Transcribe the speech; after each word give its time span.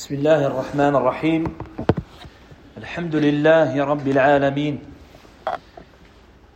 بسم 0.00 0.14
الله 0.14 0.46
الرحمن 0.46 0.96
الرحيم. 0.96 1.42
الحمد 2.80 3.16
لله 3.16 3.84
رب 3.84 4.06
العالمين. 4.08 4.80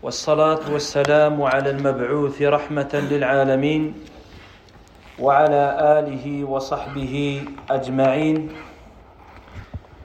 والصلاة 0.02 0.64
والسلام 0.72 1.36
على 1.42 1.70
المبعوث 1.76 2.40
رحمة 2.40 2.92
للعالمين 3.12 3.82
وعلى 5.20 5.64
آله 6.00 6.24
وصحبه 6.44 7.44
أجمعين. 7.70 8.48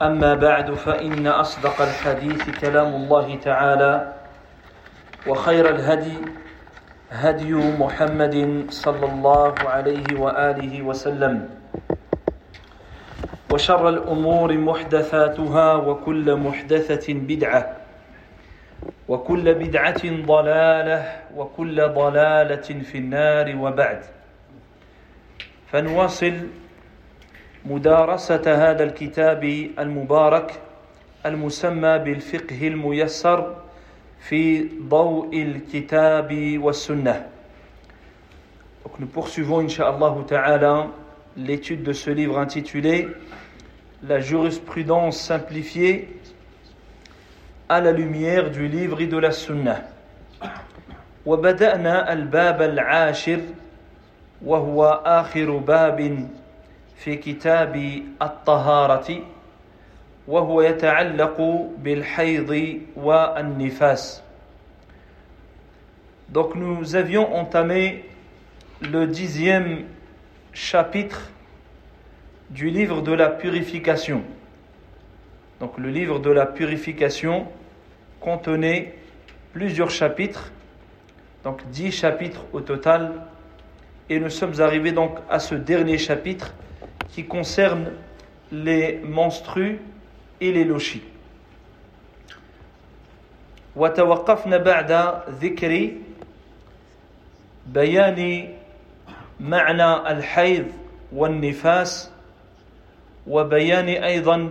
أما 0.02 0.34
بعد 0.34 0.76
فإن 0.76 1.24
أصدق 1.26 1.80
الحديث 1.80 2.60
كلام 2.60 2.92
الله 2.92 3.36
تعالى 3.40 4.12
وخير 5.26 5.64
الهدي 5.68 6.16
هدي 7.10 7.52
محمد 7.56 8.36
صلى 8.68 9.06
الله 9.06 9.54
عليه 9.64 10.08
وآله 10.20 10.82
وسلم. 10.82 11.59
وشر 13.52 13.88
الأمور 13.88 14.58
محدثاتها 14.58 15.74
وكل 15.74 16.36
محدثة 16.36 17.14
بدعة 17.14 17.76
وكل 19.08 19.54
بدعة 19.54 20.02
ضلالة 20.26 21.16
وكل 21.36 21.88
ضلالة 21.88 22.68
في 22.82 22.98
النار 22.98 23.56
وبعد. 23.56 24.00
فنواصل 25.72 26.34
مدارسة 27.64 28.70
هذا 28.70 28.84
الكتاب 28.84 29.44
المبارك 29.78 30.60
المسمى 31.26 31.98
بالفقه 31.98 32.68
الميسر 32.68 33.56
في 34.20 34.68
ضوء 34.88 35.42
الكتاب 35.42 36.58
والسنة. 36.62 37.26
Donc 38.84 38.98
nous 38.98 39.06
poursuivons, 39.06 39.60
Inch'Allah 39.60 40.14
Ta'ala, 40.26 40.86
l'étude 41.36 41.82
de 41.82 41.92
ce 41.92 42.10
livre 42.10 42.38
intitulé 42.38 43.08
La 44.07 44.19
jurisprudence 44.19 45.17
simplifiée 45.17 46.19
à 47.69 47.81
la 47.81 47.91
lumière 47.91 48.51
du 48.51 48.67
livre 48.67 49.01
et 49.01 49.07
de 49.07 49.17
la 49.17 49.31
Sunna. 49.31 49.83
وبدأنا 51.25 52.13
الباب 52.13 52.61
العاشر 52.61 53.39
وهو 54.45 55.01
آخر 55.05 55.57
باب 55.57 56.29
في 56.97 57.15
كتاب 57.15 58.03
الطهارة 58.21 59.21
وهو 60.27 60.61
يتعلق 60.61 61.67
بالحيض 61.77 62.79
والنفاس. 62.95 64.21
Donc 66.29 66.55
nous 66.55 66.95
avions 66.95 67.33
entamé 67.35 68.05
le 68.81 69.07
dixième 69.07 69.85
chapitre 70.53 71.29
du 72.49 72.69
livre 72.69 73.01
de 73.01 73.11
la 73.11 73.29
purification. 73.29 74.23
Donc 75.59 75.77
le 75.77 75.89
livre 75.89 76.19
de 76.19 76.29
la 76.29 76.45
purification 76.45 77.47
contenait 78.19 78.95
plusieurs 79.53 79.89
chapitres, 79.89 80.51
donc 81.43 81.61
dix 81.69 81.91
chapitres 81.91 82.45
au 82.53 82.61
total, 82.61 83.13
et 84.09 84.19
nous 84.19 84.29
sommes 84.29 84.59
arrivés 84.59 84.91
donc 84.91 85.17
à 85.29 85.39
ce 85.39 85.55
dernier 85.55 85.97
chapitre 85.97 86.53
qui 87.09 87.25
concerne 87.25 87.91
les 88.51 88.99
menstrues 89.03 89.79
et 90.41 90.51
les 90.51 90.63
lochis. 90.63 91.03
وتوقفنا 93.75 94.57
بعد 94.57 94.91
ذكر 95.41 95.91
بيان 97.67 98.49
معنى 99.39 100.11
الحيض 100.11 100.65
والنفاس 101.11 102.11
وبيان 103.29 103.89
أيضا 103.89 104.49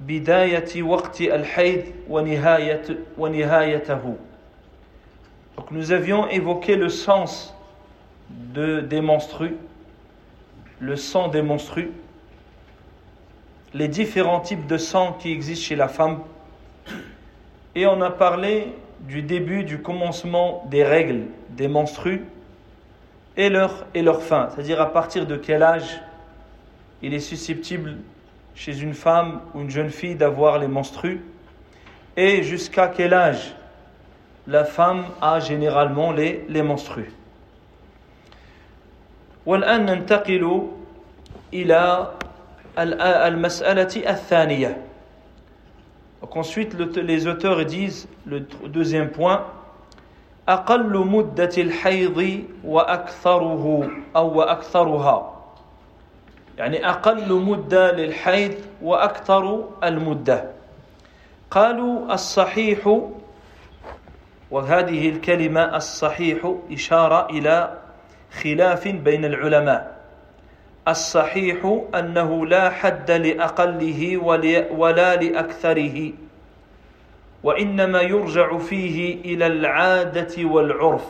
بداية 0.00 0.82
وقت 0.82 1.20
الحيض 1.20 1.82
ونهاية 2.08 2.82
ونهايته. 3.18 4.16
Donc 5.56 5.70
nous 5.70 5.92
avions 5.92 6.28
évoqué 6.28 6.76
le 6.76 6.90
sens 6.90 7.54
de, 8.28 8.80
des 8.80 9.00
menstrues, 9.00 9.56
le 10.80 10.96
sang 10.96 11.28
des 11.28 11.40
menstrues, 11.40 11.92
les 13.72 13.88
différents 13.88 14.40
types 14.40 14.66
de 14.66 14.76
sang 14.76 15.14
qui 15.14 15.32
existent 15.32 15.64
chez 15.64 15.76
la 15.76 15.88
femme, 15.88 16.20
et 17.74 17.86
on 17.86 18.00
a 18.02 18.10
parlé 18.10 18.74
du 19.00 19.22
début, 19.22 19.64
du 19.64 19.80
commencement 19.80 20.64
des 20.70 20.84
règles 20.84 21.24
des 21.50 21.68
menstrues 21.68 22.24
et 23.36 23.48
leur, 23.48 23.86
et 23.94 24.02
leur 24.02 24.22
fin, 24.22 24.48
c'est-à-dire 24.50 24.80
à 24.80 24.92
partir 24.92 25.26
de 25.26 25.36
quel 25.36 25.62
âge 25.62 26.00
il 27.02 27.14
est 27.14 27.20
susceptible 27.20 27.96
chez 28.54 28.80
une 28.80 28.94
femme 28.94 29.40
ou 29.54 29.60
une 29.60 29.70
jeune 29.70 29.90
fille 29.90 30.14
d'avoir 30.14 30.58
les 30.58 30.68
menstrues 30.68 31.22
et 32.16 32.42
jusqu'à 32.42 32.88
quel 32.88 33.12
âge 33.12 33.54
la 34.46 34.64
femme 34.64 35.04
a 35.20 35.40
généralement 35.40 36.12
les, 36.12 36.44
les 36.48 36.62
menstrues. 36.62 37.12
والآن 39.46 39.86
ننتقل 39.86 40.68
إلى 41.54 42.10
المسألة 42.78 44.02
الثانية. 44.10 44.76
Donc 46.20 46.36
ensuite 46.36 46.74
les 46.96 47.26
auteurs 47.28 47.64
disent 47.64 48.08
le 48.26 48.40
deuxième 48.40 49.10
point 49.10 49.44
أقل 50.48 50.96
مدة 51.06 51.50
الحيض 51.58 52.44
وأكثره 52.64 53.90
أو 54.16 54.38
وأكثرها 54.38 55.32
يعني 56.61 56.89
أقل 56.89 57.33
مدة 57.33 57.91
للحيض 57.91 58.53
وأكثر 58.81 59.69
المدة. 59.83 60.51
قالوا 61.51 62.13
الصحيح 62.13 62.99
وهذه 64.51 65.09
الكلمة 65.09 65.75
الصحيح 65.75 66.53
إشارة 66.71 67.29
إلى 67.29 67.77
خلاف 68.43 68.87
بين 68.87 69.25
العلماء. 69.25 70.01
الصحيح 70.87 71.81
أنه 71.95 72.45
لا 72.45 72.69
حد 72.69 73.11
لأقله 73.11 74.17
ولا 74.71 75.15
لأكثره 75.15 76.11
وإنما 77.43 78.01
يرجع 78.01 78.57
فيه 78.57 79.15
إلى 79.25 79.47
العادة 79.47 80.45
والعرف. 80.45 81.05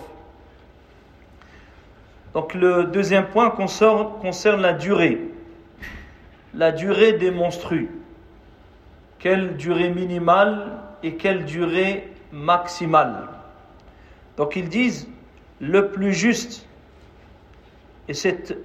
Donc 2.34 2.54
le 2.54 2.86
deuxième 2.86 3.26
point 3.26 3.50
concerne, 3.50 4.08
concerne 4.22 4.62
la 4.62 4.72
durée. 4.72 5.31
La 6.54 6.72
durée 6.72 7.14
des 7.14 7.32
menstrues. 7.32 7.90
Quelle 9.20 9.56
durée 9.58 9.90
minimale 9.90 10.80
et 11.04 11.16
quelle 11.16 11.46
durée 11.46 12.12
maximale. 12.32 13.28
Donc 14.38 14.56
ils 14.56 14.70
disent 14.70 15.08
le 15.60 15.90
plus 15.92 16.14
juste. 16.14 16.68
Et 18.08 18.14
cette, 18.14 18.58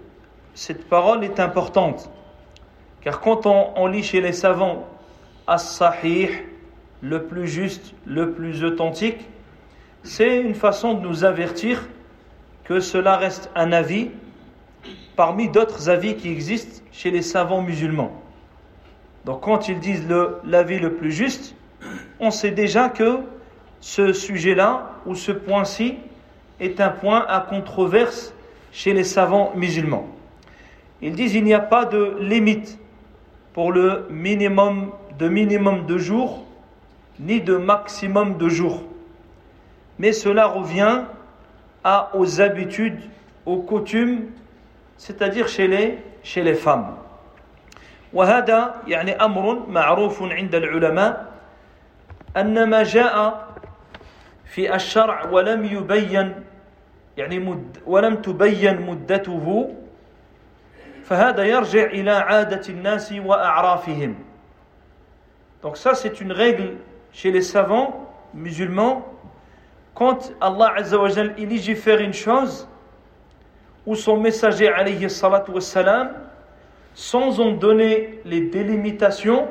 cette 0.55 0.89
parole 0.89 1.25
est 1.25 1.41
importante. 1.41 2.11
Car 3.03 3.21
quand 3.21 3.47
on, 3.47 3.87
lit 3.87 4.03
chez 4.03 4.21
les 4.21 4.33
savants 4.33 4.89
as-sahih, 5.47 6.31
le 7.03 7.25
plus 7.25 7.47
juste, 7.47 7.95
le 8.05 8.33
plus 8.33 8.65
authentique, 8.65 9.29
c'est 10.03 10.41
une 10.41 10.55
façon 10.55 10.95
de 10.95 11.07
nous 11.07 11.25
avertir 11.25 11.87
que 12.65 12.81
cela 12.81 13.17
reste 13.17 13.51
un 13.55 13.73
avis 13.73 14.11
parmi 15.17 15.49
d'autres 15.49 15.89
avis 15.89 16.17
qui 16.17 16.31
existent 16.31 16.83
chez 16.93 17.11
les 17.11 17.23
savants 17.23 17.63
musulmans. 17.63 18.13
Donc 19.25 19.41
quand 19.41 19.69
ils 19.69 19.81
disent 19.81 20.07
l'avis 20.45 20.79
le, 20.79 20.89
le 20.89 20.95
plus 20.95 21.11
juste, 21.11 21.55
on 22.21 22.31
sait 22.31 22.51
déjà 22.51 22.89
que 22.89 23.19
ce 23.81 24.13
sujet-là 24.13 24.93
ou 25.07 25.15
ce 25.15 25.33
point-ci 25.33 25.97
est 26.61 26.81
un 26.81 26.91
point 26.91 27.25
à 27.29 27.41
controverse 27.41 28.33
chez 28.73 28.93
les 28.93 29.05
savants 29.05 29.53
musulmans. 29.55 30.07
Ils 31.03 31.13
disent 31.13 31.35
il 31.35 31.45
n'y 31.45 31.55
a 31.55 31.61
pas 31.61 31.85
de 31.85 32.17
limite 32.21 32.79
pour 33.53 33.73
le 33.73 34.07
minimum 34.11 34.93
de 35.19 35.29
minimum 35.29 35.87
de 35.87 35.99
jours 35.99 36.45
ni 37.19 37.41
de 37.41 37.57
maximum 37.57 38.37
de 38.37 38.49
jours. 38.49 38.83
Mais 39.99 40.13
cela 40.13 40.47
revient 40.47 41.05
à, 41.85 42.11
aux 42.15 42.41
habitudes, 42.41 43.01
aux 43.47 43.59
coutumes, 43.59 44.27
c'est-à-dire 44.99 45.49
chez 45.49 45.67
les, 45.67 45.99
chez 46.23 46.43
les 46.43 46.55
femmes. 46.55 46.97
وهذا 48.13 48.75
يعني 48.87 49.13
أمر 49.13 49.69
معروف 49.69 50.23
عند 50.23 50.55
العلماء 50.55 51.27
أن 52.37 52.71
ما 52.71 52.83
جاء 52.83 53.47
في 54.45 54.75
الشرع 54.75 55.25
ولم 55.31 55.65
يبين 55.65 56.35
يعني 57.17 57.39
مد 57.39 57.79
ولم 57.87 58.15
تبين 58.15 58.81
مدته 58.81 59.75
فهذا 61.05 61.45
يرجع 61.45 61.85
إلى 61.85 62.11
عادة 62.11 62.63
الناس 62.69 63.13
وأعرافهم 63.13 64.15
Donc 65.63 65.77
ça 65.77 65.95
c'est 65.95 66.21
une 66.21 66.33
règle 66.33 66.77
chez 67.13 67.31
les 67.31 67.43
savants 67.43 68.07
musulmans 68.35 69.05
quand 69.95 70.33
Allah 70.41 70.75
Azza 70.77 70.99
wa 70.99 71.09
Jal, 71.09 71.35
il 71.39 71.49
légifère 71.49 72.01
une 72.01 72.13
chose 72.13 72.69
ou 73.87 73.95
son 73.95 74.19
messager 74.19 74.69
alayhi 74.69 75.09
salatu 75.09 75.53
wassalam 75.53 76.11
sans 76.95 77.41
en 77.41 77.53
donner 77.53 78.21
les 78.25 78.41
délimitations 78.41 79.47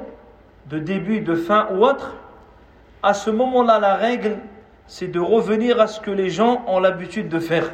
de 0.68 0.80
début, 0.80 1.22
de 1.22 1.36
fin 1.36 1.68
ou 1.72 1.86
autre, 1.86 2.16
à 3.04 3.14
ce 3.14 3.30
moment-là, 3.30 3.80
la 3.80 3.96
règle, 3.96 4.38
c'est 4.88 5.08
de 5.08 5.20
revenir 5.20 5.80
à 5.80 5.88
ce 5.88 6.00
que 6.00 6.12
les 6.12 6.30
gens 6.30 6.64
ont 6.68 6.80
l'habitude 6.80 7.30
de 7.30 7.40
faire. 7.40 7.72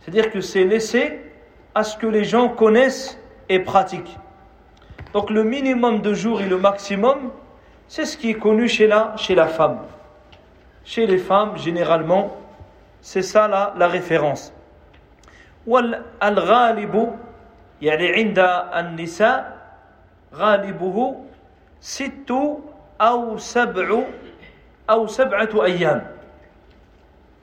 C'est-à-dire 0.00 0.30
que 0.30 0.40
c'est 0.42 0.64
laisser 0.64 1.20
à 1.74 1.84
ce 1.84 1.96
que 1.96 2.06
les 2.06 2.24
gens 2.24 2.50
connaissent 2.50 3.18
et 3.48 3.60
pratiquent. 3.60 4.18
Donc 5.14 5.30
le 5.30 5.42
minimum 5.42 6.02
de 6.02 6.12
jours 6.12 6.42
et 6.42 6.46
le 6.46 6.58
maximum, 6.58 7.30
c'est 7.88 8.04
ce 8.04 8.16
qui 8.16 8.30
est 8.30 8.34
connu 8.34 8.68
chez 8.68 8.86
la, 8.86 9.14
chez 9.16 9.34
la 9.34 9.46
femme. 9.46 9.78
Chez 10.84 11.06
les 11.06 11.18
femmes, 11.18 11.56
généralement, 11.56 12.36
c'est 13.00 13.22
ça 13.22 13.48
la, 13.48 13.74
la 13.78 13.88
référence. 13.88 14.53
والغالب 15.67 17.15
يعني 17.81 18.07
عند 18.13 18.39
النساء 18.75 19.59
غالبه 20.33 21.15
ست 21.81 22.31
أو 23.01 23.37
سبع 23.37 24.03
أو 24.89 25.07
سبعة 25.07 25.49
أيام 25.65 26.07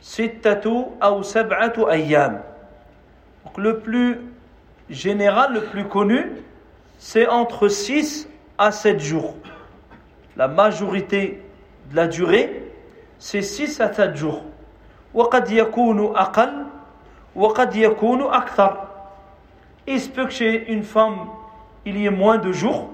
ستة 0.00 0.92
أو 1.02 1.22
سبعة 1.22 1.90
أيام 1.90 2.42
Donc 3.44 3.58
le 3.58 3.78
plus 3.78 4.18
général, 4.90 5.54
le 5.54 5.60
plus 5.60 5.84
connu, 5.84 6.32
c'est 6.98 7.28
entre 7.28 7.68
6 7.68 8.28
à 8.58 8.72
7 8.72 8.98
jours. 8.98 9.36
La 10.36 10.48
majorité 10.48 11.42
de 11.90 11.96
la 11.96 12.08
durée, 12.08 12.64
c'est 13.18 13.42
6 13.42 13.80
à 13.80 13.92
7 13.92 14.16
jours. 14.16 14.42
وقد 15.14 15.50
يكون 15.50 16.16
أقل 16.16 16.66
وقد 17.34 17.76
يكون 17.76 18.22
أكثر. 18.22 18.76
Il 19.86 20.00
se 20.00 20.08
peut 20.08 20.26
que 20.26 20.32
chez 20.32 20.72
une 20.72 20.82
femme, 20.82 21.28
il 21.84 21.96
y 21.96 22.06
ait 22.06 22.10
moins 22.10 22.38
de 22.38 22.50
jours, 22.52 22.90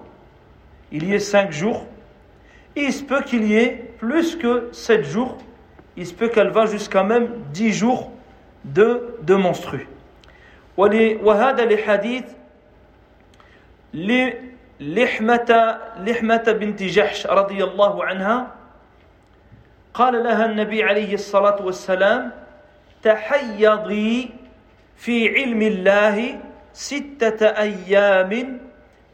il 0.90 1.04
y 1.04 1.14
ait 1.14 1.18
5 1.18 1.50
jours. 1.50 1.86
Il 2.76 2.92
se 2.92 3.02
peut 3.02 3.22
qu'il 3.22 3.44
y 3.44 3.56
ait 3.56 3.92
plus 3.98 4.36
que 4.36 4.68
7 4.72 5.04
jours. 5.04 5.38
Il 5.96 6.06
se 6.06 6.12
peut 6.12 6.28
qu'elle 6.28 6.50
va 6.50 6.66
jusqu'à 6.66 7.02
même 7.02 7.28
10 7.52 7.72
jours 7.72 8.10
de, 8.64 9.16
de 9.22 9.34
menstru. 9.34 9.88
وهذا 10.76 11.64
لحديث 11.64 12.24
لحمة 14.80 15.78
لحمة 15.98 16.56
بنت 16.60 16.82
جحش 16.82 17.26
رضي 17.26 17.64
الله 17.64 18.04
عنها 18.04 18.54
قال 19.94 20.24
لها 20.24 20.46
النبي 20.46 20.82
عليه 20.82 21.14
الصلاة 21.14 21.62
والسلام 21.62 22.32
تحيضي 23.07 24.29
في 24.99 25.15
علم 25.35 25.61
الله 25.61 26.17
ستة 26.73 27.41
أيام 27.47 28.31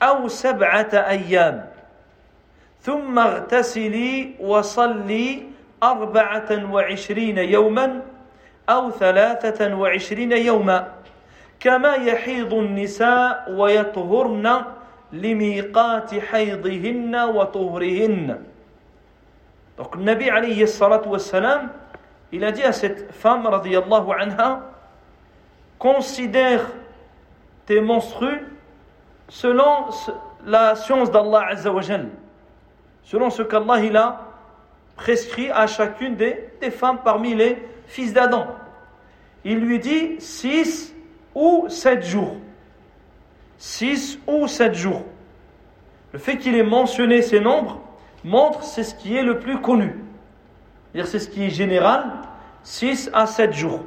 أو 0.01 0.27
سبعة 0.27 0.93
أيام. 0.93 1.69
ثم 2.81 3.15
اغتسلي 3.19 4.41
وصلي 4.41 5.27
أربعة 5.83 6.49
وعشرين 6.73 7.37
يوما 7.37 8.01
أو 8.69 8.91
ثلاثة 8.91 9.61
وعشرين 9.75 10.31
يوما. 10.31 10.79
كما 11.59 11.93
يحيض 11.95 12.53
النساء 12.53 13.51
ويطهرن 13.53 14.47
لميقات 15.13 16.09
حيضهن 16.19 17.13
وطهرهن. 17.15 18.27
Donc 19.77 19.95
le 19.95 20.03
Nabi 20.03 20.29
alayhi 20.29 20.67
salatu 20.67 21.09
wassalam, 21.09 21.69
il 22.33 22.43
a 22.43 22.51
dit 22.51 22.63
à 22.63 22.71
cette 22.73 23.13
femme 23.13 23.45
radiyallahu 23.45 24.11
anha, 24.19 24.63
considère 25.77 26.67
tes 27.67 27.79
menstrues 27.79 28.47
selon 29.29 29.85
la 30.43 30.75
science 30.75 31.11
d'Allah 31.11 31.45
azza 31.49 31.71
wa 31.71 31.81
jal, 31.81 32.09
selon 33.03 33.29
ce 33.29 33.43
qu'Allah 33.43 33.97
a 33.99 34.27
prescrit 34.95 35.51
à 35.51 35.67
chacune 35.67 36.15
des, 36.15 36.49
des 36.59 36.71
femmes 36.71 36.99
parmi 37.03 37.35
les 37.35 37.63
fils 37.85 38.13
d'Adam. 38.13 38.47
Il 39.45 39.59
lui 39.59 39.77
dit 39.77 40.15
6 40.19 40.95
ou 41.35 41.65
7 41.69 42.03
jours. 42.03 42.37
6 43.59 44.19
ou 44.25 44.47
7 44.47 44.73
jours. 44.73 45.03
Le 46.13 46.17
fait 46.17 46.37
qu'il 46.37 46.55
ait 46.55 46.63
mentionné 46.63 47.21
ces 47.21 47.39
nombres 47.39 47.79
montre 48.23 48.63
c'est 48.63 48.83
ce 48.83 48.95
qui 48.95 49.15
est 49.15 49.23
le 49.23 49.37
plus 49.37 49.61
connu. 49.61 50.02
C'est 50.93 51.19
ce 51.19 51.27
qui 51.29 51.45
est 51.45 51.49
général, 51.49 52.05
6 52.63 53.09
à 53.13 53.25
7 53.25 53.53
jours. 53.53 53.83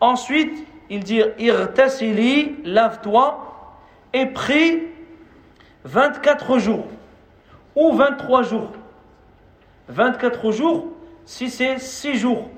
Ensuite, 0.00 0.66
il 0.90 1.02
dit 1.02 1.22
irtasili, 1.38 2.56
lave-toi, 2.64 3.46
et 4.12 4.26
prie 4.26 4.82
24 5.84 6.58
jours 6.58 6.86
ou 7.74 7.92
23 7.92 8.42
jours. 8.42 8.70
24 9.88 10.50
jours 10.50 10.86
si 11.24 11.50
c'est 11.50 11.78
6 11.78 12.14
jours. 12.14 12.48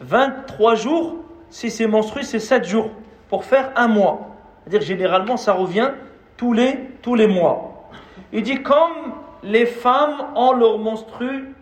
23 0.00 0.74
jours 0.76 1.16
si 1.50 1.70
c'est 1.70 1.86
menstrué, 1.86 2.22
c'est 2.22 2.38
7 2.38 2.64
jours 2.64 2.90
pour 3.28 3.44
faire 3.44 3.72
un 3.76 3.88
mois. 3.88 4.36
C'est-à-dire 4.62 4.86
généralement 4.86 5.36
ça 5.36 5.52
revient 5.52 5.90
tous 6.36 6.52
les, 6.52 6.78
tous 7.02 7.14
les 7.14 7.26
mois. 7.26 7.88
Il 8.32 8.42
dit 8.42 8.62
comme 8.62 9.14
les 9.42 9.66
femmes 9.66 10.28
ont 10.34 10.52
leur 10.52 10.78
menstru 10.78 11.54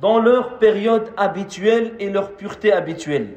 dans 0.00 0.18
leur 0.18 0.58
période 0.58 1.12
habituelle 1.16 1.94
et 1.98 2.10
leur 2.10 2.32
pureté 2.32 2.72
habituelle. 2.72 3.34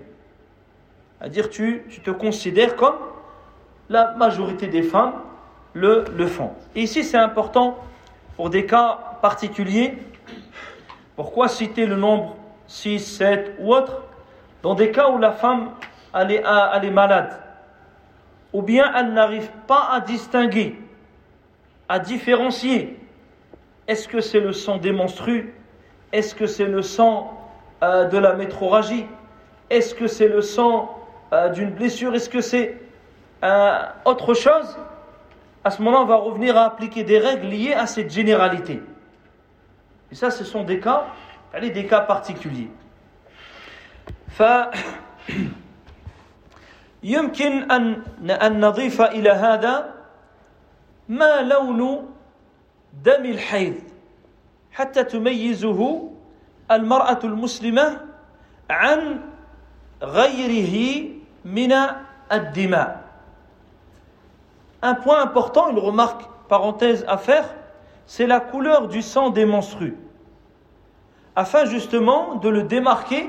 C'est-à-dire 1.20 1.50
tu, 1.50 1.84
tu 1.90 2.02
te 2.02 2.12
considères 2.12 2.76
comme 2.76 2.96
la 3.90 4.14
majorité 4.16 4.68
des 4.68 4.84
femmes 4.84 5.14
le, 5.74 6.06
le 6.16 6.28
font. 6.28 6.52
Et 6.76 6.84
ici 6.84 7.04
c'est 7.04 7.18
important 7.18 7.78
pour 8.36 8.50
des 8.50 8.66
cas 8.66 9.18
particuliers. 9.22 9.98
Pourquoi 11.16 11.48
citer 11.48 11.86
le 11.86 11.96
nombre 11.96 12.36
6, 12.68 13.00
7 13.00 13.56
ou 13.60 13.74
autre? 13.74 14.04
Dans 14.62 14.76
des 14.76 14.92
cas 14.92 15.10
où 15.10 15.18
la 15.18 15.32
femme 15.32 15.72
elle 16.14 16.32
est, 16.32 16.44
elle 16.74 16.86
est 16.86 16.92
malade, 16.92 17.38
ou 18.54 18.62
bien 18.62 18.92
elle 18.96 19.14
n'arrive 19.14 19.50
pas 19.68 19.90
à 19.92 20.00
distinguer, 20.00 20.80
à 21.90 22.00
différencier 22.00 22.98
est-ce 23.88 24.08
que 24.08 24.22
c'est 24.22 24.40
le 24.40 24.54
sang 24.54 24.78
des 24.78 24.92
menstrues 24.92 25.54
Est-ce 26.15 26.35
que 26.35 26.47
c'est 26.47 26.67
le 26.67 26.83
sang 26.83 27.39
euh, 27.83 28.07
de 28.07 28.19
la 28.19 28.35
métroragie 28.35 29.07
Est-ce 29.69 29.95
que 29.95 30.07
c'est 30.07 30.29
le 30.29 30.43
sang 30.43 30.97
euh, 31.33 31.49
d'une 31.51 31.71
blessure 31.71 32.15
Est-ce 32.15 32.29
que 32.29 32.41
c'est 32.41 32.81
euh, 33.45 33.79
autre 34.05 34.35
chose 34.35 34.77
À 35.65 35.71
ce 35.71 35.81
moment-là, 35.83 36.03
on 36.03 36.07
va 36.07 36.17
revenir 36.17 36.57
à 36.57 36.65
appliquer 36.65 37.05
des 37.05 37.19
règles 37.19 37.47
liées 37.47 37.75
à 37.75 37.87
cette 37.87 38.11
généralité. 38.11 38.83
Et 40.11 40.15
ça, 40.15 40.31
ce 40.31 40.45
sont 40.45 40.65
des 40.65 40.81
cas, 40.81 41.07
allez, 41.55 41.71
des 41.71 41.87
cas 41.87 42.01
particuliers. 42.01 42.71
يمكن 47.03 47.71
أن 47.71 48.03
أن 48.31 48.61
نضيف 48.61 49.01
إلى 49.01 49.31
هذا 49.31 49.95
ما 51.09 51.43
لون 51.43 52.11
دم 53.05 53.25
الحيض 53.25 53.75
حتى 54.75 55.05
تميزه 55.05 56.11
المرأة 56.71 57.19
المسلمة 57.25 58.01
عن 58.71 59.21
غيره 60.03 61.05
من 61.45 61.73
الدماء 62.33 63.01
Un 64.83 64.95
point 64.95 65.21
important, 65.21 65.69
une 65.69 65.79
remarque 65.79 66.23
parenthèse 66.49 67.05
à 67.07 67.19
faire, 67.19 67.45
c'est 68.07 68.27
la 68.27 68.41
couleur 68.41 68.89
du 68.89 69.03
sang 69.03 69.29
des 69.29 69.45
menstrues. 69.45 69.95
Afin 71.37 71.67
justement 71.67 72.37
de 72.37 72.49
le 72.49 72.63
démarquer, 72.63 73.29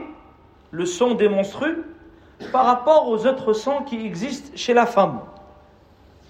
le 0.72 0.86
sang 0.86 1.14
des 1.14 1.28
menstrues, 1.28 1.84
par 2.54 2.66
rapport 2.66 3.10
aux 3.10 3.28
autres 3.28 3.54
sangs 3.54 3.84
qui 3.84 4.06
existent 4.06 4.52
chez 4.56 4.74
la 4.74 4.86
femme. 4.86 5.20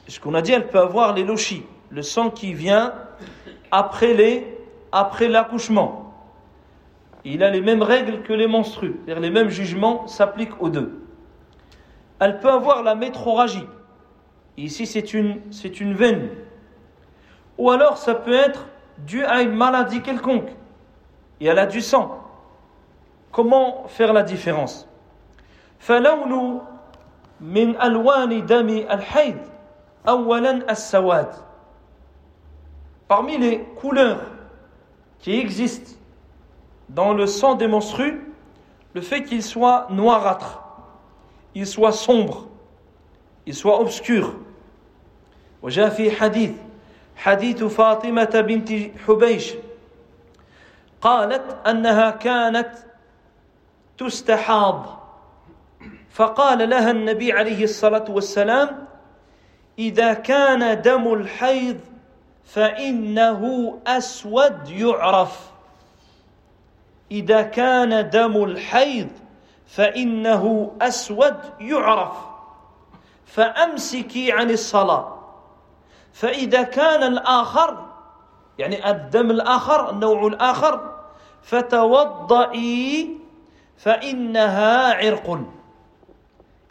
Ce 0.08 0.20
qu'on 0.20 0.34
a 0.34 0.42
dit, 0.42 0.52
elle 0.52 0.68
peut 0.68 0.80
avoir 0.80 1.14
les 1.14 1.24
lochis, 1.24 1.66
le 1.90 2.02
sang 2.02 2.32
qui 2.32 2.54
vient 2.54 2.94
après 3.72 4.14
les 4.14 4.55
après 4.96 5.28
l'accouchement. 5.28 6.14
Il 7.24 7.44
a 7.44 7.50
les 7.50 7.62
mêmes 7.62 7.84
règles 7.84 8.24
que 8.24 8.34
les 8.34 8.48
menstrues, 8.48 9.00
c'est-à-dire 9.06 9.22
les 9.22 9.30
mêmes 9.30 9.50
jugements 9.50 10.08
s'appliquent 10.08 10.62
aux 10.62 10.70
deux. 10.70 11.06
Elle 12.20 12.40
peut 12.40 12.50
avoir 12.52 12.84
la 12.84 12.96
métroragie. 12.96 13.68
Ici, 14.58 14.86
c'est 14.86 15.14
une, 15.14 15.42
c'est 15.52 15.80
une 15.80 15.94
veine. 15.94 16.30
Ou 17.58 17.70
alors, 17.72 17.98
ça 17.98 18.16
peut 18.16 18.34
être 18.34 18.68
dû 19.00 19.24
à 19.24 19.42
une 19.42 19.54
maladie 19.54 20.02
quelconque. 20.02 20.50
Et 21.40 21.46
elle 21.48 21.60
a 21.60 21.66
du 21.66 21.82
sang. 21.82 22.20
Comment 23.32 23.88
faire 23.88 24.14
la 24.14 24.24
différence 24.24 24.88
فلون 25.82 26.62
من 27.42 27.82
ألوان 27.82 28.46
دم 28.46 28.70
الحيض 28.70 29.38
أولا 30.08 30.72
السواد 30.72 31.34
Parmi 33.08 33.38
les 33.38 33.60
couleurs 33.76 34.22
qui 35.20 35.40
existent 35.40 35.98
dans 36.90 37.14
le 37.14 37.28
sang 37.28 37.56
des 37.56 37.68
menstrues, 37.68 38.34
le 38.94 39.02
fait 39.02 39.24
qu'il 39.24 39.44
soit 39.44 39.88
noirâtre, 39.90 40.62
il 41.56 41.66
soit 41.66 41.92
sombre, 41.92 42.48
il 43.46 43.54
soit 43.56 43.80
obscur, 43.80 44.36
وجاء 45.62 45.90
في 45.90 46.12
حديث 46.12 46.52
حديث 47.16 47.64
فاطمة 47.64 48.44
بنت 48.48 48.98
حبيش 49.08 49.54
قالت 51.02 51.68
أنها 51.68 52.10
كانت 52.10 52.70
تستحاض 53.98 55.02
فقال 56.10 56.70
لها 56.70 56.92
النبي 56.92 57.32
عليه 57.32 57.64
الصلاة 57.64 58.06
والسلام 58.10 58.86
إذا 59.80 60.14
كان 60.14 60.82
دم 60.82 61.14
الحيض 61.14 61.80
فإنه 62.47 63.43
أسود 63.87 64.71
يعرف. 64.71 65.51
إذا 67.11 67.43
كان 67.43 68.11
دم 68.11 68.45
الحيض 68.45 69.09
فإنه 69.67 70.73
أسود 70.81 71.37
يعرف. 71.61 72.17
فأمسكي 73.27 74.33
عن 74.33 74.51
الصلاة. 74.51 75.19
فإذا 76.13 76.63
كان 76.63 77.03
الآخر 77.03 77.87
يعني 78.59 78.91
الدم 78.91 79.31
الآخر 79.31 79.91
النوع 79.91 80.27
الآخر 80.27 80.95
فتوضئي 81.43 83.19
فإنها 83.77 84.95
عرق. 84.95 85.41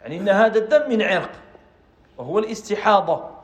يعني 0.00 0.16
إن 0.16 0.28
هذا 0.28 0.58
الدم 0.58 0.88
من 0.88 1.02
عرق 1.02 1.30
وهو 2.18 2.38
الاستحاضة. 2.38 3.36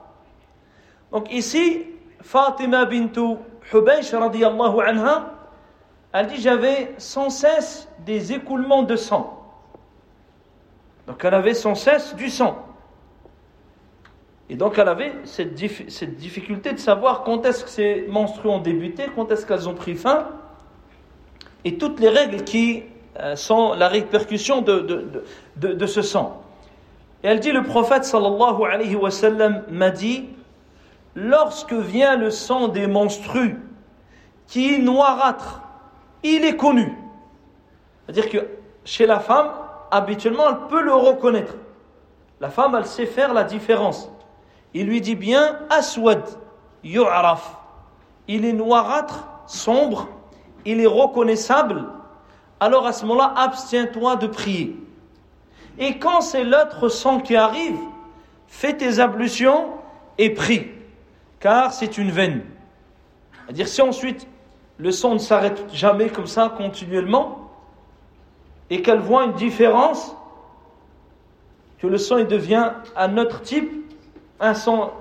Donc 1.13 1.29
ici, 1.29 1.92
Fatima 2.23 2.85
bintu 2.85 3.37
Hubaysh 3.73 4.13
radiallahu 4.13 4.81
anha, 4.81 5.33
elle 6.13 6.27
dit 6.27 6.41
j'avais 6.41 6.95
sans 6.99 7.31
cesse 7.31 7.89
des 8.05 8.33
écoulements 8.33 8.83
de 8.83 8.97
sang. 8.97 9.39
Donc 11.07 11.25
elle 11.25 11.35
avait 11.35 11.55
sans 11.55 11.75
cesse 11.75 12.15
du 12.15 12.31
sang. 12.31 12.67
Et 14.49 14.57
donc 14.57 14.79
elle 14.79 14.89
avait 14.89 15.15
cette, 15.25 15.55
difficulté 15.55 16.73
de 16.73 16.79
savoir 16.79 17.23
quand 17.23 17.47
est-ce 17.47 17.65
que 17.65 17.71
ces 17.71 18.07
menstrues 18.09 18.49
ont 18.49 18.59
débuté, 18.61 19.05
quand 19.15 19.31
est-ce 19.33 19.47
qu'elles 19.47 19.69
ont 19.69 19.75
pris 19.75 19.95
fin, 19.95 20.29
et 21.65 21.79
toutes 21.79 22.01
les 22.01 22.09
règles 22.09 22.45
qui 22.45 22.83
euh, 23.19 23.37
sont 23.37 23.75
la 23.75 23.89
répercussion 23.89 24.61
de, 24.61 25.25
de, 25.57 25.87
ce 25.87 26.03
sang. 26.03 26.43
Et 27.23 27.29
elle 27.29 27.41
dit, 27.41 27.53
le 27.53 27.63
prophète 27.63 28.05
sallallahu 28.05 28.65
alayhi 28.71 28.97
wa 28.97 29.11
sallam 29.11 29.63
m'a 29.71 29.91
dit, 29.91 30.29
lorsque 31.15 31.73
vient 31.73 32.17
le 32.17 32.31
sang 32.31 32.69
des 32.69 32.87
menstrues 32.87 33.59
qui 34.47 34.75
est 34.75 34.79
noirâtre, 34.79 35.63
il 36.23 36.45
est 36.45 36.57
connu. 36.57 36.97
C'est-à-dire 38.05 38.31
que 38.31 38.49
chez 38.85 39.07
la 39.07 39.21
femme, 39.21 39.51
habituellement, 39.91 40.49
elle 40.49 40.69
peut 40.69 40.83
le 40.83 40.95
reconnaître. 40.95 41.55
La 42.41 42.51
femme, 42.51 42.75
elle 42.77 42.87
sait 42.87 43.07
faire 43.07 43.33
la 43.33 43.45
différence. 43.45 44.11
Il 44.75 44.87
lui 44.87 45.01
dit 45.01 45.15
bien, 45.15 45.59
aswad, 45.71 46.23
yu'araf. 46.83 47.57
Il 48.29 48.45
est 48.45 48.53
noirâtre, 48.53 49.29
sombre, 49.47 50.09
il 50.65 50.81
est 50.81 50.87
reconnaissable. 50.87 51.85
Alors 52.61 52.87
à 52.87 52.93
ce 52.93 53.05
moment-là, 53.07 53.35
abstiens-toi 53.37 54.17
de 54.17 54.27
prier. 54.27 54.77
Et 55.79 55.99
quand 55.99 56.21
c'est 56.21 56.45
l'autre 56.45 56.89
sang 56.89 57.21
qui 57.21 57.37
arrive, 57.37 57.79
fais 58.47 58.77
tes 58.77 59.01
ablutions 59.01 59.71
et 60.19 60.31
prie, 60.31 60.69
car 61.43 61.75
c'est 61.75 61.99
une 61.99 62.11
veine. 62.11 62.41
C'est-à-dire 63.45 63.69
si 63.69 63.83
ensuite 63.83 64.27
le 64.79 64.91
sang 64.91 65.13
ne 65.13 65.19
s'arrête 65.19 65.63
jamais 65.75 66.09
comme 66.09 66.27
ça 66.27 66.55
continuellement, 66.57 67.51
et 68.71 68.81
qu'elle 68.81 69.01
voit 69.01 69.25
une 69.25 69.35
différence, 69.35 70.17
que 71.79 71.87
le 71.87 71.99
sang 71.99 72.17
il 72.17 72.27
devient 72.27 72.71
un 72.97 73.19
autre 73.19 73.43
type, 73.43 73.71
un 74.41 74.55
sang, 74.55 74.95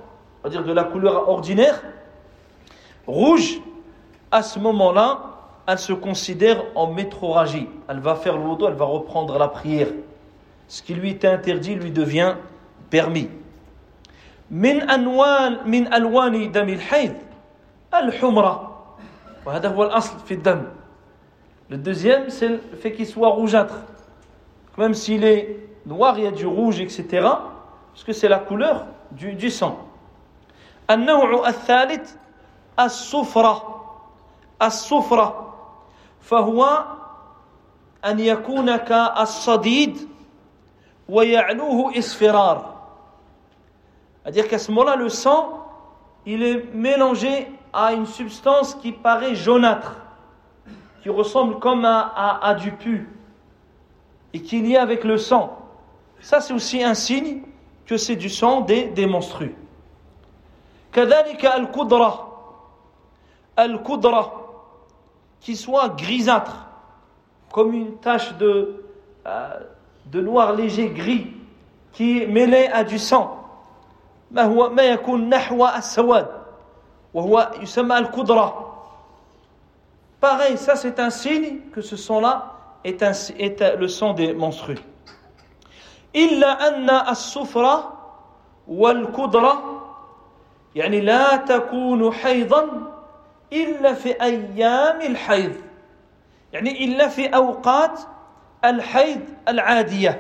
on 0.44 0.44
va 0.44 0.50
dire 0.50 0.66
de 0.66 0.74
la 0.74 0.84
couleur 0.84 1.30
ordinaire, 1.30 1.82
rouge, 3.08 3.62
à 4.32 4.44
ce 4.44 4.60
moment-là, 4.60 5.38
elle 5.66 5.80
se 5.80 5.94
considère 5.94 6.66
en 6.76 6.92
métroragie. 6.92 7.70
Elle 7.88 8.00
va 8.00 8.16
faire 8.16 8.38
wudu, 8.38 8.66
elle 8.68 8.74
va 8.74 8.86
reprendre 8.86 9.38
la 9.40 9.48
prière 9.48 9.88
ce 10.72 10.82
qui 10.82 10.94
lui 10.94 11.10
était 11.10 11.28
interdit 11.28 11.76
lui 11.76 11.92
devient 11.92 12.36
permis. 12.90 13.28
من 14.52 14.90
أنوال 14.90 15.70
من 15.70 15.94
ألوان 15.94 16.52
دم 16.52 16.70
الحيض 16.70 17.16
الحمرة. 17.94 18.68
وهذا 19.46 19.70
هو 19.70 19.84
الأصل 19.84 20.20
في 20.20 20.34
الدم. 20.34 20.64
Le 21.70 21.78
deuxième 21.78 22.30
c'est 22.30 22.50
le 22.50 22.60
سوا 22.80 22.90
qu'il 22.92 23.08
soit 23.08 24.94
سي 24.94 25.18
لي 25.18 25.56
نوار 25.88 26.20
يا 26.20 26.32
noir 26.32 26.44
روج 26.44 26.82
y 26.82 27.12
باسكو 27.12 28.12
سي 28.12 28.28
لا 28.28 28.40
etc 28.40 28.86
دو 29.12 29.32
que 29.32 29.50
c'est 29.50 29.72
النوع 30.90 31.48
الثالث 31.48 32.16
الصفرة. 32.80 33.82
الصفرة. 34.62 35.54
فهو 36.22 36.86
أن 38.06 38.20
يكون 38.20 38.76
كالصديد 38.76 40.10
ويعلوه 41.10 41.98
إصفرار. 41.98 42.71
c'est-à-dire 44.27 44.49
qu'à 44.49 44.59
ce 44.59 44.73
moment-là, 44.73 44.97
le 44.97 45.09
sang, 45.09 45.65
il 46.27 46.43
est 46.43 46.75
mélangé 46.75 47.49
à 47.73 47.93
une 47.93 48.07
substance 48.07 48.75
qui 48.75 48.91
paraît 48.91 49.37
jaunâtre, 49.37 49.99
qui 51.03 51.11
ressemble 51.11 51.61
comme 51.61 51.85
à, 51.85 52.57
du 52.59 52.73
pu, 52.73 53.09
et 54.35 54.43
qui 54.43 54.59
est 54.59 54.63
lié 54.63 54.77
avec 54.79 55.05
le 55.05 55.17
sang. 55.17 55.57
Ça, 56.21 56.41
c'est 56.41 56.53
aussi 56.53 56.83
un 56.83 56.95
signe 56.95 57.43
que 57.87 57.97
c'est 57.97 58.17
du 58.17 58.29
sang 58.29 58.63
des, 58.63 58.87
des 58.87 59.07
menstrues. 59.07 59.55
كذلك 60.93 61.45
القدرة 61.45 62.27
القدرة 63.59 64.33
qui 65.41 65.55
soit 65.55 65.91
grisâtre 65.91 66.67
comme 67.53 67.75
une 67.75 67.97
tache 67.99 68.35
de, 68.39 68.83
euh, 69.27 69.61
de 70.07 70.21
noir 70.21 70.55
léger 70.55 70.89
gris 70.89 71.29
qui 71.93 72.23
est 72.23 72.27
mêlé 72.27 72.67
à 72.73 72.83
du 72.83 72.99
sang 72.99 73.40
ما 74.32 74.42
هو 74.42 74.70
ما 74.70 74.84
يكون 74.84 75.30
نحو 75.30 75.68
السواد 75.68 76.28
وهو 77.14 77.52
يسمى 77.62 77.98
الكدرة 77.98 78.68
pareil 80.22 80.58
ça 80.58 80.76
c'est 80.76 81.00
un 81.00 81.10
signe 81.10 81.60
que 81.74 81.82
ce 81.82 81.96
sang 81.96 82.20
là 82.22 82.54
est, 82.84 83.04
un, 83.04 83.12
est 83.40 83.76
le 83.78 83.88
sang 83.88 84.14
des 84.14 84.34
menstrues. 84.34 84.80
إلا 86.16 86.68
أن 86.68 86.90
الصفرة 86.90 87.94
والكدرة 88.68 89.82
يعني 90.76 91.02
لا 91.02 91.36
تكون 91.36 92.14
حيضا 92.14 92.68
إلا 93.54 93.94
في 93.94 94.22
أيام 94.22 95.02
الحيض. 95.02 95.54
يعني 96.54 96.86
إلا 96.86 97.08
في 97.08 97.28
أوقات 97.28 98.00
al-hayd 98.62 99.26
al-adiyah. 99.46 100.16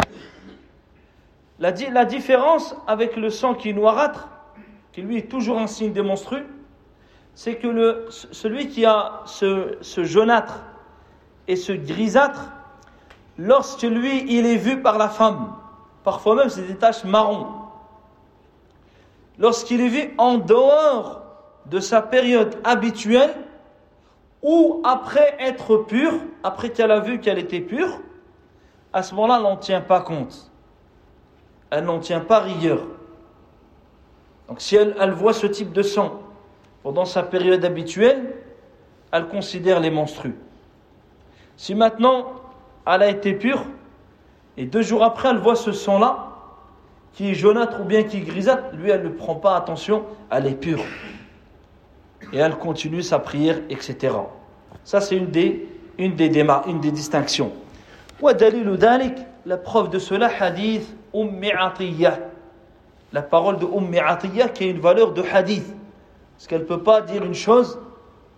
La, 1.62 2.06
différence 2.06 2.76
avec 2.88 3.16
le 3.16 3.30
sang 3.30 3.54
qui 3.54 3.70
est 3.70 3.74
noirâtre, 3.74 4.30
qui 4.92 5.04
lui 5.04 5.18
est 5.18 5.30
toujours 5.30 5.60
un 5.60 5.68
signe 5.68 5.94
des 5.94 6.04
c'est 7.36 7.58
que 7.58 8.08
celui 8.10 8.68
qui 8.68 8.84
a 8.84 9.22
ce, 9.26 9.78
ce 9.82 10.04
jaunâtre 10.04 10.64
et 11.48 11.56
ce 11.56 11.72
grisâtre, 11.72 12.52
lorsque 13.38 13.84
lui, 13.84 14.26
il 14.28 14.48
est 14.48 14.58
vu 14.58 14.82
par 14.82 14.98
la 14.98 15.08
femme, 15.08 15.54
parfois 16.04 16.36
même 16.36 16.50
c'est 16.50 16.64
des 16.64 16.76
taches 16.76 17.04
marron, 17.04 17.46
lorsqu'il 19.38 19.82
est 19.82 19.88
vu 19.88 20.16
en 20.18 20.40
dehors 20.40 21.22
de 21.68 21.80
sa 21.80 22.02
période 22.02 22.58
habituelle, 22.64 23.36
ou 24.42 24.82
après 24.84 25.38
être 25.40 25.78
pur, 25.78 26.12
après 26.44 26.72
qu'elle 26.72 26.90
a 26.90 27.02
vu 27.02 27.20
qu'elle 27.20 27.38
était 27.38 27.62
pure, 27.62 28.00
à 28.94 29.04
ce 29.04 29.14
moment-là, 29.14 29.36
elle 29.38 29.44
n'en 29.44 29.58
tient 29.58 29.82
pas 29.82 30.02
compte 30.02 30.51
elle 31.72 31.86
n'en 31.86 32.00
tient 32.00 32.20
pas 32.20 32.42
rigueur. 32.42 32.80
Donc 34.48 34.60
si 34.62 34.76
elle, 34.76 35.12
voit 35.12 35.34
ce 35.34 35.48
type 35.48 35.72
de 35.72 35.82
sang 35.82 36.22
pendant 36.84 37.06
sa 37.06 37.24
période 37.24 37.64
habituelle, 37.64 38.36
elle 39.12 39.28
considère 39.28 39.80
les 39.80 39.90
menstrues. 39.90 40.36
Si 41.56 41.74
maintenant 41.74 42.34
elle 42.86 43.04
a 43.04 43.10
été 43.10 43.34
pure, 43.34 43.64
et 44.58 44.66
deux 44.66 44.82
jours 44.82 45.04
après 45.04 45.30
elle 45.30 45.38
voit 45.38 45.56
ce 45.56 45.72
sang-là, 45.72 46.28
qui 47.14 47.32
est 47.32 47.34
jaunâtre 47.34 47.80
ou 47.82 47.84
bien 47.86 48.04
qui 48.04 48.18
est 48.18 48.22
grisâtre, 48.22 48.76
lui 48.76 48.90
elle 48.90 49.04
ne 49.04 49.10
prend 49.10 49.36
pas 49.36 49.56
attention, 49.56 50.04
elle 50.30 50.48
est 50.48 50.60
pure. 50.60 50.84
Et 52.34 52.38
elle 52.38 52.56
continue 52.56 53.02
sa 53.02 53.20
prière, 53.20 53.60
etc. 53.70 54.16
Ça 54.84 55.00
c'est 55.00 55.16
une 55.16 55.32
des, 55.32 55.68
une 55.98 56.16
des, 56.16 56.28
démarches, 56.28 56.68
une 56.68 56.82
des 56.82 56.92
distinctions. 56.92 57.54
La 59.44 59.58
preuve 59.58 59.90
de 59.90 59.98
cela, 59.98 60.30
hadith 60.40 60.96
Umm 61.15 61.43
Atiyah 61.59 62.19
la 63.13 63.23
parole 63.23 63.59
de 63.59 63.67
Umm 63.67 63.95
Atiyah 63.95 64.49
qui 64.49 64.65
a 64.65 64.67
une 64.69 64.81
valeur 64.81 65.13
de 65.13 65.23
hadith 65.23 65.67
parce 66.37 66.47
qu'elle 66.47 66.63
ne 66.63 66.67
peut 66.67 66.83
pas 66.83 67.01
dire 67.01 67.25
une 67.25 67.35
chose 67.35 67.79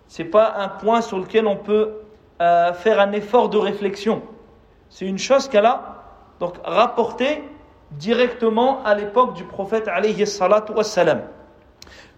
c'est 0.06 0.24
pas 0.24 0.54
un 0.56 0.68
point 0.68 1.00
sur 1.00 1.18
lequel 1.18 1.46
on 1.46 1.56
peut 1.56 1.92
euh, 2.40 2.72
faire 2.72 3.00
un 3.00 3.12
effort 3.12 3.48
de 3.48 3.58
réflexion 3.58 4.22
c'est 4.88 5.06
une 5.06 5.18
chose 5.18 5.48
qu'elle 5.48 5.66
a 5.66 6.04
donc 6.40 6.54
rapportée 6.64 7.42
directement 7.92 8.82
à 8.84 8.94
l'époque 8.94 9.34
du 9.34 9.44
prophète 9.44 9.88
alayhi 9.88 10.26
salatu 10.26 10.72
wassalam 10.72 11.22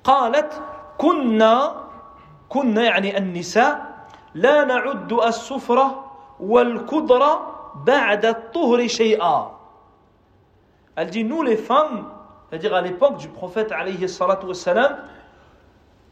قالت 0.04 0.62
كنا 0.98 1.74
كنا 2.48 2.82
يعني 2.84 3.18
النساء 3.18 3.90
لا 4.34 4.64
نعد 4.64 5.12
السفرة 5.12 6.04
والكدرة 6.40 7.32
بعد 7.86 8.24
الطهر 8.26 8.86
شيئا 8.86 9.53
Elle 10.96 11.10
dit, 11.10 11.24
nous 11.24 11.42
les 11.42 11.56
femmes, 11.56 12.08
c'est-à-dire 12.48 12.74
à, 12.74 12.80
l'époque 12.80 13.16
du 13.18 13.28
prophète 13.28 13.72
alayhi 13.72 14.08
salatu 14.08 14.46
wassalam, 14.46 14.96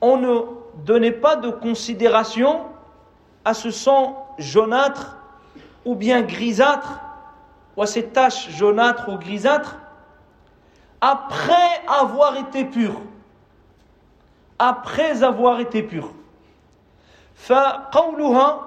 on 0.00 0.16
ne 0.16 0.40
donnait 0.84 1.12
pas 1.12 1.36
de 1.36 1.50
considération 1.50 2.66
à 3.44 3.54
ce 3.54 3.70
sang 3.70 4.34
jaunâtre 4.38 5.16
ou 5.84 5.94
bien 5.94 6.22
grisâtre, 6.22 7.00
ou 7.76 7.82
à 7.82 7.86
ces 7.86 8.06
taches 8.06 8.50
jaunâtres 8.50 9.08
ou 9.08 9.16
grisâtres, 9.18 9.76
après 11.00 11.82
avoir 11.86 12.36
été 12.36 12.64
pur. 12.64 13.00
Après 14.58 15.22
avoir 15.22 15.60
été 15.60 15.82
pur. 15.82 16.12
فقولها 17.38 18.60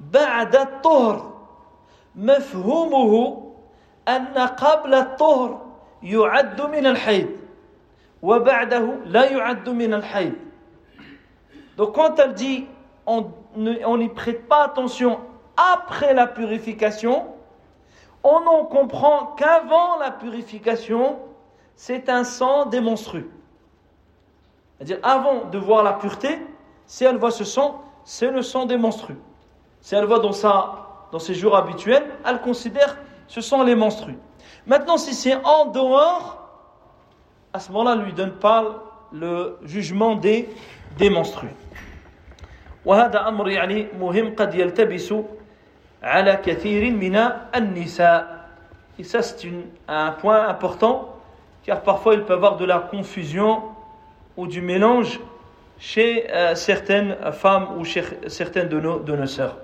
بعد 0.00 0.56
الطهر 0.56 1.32
مفهومه 2.16 3.42
أن 4.08 4.38
قبل 4.38 4.94
الطهر 4.94 5.66
يعد 6.02 6.60
من 6.60 6.86
الحيض 6.86 7.28
وبعده 8.22 8.94
لا 9.04 9.24
يعد 9.24 9.68
من 9.68 9.94
الحيض 9.94 10.32
Donc 11.76 11.94
quand 11.94 12.18
elle 12.18 12.32
dit 12.34 12.66
on 13.06 13.98
n'y 13.98 14.08
prête 14.08 14.48
pas 14.48 14.64
attention 14.64 15.20
après 15.56 16.14
la 16.14 16.26
purification, 16.26 17.26
on 18.24 18.46
en 18.46 18.64
comprend 18.64 19.34
qu'avant 19.36 19.98
la 19.98 20.10
purification, 20.10 21.18
c'est 21.76 22.08
un 22.08 22.24
sang 22.24 22.66
démonstru. 22.66 23.30
C'est-à-dire 24.76 24.98
avant 25.02 25.44
de 25.44 25.58
voir 25.58 25.82
la 25.82 25.92
pureté, 25.94 26.38
si 26.86 27.04
elle 27.04 27.16
voit 27.16 27.30
ce 27.30 27.44
sang, 27.44 27.82
c'est 28.04 28.30
le 28.30 28.42
sang 28.42 28.66
démonstru. 28.66 29.16
Si 29.80 29.94
elle 29.94 30.04
voit 30.04 30.18
dans, 30.18 30.32
sa, 30.32 31.06
dans 31.12 31.18
ses 31.18 31.34
jours 31.34 31.56
habituels, 31.56 32.06
elle 32.24 32.40
considère 32.40 32.96
ce 33.30 33.40
sont 33.40 33.62
les 33.62 33.74
menstrues. 33.74 34.18
Maintenant, 34.66 34.96
si 34.96 35.14
c'est 35.14 35.34
en 35.44 35.66
dehors, 35.66 36.48
à 37.52 37.60
ce 37.60 37.70
moment-là, 37.72 37.96
ne 37.96 38.04
lui 38.04 38.12
donne 38.12 38.32
pas 38.32 38.82
le 39.12 39.58
jugement 39.64 40.16
des, 40.16 40.48
des 40.98 41.10
menstrues. 41.10 41.54
وهذا 42.86 43.28
أمر 43.28 43.48
يعني 43.48 43.86
مهم 44.00 44.34
قد 44.34 44.54
يلتبس 44.54 45.14
على 46.02 46.36
كثير 46.36 46.90
من 46.92 47.16
النساء. 47.54 48.36
Et 48.98 49.04
ça, 49.04 49.22
c'est 49.22 49.48
un 49.88 50.12
point 50.12 50.48
important, 50.48 51.16
car 51.64 51.82
parfois 51.82 52.14
il 52.14 52.22
peut 52.22 52.32
y 52.32 52.36
avoir 52.36 52.56
de 52.56 52.64
la 52.64 52.78
confusion 52.78 53.62
ou 54.36 54.46
du 54.46 54.62
mélange 54.62 55.20
chez 55.78 56.30
euh, 56.30 56.54
certaines 56.54 57.16
femmes 57.32 57.68
ou 57.78 57.84
chez 57.84 58.04
certaines 58.28 58.68
de 58.68 58.80
nos, 58.80 59.00
de 59.00 59.16
nos 59.16 59.26
sœurs. 59.26 59.56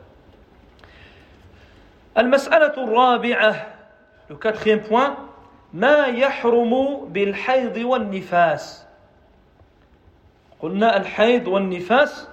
المسألة 2.19 2.85
الرابعة 2.85 3.67
le 4.31 4.37
quatrième 4.37 4.83
point 4.83 5.17
ما 5.73 6.07
يحرم 6.07 7.05
بالحيض 7.09 7.77
والنفاس 7.77 8.85
قلنا 10.61 10.97
الحيض 10.97 11.49
والنفاس 11.49 12.29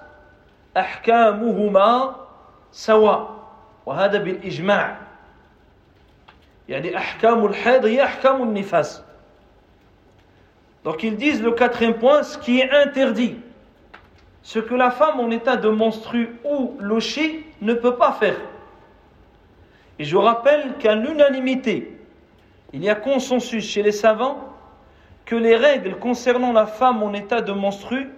أحكامهما 0.76 2.16
سواء 2.72 3.40
وهذا 3.86 4.18
بالإجماع 4.18 4.96
يعني 6.68 6.96
أحكام 6.96 7.46
الحيض 7.46 7.84
هي 7.84 8.04
أحكام 8.04 8.42
النفاس 8.42 9.02
Donc 10.84 11.02
ils 11.02 11.16
disent 11.16 11.42
le 11.42 11.52
quatrième 11.52 11.94
point, 11.94 12.22
ce 12.22 12.38
qui 12.38 12.60
est 12.60 12.70
interdit, 12.70 13.36
ce 14.42 14.58
que 14.58 14.74
la 14.74 14.90
femme 14.90 15.20
en 15.20 15.30
état 15.30 15.56
de 15.56 15.68
menstru 15.68 16.38
ou 16.44 16.76
locher 16.80 17.44
ne 17.60 17.74
peut 17.74 17.96
pas 17.96 18.12
faire. 18.12 18.36
Et 19.99 20.03
je 20.03 20.17
rappelle 20.17 20.75
qu'à 20.77 20.95
l'unanimité, 20.95 21.97
il 22.73 22.83
y 22.83 22.89
a 22.89 22.95
consensus 22.95 23.65
chez 23.65 23.81
les 23.83 23.91
savants 23.93 24.49
que 25.25 25.35
les 25.35 25.55
règles 25.55 25.97
concernant 25.97 26.51
la 26.51 26.65
femme 26.65 27.01
en 27.01 27.13
état 27.13 27.41
de 27.41 27.51
menstru 27.51 28.09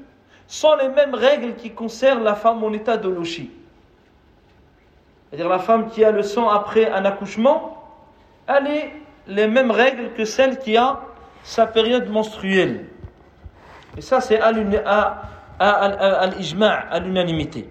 sont 0.47 0.75
les 0.75 0.89
mêmes 0.89 1.13
règles 1.13 1.55
qui 1.55 1.71
concernent 1.71 2.23
la 2.23 2.35
femme 2.35 2.63
en 2.63 2.73
état 2.73 2.97
de 2.97 3.09
lochi. 3.09 3.51
C'est-à-dire 5.29 5.49
la 5.49 5.59
femme 5.59 5.89
qui 5.89 6.03
a 6.03 6.11
le 6.11 6.23
sang 6.23 6.49
après 6.49 6.89
un 6.89 7.05
accouchement, 7.05 7.83
elle 8.47 8.67
est 8.67 8.93
les 9.27 9.47
mêmes 9.47 9.71
règles 9.71 10.13
que 10.13 10.25
celle 10.25 10.57
qui 10.59 10.77
a 10.77 11.01
sa 11.43 11.67
période 11.67 12.09
menstruelle. 12.09 12.85
Et 13.97 14.01
ça, 14.01 14.21
c'est 14.21 14.39
à 14.39 14.51
l'unanimité 16.99 17.69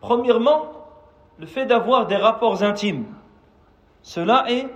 Premièrement, 0.00 0.72
le 1.38 1.46
fait 1.46 1.66
d'avoir 1.66 2.06
des 2.06 2.16
rapports 2.16 2.62
intimes, 2.62 3.06
cela 4.02 4.44
est, 4.48 4.68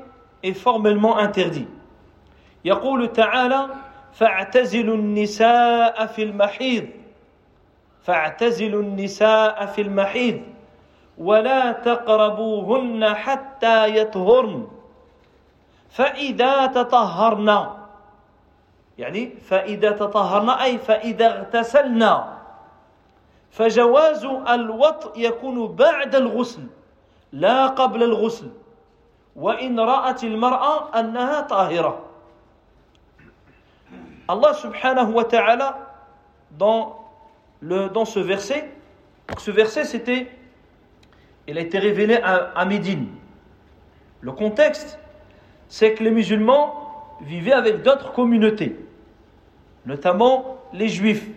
est 0.42 0.54
formellement 0.54 1.18
interdit. 1.18 1.68
يقول 2.64 3.12
تعالى 3.12 3.68
فاعتزلوا 4.12 4.96
النساء 4.96 6.06
في 6.06 6.22
المحيض 6.22 6.86
فاعتزلوا 8.02 8.82
النساء 8.82 9.66
في 9.66 9.80
المحيض 9.82 10.42
ولا 11.18 11.72
تقربوهن 11.72 13.14
حتى 13.14 13.96
يطهرن 13.96 14.66
فإذا 15.90 16.66
تطهرن 16.66 17.66
يعني 18.97 19.35
فإذا 19.49 19.91
تطهرنا 19.91 20.63
أي 20.63 20.77
فإذا 20.77 21.27
اغتسلنا. 21.27 22.37
فجواز 23.51 24.25
الوط 24.25 25.17
يكون 25.17 25.67
بعد 25.75 26.15
الغسل 26.15 26.67
لا 27.31 27.67
قبل 27.67 28.03
الغسل. 28.03 28.49
وإن 29.35 29.79
رأت 29.79 30.23
المرأة 30.23 30.99
أنها 30.99 31.41
طاهرة. 31.41 31.99
الله 34.29 34.51
سبحانه 34.51 35.09
وتعالى 35.09 35.73
dans 36.57 36.95
le 37.61 37.89
dans 37.89 38.05
ce 38.05 38.19
verset 38.19 38.69
ce 39.37 39.51
verset 39.51 39.83
c'était 39.85 40.31
il 41.47 41.57
a 41.57 41.61
été 41.61 41.79
révélé 41.79 42.17
à, 42.17 42.51
à 42.55 42.65
Médine. 42.65 43.07
Le 44.21 44.31
contexte 44.31 44.99
c'est 45.67 45.93
que 45.93 46.03
les 46.03 46.11
musulmans 46.11 46.82
vivaient 47.23 47.53
avec 47.53 47.81
d'autres 47.81 48.11
communautés, 48.13 48.75
notamment 49.85 50.59
les 50.73 50.89
juifs 50.89 51.27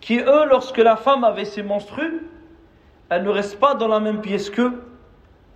qui 0.00 0.18
eux, 0.18 0.44
lorsque 0.48 0.78
la 0.78 0.96
femme 0.96 1.24
avait 1.24 1.44
ses 1.44 1.62
menstrues, 1.62 2.22
elle 3.08 3.22
ne 3.22 3.30
reste 3.30 3.58
pas 3.58 3.74
dans 3.74 3.88
la 3.88 4.00
même 4.00 4.20
pièce 4.20 4.50
qu'eux, 4.50 4.82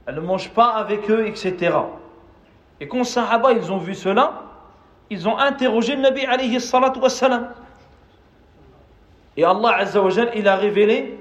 elle 0.06 0.16
ne 0.16 0.20
mange 0.20 0.50
pas 0.50 0.70
avec 0.70 1.10
eux, 1.10 1.26
etc. 1.26 1.76
Et 2.80 2.88
quand 2.88 3.04
Sahaba 3.04 3.52
ils 3.52 3.70
ont 3.70 3.78
vu 3.78 3.94
cela, 3.94 4.42
ils 5.10 5.28
ont 5.28 5.38
interrogé 5.38 5.96
le 5.96 6.02
Nabi 6.02 6.24
alayhi 6.24 6.60
salatu 6.60 7.00
wassalam. 7.00 7.50
Et 9.36 9.44
Allah 9.44 9.84
il 10.34 10.48
a 10.48 10.56
révélé 10.56 11.18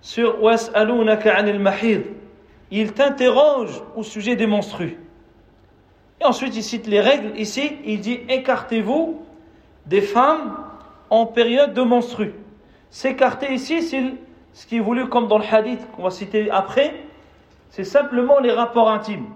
sur 0.00 0.42
Was'alunaka 0.42 1.34
anil 1.34 1.58
mahid. 1.58 2.04
Il 2.70 2.92
t'interroge 2.92 3.82
au 3.96 4.02
sujet 4.02 4.36
des 4.36 4.46
menstrues. 4.46 4.98
Ensuite 6.24 6.56
il 6.56 6.62
cite 6.62 6.86
les 6.86 7.00
règles. 7.00 7.38
Ici, 7.38 7.72
il 7.84 8.00
dit 8.00 8.20
écartez-vous 8.28 9.22
des 9.86 10.00
femmes 10.00 10.56
en 11.10 11.26
période 11.26 11.74
de 11.74 11.82
menstrues. 11.82 12.34
S'écarter 12.90 13.52
ici, 13.52 13.82
c'est 13.82 14.02
ce 14.52 14.66
qui 14.66 14.76
est 14.76 14.80
voulu 14.80 15.08
comme 15.08 15.28
dans 15.28 15.38
le 15.38 15.44
hadith 15.50 15.80
qu'on 15.96 16.02
va 16.02 16.10
citer 16.10 16.50
après, 16.50 16.94
c'est 17.70 17.84
simplement 17.84 18.38
les 18.38 18.52
rapports 18.52 18.90
intimes. 18.90 19.26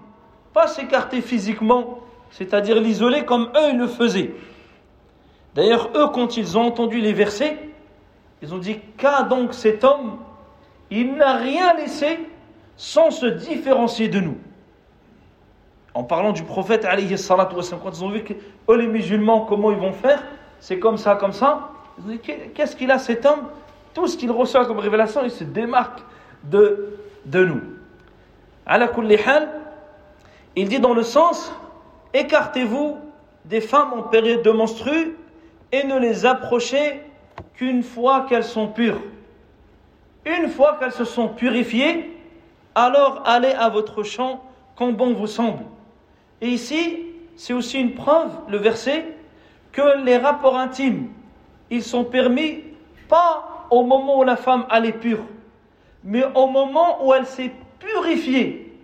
Pas 0.53 0.67
s'écarter 0.67 1.21
physiquement, 1.21 1.99
c'est-à-dire 2.29 2.79
l'isoler 2.79 3.25
comme 3.25 3.51
eux 3.55 3.75
le 3.75 3.87
faisaient. 3.87 4.33
D'ailleurs, 5.55 5.89
eux, 5.95 6.07
quand 6.13 6.37
ils 6.37 6.57
ont 6.57 6.65
entendu 6.65 6.99
les 6.99 7.13
versets, 7.13 7.57
ils 8.41 8.53
ont 8.53 8.59
dit 8.59 8.79
Qu'a 8.97 9.23
donc 9.23 9.53
cet 9.53 9.83
homme? 9.83 10.17
Il 10.91 11.15
n'a 11.15 11.33
rien 11.33 11.73
laissé 11.73 12.19
sans 12.75 13.11
se 13.11 13.25
différencier 13.25 14.07
de 14.07 14.19
nous. 14.19 14.37
En 15.93 16.03
parlant 16.03 16.31
du 16.31 16.43
prophète, 16.43 16.85
quand 16.85 17.89
ils 17.91 18.03
ont 18.03 18.09
vu 18.09 18.23
que 18.23 18.33
eux, 18.69 18.77
les 18.77 18.87
musulmans, 18.87 19.41
comment 19.41 19.71
ils 19.71 19.77
vont 19.77 19.93
faire, 19.93 20.23
c'est 20.59 20.79
comme 20.79 20.97
ça, 20.97 21.15
comme 21.15 21.33
ça, 21.33 21.71
Qu'est-ce 22.53 22.75
qu'il 22.75 22.91
a 22.91 22.99
cet 22.99 23.25
homme? 23.25 23.47
Tout 23.93 24.07
ce 24.07 24.17
qu'il 24.17 24.31
reçoit 24.31 24.65
comme 24.65 24.79
révélation, 24.79 25.21
il 25.23 25.31
se 25.31 25.43
démarque 25.43 26.01
de, 26.43 26.99
de 27.25 27.45
nous. 27.45 27.61
Il 30.55 30.69
dit 30.69 30.79
dans 30.79 30.93
le 30.93 31.03
sens 31.03 31.53
écartez-vous 32.13 32.97
des 33.45 33.61
femmes 33.61 33.93
en 33.93 34.03
période 34.03 34.43
de 34.43 34.51
menstru 34.51 35.17
et 35.71 35.83
ne 35.85 35.97
les 35.99 36.25
approchez 36.25 37.01
qu'une 37.53 37.83
fois 37.83 38.25
qu'elles 38.27 38.43
sont 38.43 38.67
pures. 38.67 39.01
Une 40.25 40.49
fois 40.49 40.77
qu'elles 40.79 40.91
se 40.91 41.05
sont 41.05 41.29
purifiées, 41.29 42.15
alors 42.75 43.23
allez 43.25 43.51
à 43.51 43.69
votre 43.69 44.03
champ 44.03 44.43
quand 44.75 44.91
bon 44.91 45.13
vous 45.13 45.27
semble. 45.27 45.63
Et 46.41 46.49
ici, 46.49 47.05
c'est 47.35 47.53
aussi 47.53 47.79
une 47.79 47.93
preuve, 47.93 48.31
le 48.49 48.57
verset, 48.57 49.15
que 49.71 50.03
les 50.03 50.17
rapports 50.17 50.57
intimes, 50.57 51.09
ils 51.69 51.83
sont 51.83 52.03
permis 52.03 52.63
pas 53.07 53.67
au 53.69 53.83
moment 53.83 54.19
où 54.19 54.23
la 54.23 54.35
femme 54.35 54.65
est 54.71 54.91
pure, 54.91 55.23
mais 56.03 56.23
au 56.35 56.47
moment 56.47 57.05
où 57.05 57.13
elle 57.13 57.25
s'est 57.25 57.51
purifiée. 57.79 58.75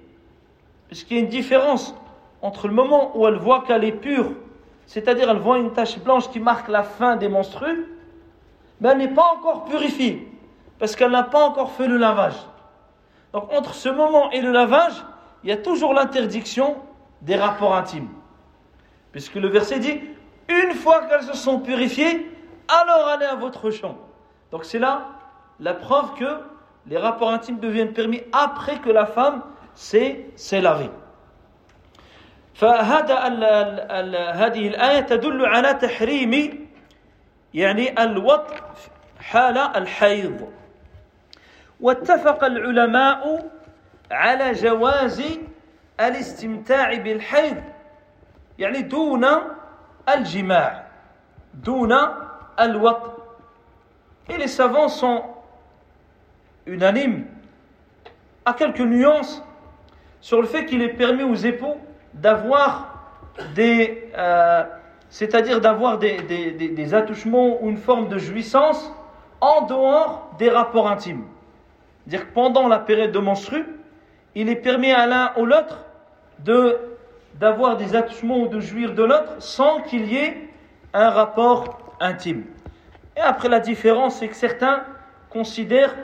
Puisqu'il 0.87 1.17
y 1.17 1.19
a 1.19 1.23
une 1.23 1.29
différence 1.29 1.95
entre 2.41 2.67
le 2.67 2.73
moment 2.73 3.17
où 3.17 3.27
elle 3.27 3.37
voit 3.37 3.63
qu'elle 3.65 3.83
est 3.83 3.91
pure, 3.91 4.31
c'est-à-dire 4.85 5.29
elle 5.29 5.37
voit 5.37 5.57
une 5.57 5.71
tache 5.71 5.97
blanche 5.99 6.29
qui 6.29 6.39
marque 6.39 6.67
la 6.67 6.83
fin 6.83 7.15
des 7.15 7.29
menstrues, 7.29 7.87
mais 8.81 8.89
elle 8.89 8.97
n'est 8.97 9.07
pas 9.07 9.33
encore 9.33 9.65
purifiée, 9.65 10.27
parce 10.77 10.95
qu'elle 10.95 11.11
n'a 11.11 11.23
pas 11.23 11.43
encore 11.43 11.71
fait 11.71 11.87
le 11.87 11.97
lavage. 11.97 12.35
Donc 13.31 13.51
entre 13.51 13.73
ce 13.73 13.89
moment 13.89 14.29
et 14.31 14.41
le 14.41 14.51
lavage, 14.51 15.03
il 15.43 15.49
y 15.49 15.53
a 15.53 15.57
toujours 15.57 15.93
l'interdiction 15.93 16.75
des 17.22 17.36
rapports 17.36 17.74
intimes. 17.74 18.08
Puisque 19.12 19.34
le 19.34 19.48
verset 19.48 19.78
dit, 19.78 20.00
une 20.48 20.74
fois 20.74 21.02
qu'elles 21.06 21.22
se 21.22 21.36
sont 21.36 21.60
purifiées, 21.60 22.30
alors 22.68 23.08
allez 23.08 23.26
à 23.26 23.34
votre 23.34 23.70
champ. 23.70 23.96
Donc 24.50 24.64
c'est 24.64 24.78
là 24.78 25.06
la 25.60 25.74
preuve 25.74 26.14
que 26.14 26.40
les 26.86 26.98
rapports 26.98 27.30
intimes 27.30 27.58
deviennent 27.58 27.92
permis 27.92 28.22
après 28.32 28.78
que 28.78 28.90
la 28.90 29.06
femme 29.06 29.42
s'est 29.74 30.26
lavée. 30.52 30.90
فهذا 32.58 33.16
هذه 34.32 34.68
الآية 34.68 35.00
تدل 35.00 35.46
على 35.46 35.74
تحريم 35.74 36.66
يعني 37.54 38.02
الوطء 38.02 38.54
حال 39.20 39.58
الحيض 39.58 40.52
واتفق 41.80 42.44
العلماء 42.44 43.50
على 44.10 44.52
جواز 44.52 45.22
الاستمتاع 46.00 46.94
بالحيض 46.94 47.56
يعني 48.58 48.82
دون 48.82 49.26
الجماع 50.08 50.86
دون 51.54 51.92
الوطء 52.60 53.18
Et 54.30 54.36
les 54.36 54.48
savants 54.48 54.88
sont 54.88 55.22
unanimes 56.66 57.24
à 58.44 58.52
quelques 58.52 58.80
nuances 58.80 59.42
sur 60.20 60.42
le 60.42 60.46
fait 60.46 60.66
qu'il 60.66 60.82
est 60.82 60.92
permis 60.92 61.22
aux 61.22 61.34
époux 61.34 61.76
d'avoir 62.12 62.94
des, 63.54 64.10
euh, 64.16 64.64
c'est-à-dire 65.08 65.60
d'avoir 65.60 65.98
des, 65.98 66.20
des, 66.22 66.52
des, 66.52 66.94
attouchements 66.94 67.62
ou 67.62 67.70
une 67.70 67.76
forme 67.76 68.08
de 68.08 68.18
jouissance 68.18 68.92
en 69.40 69.62
dehors 69.62 70.30
des 70.38 70.50
rapports 70.50 70.90
intimes. 70.90 71.24
C'est-à-dire 72.06 72.28
que 72.28 72.34
pendant 72.34 72.68
la 72.68 72.78
période 72.78 73.12
de 73.12 73.18
menstru, 73.18 73.64
il 74.35 74.49
est 74.49 74.55
permis 74.55 74.91
à 74.91 75.05
l'un 75.05 75.31
ou 75.37 75.45
l'autre 75.45 75.85
d'avoir 77.35 77.77
des 77.77 77.95
attouchements 77.95 78.39
ou 78.39 78.47
de 78.47 78.59
jouir 78.59 78.93
de 78.93 79.03
l'autre 79.03 79.35
sans 79.39 79.81
qu'il 79.81 80.11
y 80.11 80.17
ait 80.17 80.49
un 80.93 81.09
rapport 81.09 81.95
intime. 81.99 82.43
Et 83.15 83.21
après 83.21 83.49
la 83.49 83.59
différence, 83.59 84.15
c'est 84.15 84.27
que 84.27 84.35
certains 84.35 84.83
considèrent 85.29 85.95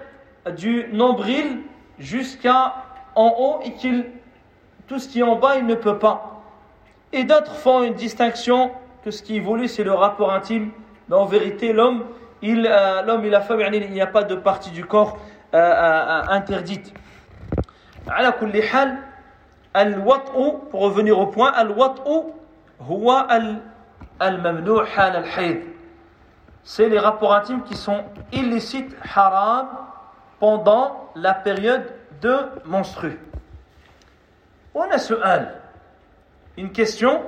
du 0.55 0.87
nombril 0.91 1.59
jusqu'à 1.97 2.75
en 3.15 3.35
haut 3.37 3.59
et 3.63 3.73
qu'il 3.73 4.05
tout 4.87 4.97
ce 4.97 5.07
qui 5.07 5.19
est 5.19 5.23
en 5.23 5.35
bas, 5.35 5.55
il 5.57 5.67
ne 5.67 5.75
peut 5.75 5.99
pas. 5.99 6.41
Et 7.13 7.23
d'autres 7.23 7.53
font 7.53 7.83
une 7.83 7.93
distinction 7.93 8.71
que 9.03 9.11
ce 9.11 9.21
qui 9.21 9.35
évolue, 9.35 9.67
c'est 9.67 9.83
le 9.83 9.93
rapport 9.93 10.33
intime. 10.33 10.71
Mais 11.07 11.15
en 11.15 11.25
vérité, 11.25 11.73
l'homme, 11.73 12.05
euh, 12.43 13.21
et 13.23 13.29
la 13.29 13.41
femme, 13.41 13.61
il 13.71 13.91
n'y 13.91 14.01
a 14.01 14.07
pas 14.07 14.23
de 14.23 14.35
partie 14.35 14.71
du 14.71 14.85
corps 14.85 15.19
euh, 15.53 15.57
euh, 15.57 16.21
interdite. 16.29 16.91
على 18.08 18.32
كل 18.32 18.62
حال 18.62 18.98
الوطء 19.76 20.60
pour 20.70 20.82
revenir 20.82 21.18
au 21.18 21.26
point 21.26 21.58
الوطء 21.58 22.24
هو 22.80 23.26
الممنوع 24.22 24.84
حال 24.84 25.16
الحيض 25.16 25.62
c'est 26.64 26.88
les 26.88 26.98
rapports 26.98 27.32
intimes 27.34 27.62
qui 27.62 27.76
sont 27.76 28.04
illicites 28.32 28.94
haram 29.14 29.68
pendant 30.40 31.10
la 31.14 31.34
période 31.34 31.84
de 32.22 32.36
menstru 32.64 33.18
هنا 34.74 34.96
سؤال 34.96 35.54
une 36.58 36.70
question 36.72 37.20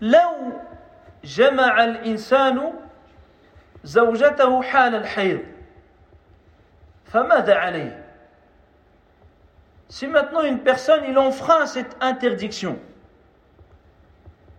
لو 0.00 0.52
جمع 1.24 1.84
الإنسان 1.84 2.72
زوجته 3.84 4.62
حال 4.62 4.94
الحيض 4.94 5.40
فماذا 7.04 7.54
عليه 7.54 7.99
Si 9.90 10.06
maintenant 10.06 10.42
une 10.42 10.60
personne, 10.60 11.04
il 11.08 11.16
enfreint 11.18 11.66
cette 11.66 11.96
interdiction, 12.00 12.78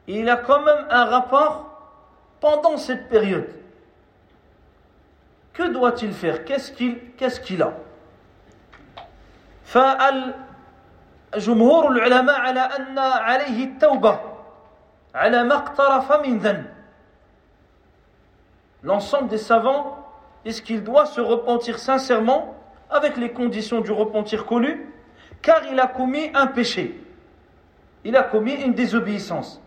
il 0.08 0.30
a 0.30 0.38
quand 0.38 0.62
même 0.62 0.86
un 0.89 1.06
rapport 1.06 1.69
pendant 2.39 2.78
cette 2.78 3.10
période, 3.10 3.50
que 5.54 5.63
doit-il 5.63 6.13
faire 6.13 6.45
Qu'est-ce 6.45 6.71
qu'il 6.71 7.00
qu'est-ce 7.17 7.39
qu'il 7.41 7.62
a 7.62 7.73
جمهور 11.36 11.91
العلماء 11.91 12.39
على 12.39 12.60
أن 12.60 13.00
عليه 13.00 13.63
التوبة 13.63 14.19
على 15.15 15.43
ما 15.43 15.56
اقترف 15.56 16.12
من 16.12 16.39
ذنب 16.39 16.65
L'ensemble 18.84 19.28
des 19.28 19.39
savants 19.39 19.97
disent 20.45 20.62
qu'il 20.62 20.84
doit 20.84 21.08
se 21.08 21.19
repentir 21.19 21.80
sincèrement 21.80 22.56
avec 22.89 23.17
les 23.17 23.34
conditions 23.34 23.82
du 23.82 23.91
repentir 23.91 24.45
connu, 24.45 24.93
car 25.41 25.65
il 25.65 25.80
a 25.80 25.88
commis 25.88 26.32
un 26.34 26.47
péché. 26.47 27.04
Il 28.04 28.15
a 28.15 28.23
commis 28.23 28.54
une 28.54 28.73
désobéissance. 28.73 29.62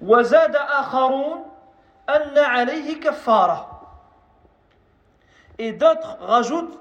وزاد 0.00 0.56
آخرون 0.56 1.44
أن 2.08 2.38
عليه 2.38 3.00
كفارة. 3.00 3.72
Et 5.58 5.72
d'autres 5.72 6.18
rajoutent, 6.20 6.78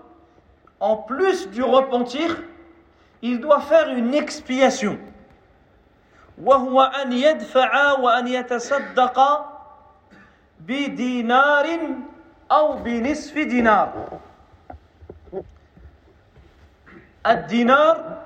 en 0.79 0.97
plus 0.97 1.49
du 1.49 1.63
repentir, 1.63 2.43
il 3.21 3.39
doit 3.39 3.61
faire 3.61 3.89
une 3.89 4.13
expiation. 4.13 4.99
وهو 6.37 6.81
أن 6.81 7.11
يدفع 7.13 7.91
وأن 7.91 8.27
يتصدق 8.27 9.45
بدينار 10.59 11.65
أو 12.51 12.73
بنصف 12.73 13.37
دينار. 13.37 14.19
الدينار 17.26 18.22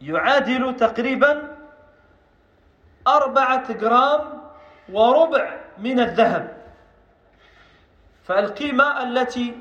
يعادل 0.00 0.76
تقريبا 0.76 1.56
أربعة 3.06 3.72
جرام 3.72 4.20
وربع 4.92 5.56
من 5.78 6.00
الذهب 6.00 6.56
فالقيمة 8.24 9.02
التي 9.02 9.56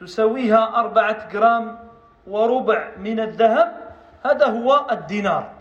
تساويها 0.00 0.76
أربعة 0.76 1.28
جرام 1.32 1.78
وربع 2.26 2.90
من 2.98 3.20
الذهب 3.20 3.94
هذا 4.24 4.46
هو 4.46 4.86
الدينار 4.90 5.58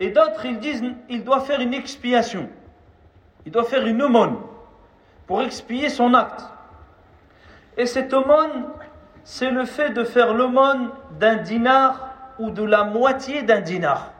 Et 0.00 0.10
d'autres, 0.10 0.44
ils 0.44 0.60
disent, 0.60 0.84
il 1.08 1.24
doit 1.24 1.40
faire 1.40 1.60
une 1.60 1.74
expiation. 1.74 2.48
Il 3.44 3.50
doit 3.50 3.64
faire 3.64 3.84
une 3.84 4.00
aumône 4.00 4.38
pour 5.26 5.42
expier 5.42 5.88
son 5.88 6.14
acte. 6.14 6.44
Et 7.76 7.84
cette 7.84 8.14
aumône, 8.14 8.66
c'est 9.30 9.50
le 9.50 9.66
fait 9.66 9.90
de 9.90 10.04
faire 10.04 10.32
l'aumône 10.32 10.88
d'un 11.20 11.36
dinar 11.36 12.14
ou 12.38 12.50
de 12.50 12.62
la 12.62 12.84
moitié 12.84 13.42
d'un 13.42 13.60
dinar. 13.60 14.12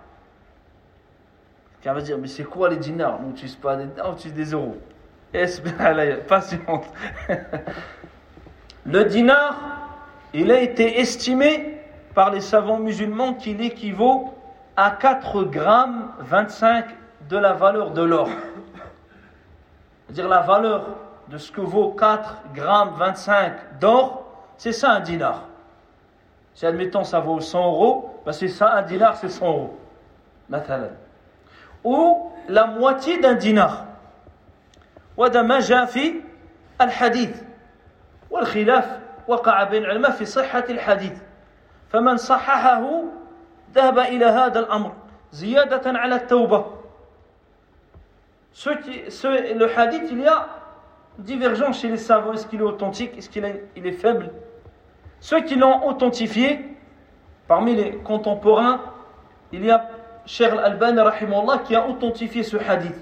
Quelqu'un 1.80 1.94
va 1.94 2.02
dire, 2.02 2.18
mais 2.18 2.28
c'est 2.28 2.44
quoi 2.44 2.68
les 2.68 2.76
dinars? 2.76 3.18
On 3.18 3.28
n'utilise 3.28 3.56
pas 3.56 3.76
des 3.76 3.86
dinars, 3.86 4.10
on 4.10 4.12
utilise 4.12 4.34
des 4.34 4.52
euros. 4.52 4.76
Patiente. 6.28 6.84
Le 8.84 9.04
dinar, 9.06 9.56
il 10.34 10.52
a 10.52 10.60
été 10.60 11.00
estimé 11.00 11.80
par 12.14 12.30
les 12.30 12.42
savants 12.42 12.78
musulmans 12.78 13.32
qu'il 13.32 13.62
équivaut 13.62 14.34
à 14.76 14.90
4 14.90 15.44
grammes 15.44 16.12
25 16.18 16.84
de 17.30 17.38
la 17.38 17.54
valeur 17.54 17.92
de 17.92 18.02
l'or. 18.02 18.28
C'est-à-dire 20.04 20.28
la 20.28 20.42
valeur 20.42 20.84
de 21.28 21.38
ce 21.38 21.50
que 21.50 21.62
vaut 21.62 21.92
4 21.92 22.42
grammes 22.54 22.92
25 22.98 23.78
d'or, 23.80 24.27
c'est 24.57 24.71
ça 24.71 24.91
un 24.91 24.99
dinar. 24.99 25.43
Si 26.53 26.65
admettons 26.65 27.03
ça 27.03 27.19
vaut 27.19 27.39
100 27.39 27.65
euros, 27.65 28.21
ben 28.25 28.31
c'est 28.31 28.47
ça 28.47 28.73
un 28.73 28.81
dinar, 28.83 29.15
c'est 29.17 29.29
100 29.29 29.45
euros. 29.47 29.77
Ou 31.83 32.31
la 32.47 32.67
moitié 32.67 33.19
d'un 33.19 33.33
dinar. 33.33 33.85
وهذا 35.17 35.41
ما 35.41 35.59
جاء 35.59 35.85
في 35.85 36.21
الحديث 36.81 37.41
والخلاف 38.31 38.99
وقع 39.27 39.63
بين 39.63 39.83
العلماء 39.83 40.11
في 40.11 40.25
صحة 40.25 40.65
الحديث 40.69 41.21
فمن 41.89 42.17
صححه 42.17 43.03
ذهب 43.75 43.99
إلى 43.99 44.25
هذا 44.25 44.59
الأمر 44.59 44.91
زيادة 45.31 45.99
على 45.99 46.15
التوبة 46.15 46.65
Ceux 48.55 48.75
qui, 48.75 49.09
ceux, 49.09 49.55
le 49.55 49.67
hadith, 49.77 50.03
il 50.11 50.19
y 50.19 50.27
a 50.27 50.47
divergence 51.17 51.81
chez 51.81 51.87
les 51.87 51.97
savants. 51.97 52.33
Est-ce 52.33 52.45
qu'il 52.45 52.59
est 52.59 52.63
authentique 52.63 53.17
Est-ce 53.17 53.27
qu'il 53.27 53.43
est, 53.45 53.63
il 53.75 53.87
est 53.87 53.93
faible 53.93 54.29
Ceux 55.19 55.41
qui 55.41 55.55
l'ont 55.55 55.87
authentifié, 55.87 56.73
Parmi 57.47 57.75
les 57.75 57.97
contemporains, 57.97 58.81
il 59.51 59.65
y 59.65 59.71
a 59.71 59.89
Cheikh 60.25 60.51
Al-Albani 60.51 61.01
qui 61.65 61.75
a 61.75 61.87
authentifié 61.87 62.43
ce 62.43 62.57
hadith. 62.57 62.95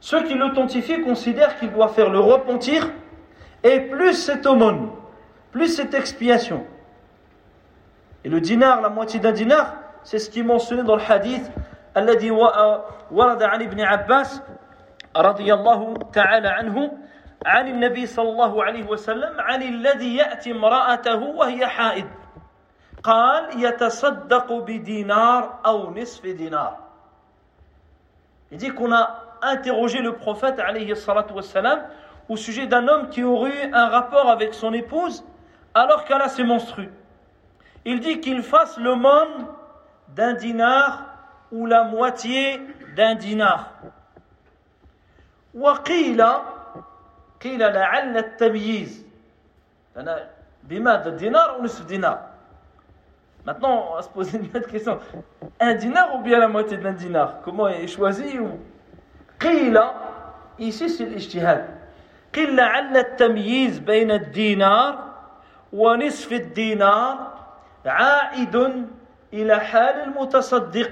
Ceux 0.00 0.22
qui 0.24 0.34
l'authentifient 0.34 1.02
considèrent 1.02 1.58
qu'il 1.58 1.70
doit 1.70 1.88
faire 1.88 2.10
le 2.10 2.18
repentir 2.18 2.90
et 3.62 3.80
plus 3.80 4.14
cette 4.14 4.46
aumône, 4.46 4.90
plus 5.52 5.68
cette 5.68 5.94
expiation. 5.94 6.64
Et 8.24 8.28
le 8.28 8.40
dinar, 8.40 8.80
la 8.80 8.88
moitié 8.88 9.20
d'un 9.20 9.32
dinar, 9.32 9.74
c'est 10.02 10.18
ce 10.18 10.30
qui 10.30 10.40
est 10.40 10.44
mentionné 10.44 10.82
dans 10.82 10.96
le 10.96 11.02
hadith 11.02 11.50
الذي 11.96 12.30
ورد 13.10 13.42
عن 13.42 13.62
ابن 13.62 13.80
عباس 13.80 14.42
رضي 15.16 15.54
الله 15.54 15.94
تعالى 16.12 16.48
عنه 16.48 16.90
عن 17.46 17.68
النبي 17.68 18.06
صلى 18.06 18.28
الله 18.28 18.64
عليه 18.64 18.84
وسلم 18.86 19.40
عن 19.40 19.62
الذي 19.62 20.16
يأتي 20.16 20.52
امرأته 20.52 21.22
وهي 21.22 21.66
حائض 21.66 22.08
قال 23.02 23.64
يتصدق 23.64 24.52
بدينار 24.52 25.60
أو 25.66 25.94
نصف 25.94 26.26
دينار 26.26 26.78
Il 28.52 28.58
dit 28.58 28.68
qu'on 28.68 28.92
a 28.92 29.38
interrogé 29.40 30.00
le 30.00 30.12
prophète 30.12 30.58
alayhi 30.60 30.94
salatu 30.94 31.32
wassalam 31.32 31.84
au 32.28 32.36
sujet 32.36 32.66
d'un 32.66 32.86
homme 32.86 33.08
qui 33.08 33.22
aurait 33.22 33.66
eu 33.66 33.72
un 33.72 33.88
rapport 33.88 34.28
avec 34.28 34.52
son 34.52 34.74
épouse 34.74 35.24
alors 35.74 36.04
qu'elle 36.04 36.20
a 36.20 36.28
ses 36.28 36.44
menstrues. 36.44 36.90
Il 37.86 38.00
dit 38.00 38.20
qu'il 38.20 38.42
fasse 38.42 38.76
le 38.76 38.84
l'aumône 38.84 39.46
d'un 40.08 40.34
dinar 40.34 41.06
ou 41.50 41.64
la 41.66 41.84
moitié 41.84 42.60
d'un 42.94 43.14
dinar. 43.14 43.70
وقيل 45.54 46.24
قيل 47.43 47.59
لعل 47.59 48.17
التمييز 48.17 49.05
بماذا 50.63 51.09
دينار 51.09 51.57
ou 51.57 51.63
نصف 51.63 51.87
dinar 51.87 52.17
Maintenant, 53.45 53.91
on 53.91 53.95
va 53.95 54.01
se 54.01 54.09
poser 54.09 54.39
une 54.39 54.47
autre 54.57 54.67
question. 54.67 54.99
Un 55.61 55.73
dinar 55.75 56.15
ou 56.15 56.21
bien 56.21 56.37
la 56.37 56.49
moitié 56.49 56.75
d'un 56.75 56.91
dinar 56.91 57.35
Comment 57.43 57.69
est 57.69 57.87
choisi 57.87 58.37
ou 58.39 58.59
قيل 59.39 59.79
ici 60.59 60.89
c'est 60.89 61.05
l'ijtihad 61.05 61.65
قيل 62.33 62.55
لعل 62.55 62.97
التمييز 62.97 63.79
بين 63.79 64.11
الدينار 64.11 65.13
ونصف 65.73 66.31
الدينار 66.33 67.33
عائد 67.85 68.85
إلى 69.33 69.59
حال 69.59 70.03
المتصدق 70.03 70.91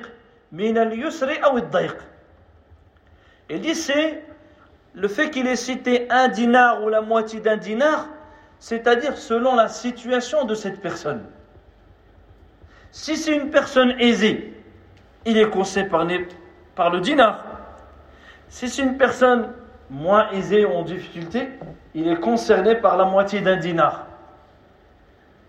من 0.52 0.78
اليسر 0.78 1.44
أو 1.44 1.58
الضيق 1.58 1.98
Il 3.50 3.62
dit 3.62 3.76
c'est 3.76 4.24
le 4.96 5.08
fait 5.08 5.30
qu'il 5.30 5.48
ait 5.48 5.56
cité 5.56 6.08
un 6.10 6.30
dinar 6.30 6.84
ou 6.84 6.90
la 6.90 7.02
moitié 7.02 7.42
d'un 7.42 7.58
dinar, 7.58 8.08
c'est-à-dire 8.60 9.18
selon 9.18 9.56
la 9.56 9.68
situation 9.68 10.46
de 10.46 10.56
cette 10.56 10.82
personne. 10.82 11.24
Si 12.92 13.18
c'est 13.18 13.36
une 13.36 13.50
personne 13.50 13.94
aisée, 14.00 14.54
il 15.26 15.38
est 15.38 15.50
concerné 15.50 16.28
par 16.76 16.90
le 16.90 17.02
dinar. 17.02 17.44
Si 18.48 18.70
c'est 18.70 18.84
une 18.84 18.98
personne 18.98 19.50
moins 19.90 20.32
aisée 20.32 20.66
ou 20.66 20.72
en 20.72 20.84
difficulté, 20.84 21.50
il 21.94 22.08
est 22.08 22.20
concerné 22.20 22.76
par 22.76 22.96
la 22.96 23.06
moitié 23.06 23.42
d'un 23.42 23.58
dinar. 23.58 24.08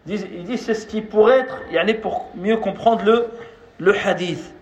Il 0.08 0.44
dit 0.44 0.58
c'est 0.58 0.74
ce 0.74 0.86
qui 0.86 1.02
pourrait 1.02 1.40
être, 1.40 1.58
il 1.70 1.76
y 1.76 1.80
en 1.80 1.86
a 1.86 1.94
pour 1.94 2.30
mieux 2.34 2.56
comprendre 2.56 3.04
le, 3.04 3.28
le 3.78 3.94
hadith. 3.96 4.55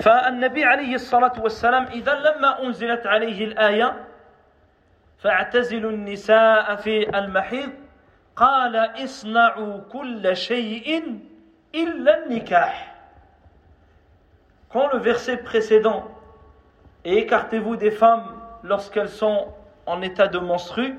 فالنبي 0.00 0.64
عليه 0.64 0.94
الصلاة 0.94 1.32
والسلام 1.40 1.84
إذا 1.84 2.14
لما 2.14 2.62
أنزلت 2.62 3.06
عليه 3.06 3.44
الآية 3.44 4.04
فاعتزلوا 5.18 5.90
النساء 5.90 6.76
في 6.76 7.18
المحيض 7.18 7.70
قال 8.36 8.76
اصنعوا 8.76 9.80
كل 9.92 10.36
شيء 10.36 11.18
إلا 11.74 12.24
النكاح 12.24 12.94
Quand 14.70 14.88
le 14.92 14.98
verset 14.98 15.38
précédent 15.38 16.04
et 17.04 17.16
écartez-vous 17.16 17.76
des 17.76 17.90
femmes 17.90 18.26
lorsqu'elles 18.62 19.08
sont 19.08 19.48
en 19.86 20.02
état 20.02 20.28
de 20.28 20.38
menstru, 20.38 20.94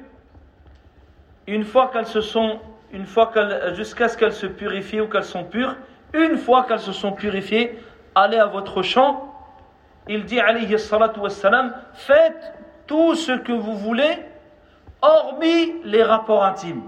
une 1.45 1.63
fois 1.63 1.89
qu'elles 1.93 2.07
se 2.07 2.21
sont, 2.21 2.59
une 2.91 3.05
fois 3.05 3.27
qu'elles, 3.31 3.75
jusqu'à 3.75 4.07
ce 4.07 4.17
qu'elles 4.17 4.33
se 4.33 4.47
purifient 4.47 5.01
ou 5.01 5.07
qu'elles 5.07 5.23
sont 5.23 5.43
pures, 5.43 5.75
une 6.13 6.37
fois 6.37 6.63
qu'elles 6.63 6.79
se 6.79 6.91
sont 6.91 7.11
purifiées, 7.11 7.77
allez 8.15 8.37
à 8.37 8.45
votre 8.45 8.81
champ, 8.81 9.33
il 10.07 10.25
dit 10.25 10.39
alayhi 10.39 10.77
salatu 10.79 11.19
wassalam, 11.19 11.73
faites 11.93 12.53
tout 12.87 13.15
ce 13.15 13.33
que 13.33 13.51
vous 13.51 13.77
voulez, 13.77 14.17
hormis 15.01 15.81
les 15.83 16.03
rapports 16.03 16.43
intimes. 16.43 16.83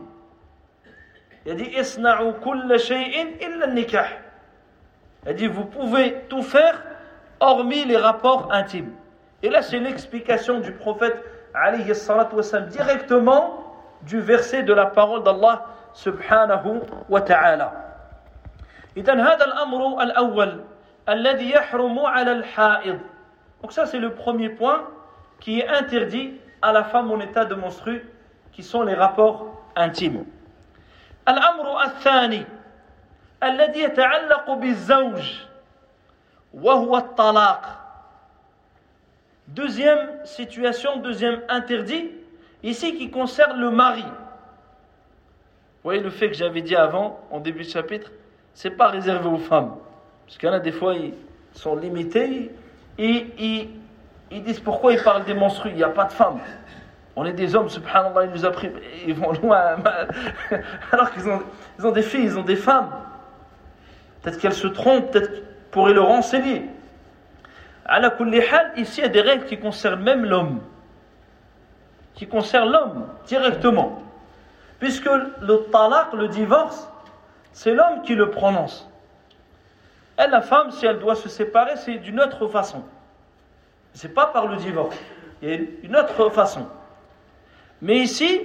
Il 1.45 1.51
a 1.51 1.55
dit 1.55 1.69
isna'u 1.77 2.33
kulla 2.43 2.77
shay'in 2.77 3.27
illa 3.39 3.67
nikah. 3.67 4.07
Il 5.23 5.29
a 5.29 5.33
dit 5.33 5.47
vous 5.47 5.65
pouvez 5.65 6.23
tout 6.29 6.41
faire 6.41 6.81
hormis 7.39 7.85
les 7.85 7.97
rapports 7.97 8.51
intimes. 8.51 8.93
Et 9.43 9.49
là 9.49 9.61
c'est 9.61 9.79
l'explication 9.79 10.59
du 10.59 10.71
prophète 10.71 11.23
alayhi 11.53 11.93
salatu 11.95 12.35
wassalam 12.35 12.69
directement 12.69 13.75
du 14.03 14.19
verset 14.19 14.63
de 14.63 14.73
la 14.73 14.87
parole 14.87 15.23
d'Allah 15.23 15.65
subhanahu 15.93 16.81
wa 17.09 17.21
ta'ala. 17.21 17.73
إذن 18.97 19.19
هذا 19.19 19.45
الأمر 19.45 20.03
الأول 20.03 20.59
donc 23.61 23.71
ça 23.71 23.85
c'est 23.85 23.99
le 23.99 24.13
premier 24.13 24.49
point 24.49 24.87
qui 25.39 25.59
est 25.59 25.67
interdit 25.67 26.33
à 26.61 26.71
la 26.71 26.83
femme 26.83 27.11
en 27.11 27.19
état 27.19 27.45
de 27.45 27.55
menstru 27.55 28.05
qui 28.51 28.63
sont 28.63 28.83
les 28.83 28.93
rapports 28.93 29.47
intimes. 29.75 30.25
الأمر 31.27 31.83
الثاني 31.83 32.45
الذي 33.43 33.79
يتعلق 33.79 34.51
بالزوج 34.51 35.21
وهو 36.53 36.97
الطلاق 36.97 37.77
Deuxième 39.47 40.23
situation, 40.23 40.97
deuxième 41.01 41.41
interdit, 41.49 42.09
ici 42.63 42.95
qui 42.97 43.11
concerne 43.11 43.59
le 43.59 43.69
mari. 43.69 44.03
Vous 44.03 45.83
voyez 45.83 45.99
le 45.99 46.09
fait 46.09 46.29
que 46.29 46.35
j'avais 46.35 46.61
dit 46.61 46.75
avant, 46.75 47.19
en 47.31 47.41
début 47.41 47.63
de 47.63 47.69
chapitre, 47.69 48.11
c'est 48.53 48.69
pas 48.69 48.87
réservé 48.87 49.27
aux 49.27 49.39
femmes. 49.39 49.75
Parce 50.26 50.38
qu'il 50.38 50.48
y 50.48 50.52
en 50.52 50.54
a 50.54 50.60
des 50.60 50.72
fois, 50.72 50.94
ils 50.94 51.14
sont 51.52 51.76
limités 51.76 52.50
et 52.98 53.70
ils, 54.30 54.42
disent 54.42 54.60
pourquoi 54.60 54.92
ils 54.92 55.02
parlent 55.02 55.24
des 55.24 55.34
monstrues 55.34 55.70
Il 55.70 55.76
n'y 55.76 55.84
a 55.84 55.88
pas 55.88 56.04
de 56.04 56.12
femmes. 56.12 56.40
On 57.14 57.24
est 57.24 57.32
des 57.32 57.54
hommes, 57.54 57.70
subhanallah, 57.70 58.24
il 58.24 58.30
nous 58.30 58.44
a 58.44 58.52
ils 59.06 59.14
vont 59.14 59.32
loin, 59.32 59.76
alors 60.92 61.10
qu'ils 61.12 61.26
ont, 61.28 61.42
ils 61.82 61.92
des 61.92 62.02
filles, 62.02 62.24
ils 62.24 62.38
ont 62.38 62.42
des 62.42 62.56
femmes. 62.56 62.90
Peut-être 64.20 64.38
qu'elles 64.38 64.52
se 64.52 64.66
trompent, 64.66 65.12
peut-être 65.12 65.70
pourraient 65.70 65.94
le 65.94 66.02
renseigner. 66.02 66.68
À 67.86 68.00
la 68.00 68.14
ici 68.76 69.00
il 69.00 69.02
y 69.02 69.06
a 69.06 69.08
des 69.08 69.20
règles 69.20 69.44
qui 69.46 69.58
concernent 69.58 70.02
même 70.02 70.24
l'homme, 70.24 70.60
qui 72.14 72.26
concernent 72.26 72.70
l'homme 72.70 73.06
directement. 73.26 74.02
Puisque 74.78 75.06
le 75.06 75.70
talaq, 75.72 76.12
le 76.12 76.28
divorce, 76.28 76.90
c'est 77.52 77.72
l'homme 77.72 78.02
qui 78.02 78.14
le 78.14 78.30
prononce. 78.30 78.90
Elle, 80.17 80.31
la 80.31 80.41
femme, 80.41 80.71
si 80.71 80.85
elle 80.85 80.99
doit 80.99 81.15
se 81.15 81.29
séparer, 81.29 81.77
c'est 81.77 81.95
d'une 81.95 82.19
autre 82.19 82.47
façon. 82.47 82.83
C'est 83.93 84.13
pas 84.13 84.27
par 84.27 84.47
le 84.47 84.57
divorce. 84.57 84.95
Il 85.41 85.49
y 85.49 85.53
a 85.53 85.57
une 85.83 85.95
autre 85.95 86.29
façon. 86.29 86.67
Mais 87.81 87.97
ici, 87.97 88.41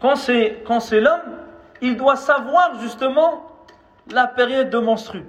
quand 0.00 0.16
c'est, 0.16 0.62
quand 0.66 0.80
c'est 0.80 1.00
l'homme, 1.00 1.38
il 1.80 1.96
doit 1.96 2.16
savoir 2.16 2.80
justement 2.80 3.46
la 4.10 4.26
période 4.26 4.70
de 4.70 4.78
menstru. 4.78 5.24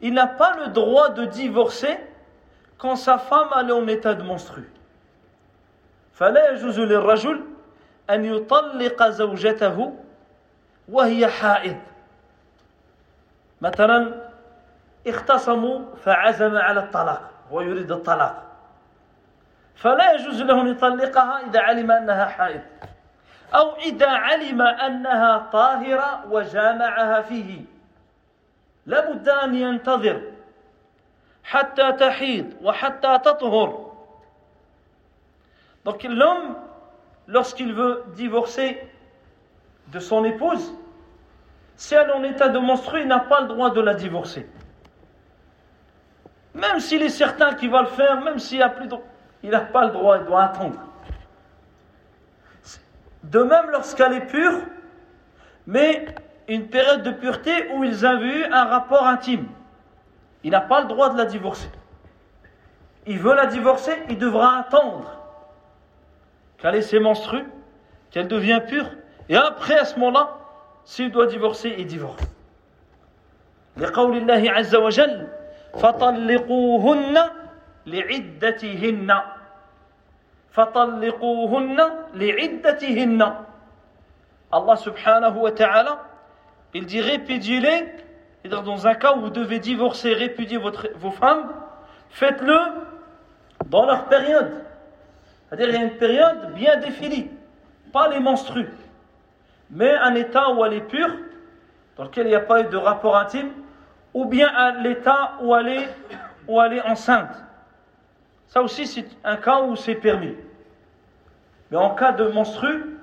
Il 0.00 0.14
n'a 0.14 0.26
pas 0.26 0.56
le 0.56 0.68
droit 0.68 1.08
de 1.08 1.24
divorcer 1.24 1.98
quand 2.78 2.96
sa 2.96 3.18
femme 3.18 3.48
est 3.66 3.72
en 3.72 3.86
état 3.88 4.14
de 4.14 4.22
menstru. 4.22 4.64
فلا 6.14 6.50
يجوز 6.50 6.80
للرجل 6.80 7.40
أن 8.10 8.24
يطلق 8.24 9.08
زوجته 9.08 9.92
وهي 10.88 11.26
حائض 11.26 11.76
مثلا 13.60 14.27
اختصموا 15.07 15.95
فعزم 16.03 16.57
على 16.57 16.79
الطلاق 16.79 17.31
ويريد 17.51 17.91
الطلاق. 17.91 18.43
فلا 19.75 20.11
يجوز 20.11 20.41
له 20.41 20.61
أن 20.61 20.67
يطلقها 20.67 21.39
إذا 21.45 21.59
علم 21.59 21.91
أنها 21.91 22.25
حائض. 22.25 22.61
أو 23.55 23.75
إذا 23.75 24.09
علم 24.09 24.61
أنها 24.61 25.37
طاهرة 25.37 26.25
وجامعها 26.29 27.21
فيه. 27.21 27.61
لابد 28.85 29.29
أن 29.29 29.55
ينتظر 29.55 30.21
حتى 31.43 31.91
تحيض 31.91 32.53
وحتى 32.61 33.19
تطهر. 33.19 33.89
Donc 35.85 36.03
l'homme, 36.03 36.55
lorsqu'il 37.27 37.73
veut 37.73 38.03
divorcer 38.15 38.77
de 39.87 39.99
son 39.99 40.25
épouse, 40.25 40.73
si 41.77 41.95
elle 41.95 42.09
est 42.09 42.13
en 42.13 42.23
état 42.23 42.49
de 42.49 42.59
menstru, 42.59 43.01
il 43.01 43.07
n'a 43.07 43.19
pas 43.19 43.41
le 43.41 43.47
droit 43.47 43.69
de 43.69 43.81
la 43.81 43.93
divorcer. 43.93 44.45
Même 46.54 46.80
s'il 46.80 47.02
est 47.02 47.08
certain 47.08 47.54
qu'il 47.54 47.70
va 47.70 47.82
le 47.82 47.88
faire, 47.88 48.20
même 48.20 48.38
s'il 48.38 48.62
a 48.62 48.68
plus 48.68 48.86
de... 48.86 48.96
Il 49.42 49.50
n'a 49.50 49.60
pas 49.60 49.86
le 49.86 49.90
droit, 49.90 50.18
il 50.18 50.24
doit 50.24 50.44
attendre. 50.44 50.78
De 53.24 53.42
même 53.42 53.70
lorsqu'elle 53.70 54.12
est 54.12 54.26
pure, 54.26 54.60
mais 55.66 56.06
une 56.48 56.68
période 56.68 57.02
de 57.02 57.10
pureté 57.10 57.70
où 57.74 57.84
ils 57.84 58.04
avaient 58.06 58.40
eu 58.40 58.44
un 58.44 58.64
rapport 58.64 59.06
intime. 59.06 59.46
Il 60.42 60.50
n'a 60.50 60.60
pas 60.60 60.82
le 60.82 60.88
droit 60.88 61.10
de 61.10 61.18
la 61.18 61.24
divorcer. 61.24 61.70
Il 63.06 63.18
veut 63.18 63.34
la 63.34 63.46
divorcer, 63.46 64.02
il 64.08 64.18
devra 64.18 64.58
attendre 64.60 65.10
qu'elle 66.58 66.74
ait 66.74 66.82
ses 66.82 67.00
menstrues, 67.00 67.44
qu'elle 68.10 68.28
devient 68.28 68.60
pure, 68.66 68.88
et 69.28 69.36
après 69.36 69.78
à 69.78 69.84
ce 69.84 69.98
moment-là, 69.98 70.36
s'il 70.84 71.10
doit 71.10 71.26
divorcer, 71.26 71.74
il 71.78 71.86
divorce. 71.86 72.22
لقول 73.76 74.16
الله 74.16 74.50
عز 74.50 74.74
وجل 74.76 75.26
فطلقوهن 75.74 77.18
لعدتهن 77.86 79.10
فطلقوهن 80.52 81.78
لعدتهن 82.14 83.34
Allah 84.54 84.76
subhanahu 84.76 85.40
wa 85.40 85.50
ta'ala 85.50 85.98
il 86.74 86.86
dit 86.86 87.00
répudiez-les 87.00 88.48
dans 88.48 88.86
un 88.86 88.94
cas 88.94 89.16
où 89.16 89.20
vous 89.22 89.30
devez 89.30 89.58
divorcer 89.58 90.12
répudier 90.12 90.58
votre, 90.58 90.88
vos 90.94 91.10
femmes 91.10 91.50
faites-le 92.10 92.56
dans 93.66 93.84
leur 93.84 94.04
période 94.04 94.52
c'est-à-dire 95.48 95.70
il 95.70 95.74
y 95.74 95.78
a 95.78 95.82
une 95.82 95.96
période 95.96 96.52
bien 96.54 96.76
définie 96.76 97.30
pas 97.92 98.08
les 98.08 98.20
menstrues 98.20 98.68
mais 99.70 99.90
un 99.90 100.14
état 100.14 100.50
où 100.50 100.64
elle 100.64 100.74
est 100.74 100.88
pure 100.88 101.10
dans 101.96 102.04
lequel 102.04 102.26
il 102.26 102.30
n'y 102.30 102.36
a 102.36 102.40
pas 102.40 102.60
eu 102.60 102.64
de 102.64 102.76
rapport 102.76 103.16
intime 103.16 103.50
ou 104.12 104.24
bien 104.24 104.48
à 104.48 104.72
l'état 104.72 105.32
où 105.40 105.54
elle 105.54 105.68
est, 105.68 105.88
où 106.48 106.60
elle 106.60 106.74
est 106.74 106.82
enceinte. 106.82 107.34
Ça 108.48 108.62
aussi, 108.62 108.86
c'est 108.86 109.06
un 109.24 109.36
cas 109.36 109.60
où 109.62 109.74
c'est 109.76 109.96
permis. 109.96 110.34
Mais 111.70 111.76
en 111.76 111.94
cas 111.94 112.12
de 112.12 112.28
menstru 112.28 112.98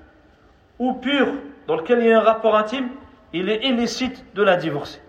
ou 0.80 0.94
pur, 0.94 1.28
dans 1.68 1.76
lequel 1.76 2.00
il 2.00 2.06
y 2.06 2.14
a 2.14 2.20
un 2.20 2.24
rapport 2.24 2.56
intime, 2.56 2.90
il 3.34 3.50
est 3.50 3.64
illicite 3.66 4.34
de 4.34 4.44
la 4.44 4.58
divorcer. 4.58 5.02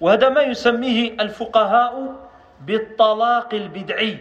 وهذا 0.00 0.28
ما 0.28 0.42
يسميه 0.42 1.20
الفقهاء 1.20 2.16
بالطلاق 2.60 3.54
البدعي 3.54 4.18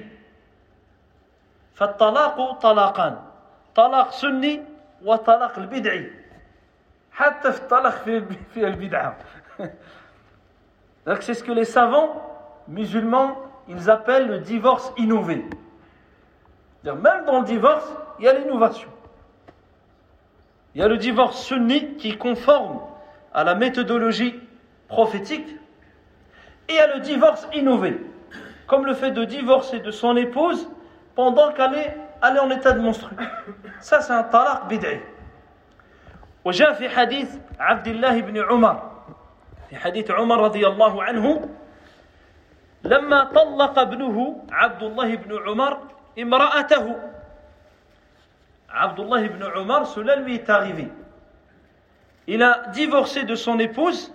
فالطلاق 1.75 2.51
طلاقان 2.59 3.15
طلاق 3.75 4.11
سني 4.11 4.63
وطلاق 5.05 5.59
البدعي 5.59 6.11
حتى 7.11 7.51
في 7.51 7.59
الطلاق 7.61 7.93
في 8.53 8.67
البدعه 8.67 9.17
c'est 11.21 11.33
ce 11.33 11.43
que 11.43 11.51
les 11.51 11.65
savants 11.65 12.21
musulmans, 12.67 13.37
ils 13.67 13.89
appellent 13.89 14.27
le 14.27 14.39
divorce 14.39 14.93
innové. 14.97 15.45
Même 16.83 17.25
dans 17.25 17.39
le 17.39 17.45
divorce, 17.45 17.87
il 18.19 18.25
y 18.25 18.27
a 18.27 18.33
l'innovation. 18.33 18.89
Il 20.75 20.81
y 20.81 20.83
a 20.83 20.87
le 20.87 20.97
divorce 20.97 21.43
sunni 21.43 21.95
qui 21.95 22.11
est 22.11 22.17
conforme 22.17 22.79
à 23.33 23.43
la 23.43 23.55
méthodologie 23.55 24.39
prophétique. 24.87 25.47
Et 26.67 26.73
il 26.73 26.75
y 26.75 26.79
a 26.79 26.95
le 26.95 27.01
divorce 27.01 27.47
innové, 27.53 27.99
comme 28.67 28.85
le 28.85 28.93
fait 28.93 29.11
de 29.11 29.25
divorcer 29.25 29.79
de 29.79 29.91
son 29.91 30.15
épouse 30.15 30.69
pendant 31.15 31.51
qu'elle 31.51 31.73
est, 31.73 31.97
en 32.21 32.49
état 32.51 32.73
de 32.73 32.79
monstru. 32.79 33.15
Ça, 33.79 34.01
c'est 34.01 34.13
un 34.13 34.23
talaq 34.23 34.67
bid'i. 34.67 34.99
وجاء 36.45 36.73
في 36.73 36.89
حديث 36.89 37.37
عبد 37.59 37.87
الله 37.87 38.21
بن 38.21 38.37
عمر 38.37 38.92
في 39.69 39.77
حديث 39.77 40.11
عمر 40.11 40.37
رضي 40.43 40.67
الله 40.67 41.03
عنه 41.03 41.49
لما 42.83 43.23
طلق 43.23 43.79
ابنه 43.79 44.45
عبد 44.51 44.83
الله 44.83 45.15
بن 45.15 45.31
عمر 45.47 45.79
امرأته 46.19 46.95
عبد 48.69 48.99
الله 48.99 49.27
بن 49.27 49.43
عمر 49.43 49.85
cela 49.85 50.15
lui 50.15 50.35
est 50.35 50.49
arrivé 50.49 50.87
il 52.27 52.41
a 52.43 52.67
divorcé 52.73 53.23
de 53.23 53.35
son 53.35 53.59
épouse 53.59 54.13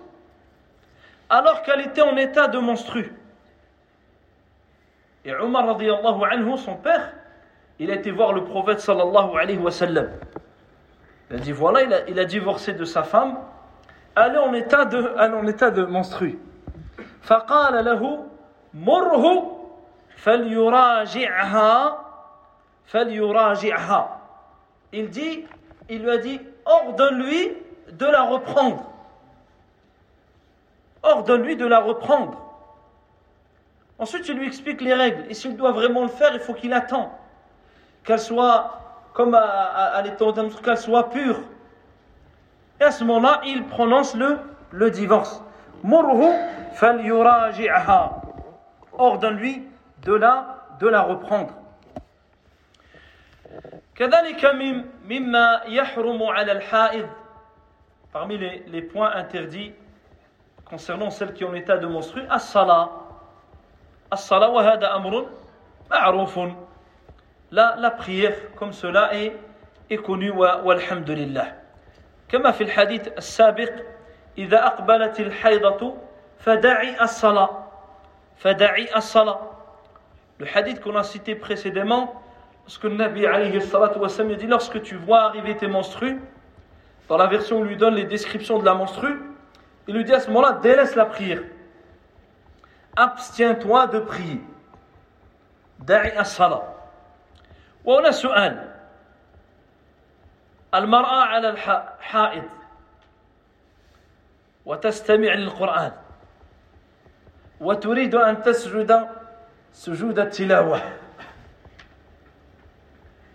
alors 1.29 1.63
qu'elle 1.63 1.81
était 1.81 2.01
en 2.01 2.15
état 2.17 2.47
de 2.47 2.57
monstru 2.59 3.13
et 5.25 5.33
Omar 5.35 5.65
radiallahu 5.67 6.23
anhu 6.31 6.57
son 6.57 6.75
père 6.75 7.13
il 7.79 7.91
a 7.91 7.95
été 7.95 8.11
voir 8.11 8.33
le 8.33 8.43
prophète 8.43 8.79
sallallahu 8.79 9.37
alayhi 9.37 9.57
wa 9.57 9.71
sallam 9.71 10.09
il 11.29 11.35
a 11.37 11.39
dit 11.39 11.51
voilà 11.51 11.81
il 11.83 11.93
a, 11.93 12.07
il 12.09 12.19
a 12.19 12.25
divorcé 12.25 12.73
de 12.73 12.85
sa 12.85 13.03
femme 13.03 13.37
elle 14.15 14.35
est 14.35 14.37
en 14.37 14.53
état 14.53 14.85
de, 14.85 15.13
elle 15.19 15.33
en 15.35 15.47
état 15.47 15.71
de 15.71 15.85
menstru. 15.85 16.39
فقال 17.25 17.85
له 17.85 18.25
مره 18.73 19.25
فليراجعها 20.17 21.97
فليراجعها 22.85 24.21
il 24.93 25.09
dit 25.09 25.45
il 25.89 26.03
lui 26.03 26.11
a 26.11 26.17
dit 26.17 26.39
ordonne-lui 26.65 27.53
de 27.91 28.05
la 28.05 28.21
reprendre 28.23 28.91
ordonne-lui 31.03 31.55
de 31.55 31.65
la 31.65 31.79
reprendre 31.79 32.41
ensuite 33.99 34.27
il 34.29 34.37
lui 34.37 34.47
explique 34.47 34.81
les 34.81 34.93
règles 34.93 35.25
et 35.29 35.33
s'il 35.33 35.57
doit 35.57 35.71
vraiment 35.71 36.03
le 36.03 36.09
faire 36.09 36.33
il 36.33 36.39
faut 36.39 36.53
qu'il 36.53 36.73
attend 36.73 37.11
qu'elle 38.03 38.19
soit 38.19 38.79
comme 39.13 39.33
à, 39.33 39.39
à, 39.39 39.83
à 39.97 40.01
l'état 40.03 40.25
qu'elle 40.63 40.77
soit 40.77 41.09
pure 41.09 41.39
et 42.79 42.83
à 42.83 42.91
ce 42.91 43.03
moment-là, 43.03 43.41
il 43.45 43.65
prononce 43.65 44.15
le, 44.15 44.37
le 44.71 44.91
divorce. 44.91 45.41
Murhu 45.83 46.27
falyuraji'ha. 46.73 48.21
Ordonne-lui 48.97 49.63
de 50.03 50.13
la, 50.13 50.57
de 50.79 50.87
la 50.87 51.01
reprendre. 51.01 51.53
كذلك 53.95 54.45
مما 55.05 55.61
يحرم 55.67 56.23
على 56.23 56.51
الحائض 56.51 57.07
parmi 58.11 58.37
les, 58.37 58.63
les 58.67 58.81
points 58.81 59.11
interdits 59.15 59.71
concernant 60.65 61.09
celles 61.09 61.33
qui 61.33 61.45
ont 61.45 61.53
état 61.53 61.77
de 61.77 61.87
monstru 61.87 62.23
as-sala 62.29 62.89
as-sala 64.11 64.49
wa 64.49 64.63
hada 64.63 64.93
amrun 64.93 65.25
ma'rufun 65.89 66.55
la, 67.51 67.75
la 67.77 67.91
prière 67.91 68.35
comme 68.55 68.73
cela 68.73 69.15
est, 69.15 69.37
est 69.89 69.97
connu 69.97 70.29
wa, 70.31 70.61
walhamdulillah 70.63 71.47
كما 72.29 72.51
في 72.51 72.63
الحديث 72.63 73.07
السابق 73.17 73.71
إذا 74.37 74.65
أقبلت 74.65 75.19
الحيضة 75.19 75.93
فدعي 76.39 77.01
الصلاة 77.01 77.65
فدعي 78.37 78.95
الصلاة 78.95 79.51
Le 80.37 80.45
hadith 80.53 80.81
qu'on 80.81 80.97
a 80.97 81.03
cité 81.03 81.33
précédemment, 81.33 82.21
lorsque 82.65 82.83
le 82.83 82.95
Nabi 82.95 83.25
alayhi 83.25 83.61
salatu 83.61 83.99
wassalam 83.99 84.35
dit 84.35 84.47
lorsque 84.47 84.81
tu 84.81 84.95
vois 84.95 85.21
arriver 85.21 85.55
tes 85.55 85.67
menstrues, 85.67 86.19
dans 87.07 87.15
la 87.15 87.27
version 87.27 87.59
où 87.59 87.63
il 87.63 87.69
lui 87.69 87.77
donne 87.77 87.95
les 87.95 88.03
descriptions 88.03 88.59
de 88.59 88.65
la 88.65 88.73
menstrue, 88.73 89.17
il 89.87 89.95
lui 89.95 90.03
dit 90.03 90.13
à 90.13 90.19
ce 90.19 90.27
moment-là, 90.27 90.59
délaisse 90.61 90.95
la 90.95 91.05
prière. 91.05 91.39
Abstiens-toi 92.97 93.87
de 93.87 93.99
prier. 93.99 94.41
Da'i 95.79 96.11
as-salat. 96.17 96.75
وهنا 97.85 98.11
سؤال 98.11 98.68
المرأة 100.75 101.23
على 101.23 101.49
الحائط 101.49 102.43
وتستمع 104.65 105.33
للقرآن 105.33 105.91
وتريد 107.59 108.15
أن 108.15 108.43
تسجد 108.43 109.07
سجود 109.71 110.19
التلاوة 110.19 110.81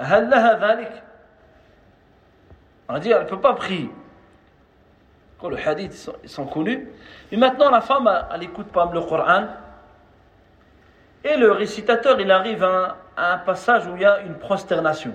هل 0.01 0.31
لها 0.31 0.53
ذلك؟ 0.55 1.03
On 2.89 2.99
dit, 2.99 3.11
elle 3.11 3.23
ne 3.23 3.29
peut 3.29 3.41
pas 3.41 3.55
prier. 3.55 3.89
Quand 5.39 5.49
le 5.49 5.57
hadith, 5.57 5.93
ils 5.95 5.97
sont, 5.97 6.17
ils 6.25 6.29
sont 6.29 6.47
connus. 6.47 6.89
Et 7.31 7.37
maintenant, 7.37 7.71
la 7.71 7.81
femme, 7.81 8.11
elle 8.33 8.41
n'écoute 8.41 8.67
pas 8.73 8.91
le 8.93 9.01
Coran. 9.01 9.47
Et 11.23 11.37
le 11.37 11.53
récitateur, 11.53 12.21
il 12.21 12.31
arrive 12.33 12.65
à 12.65 12.69
un, 12.69 12.97
à 13.17 13.33
un 13.35 13.39
passage 13.39 13.87
où 13.87 13.95
il 13.95 14.03
y 14.03 14.05
a 14.05 14.21
une 14.23 14.35
prosternation. 14.35 15.15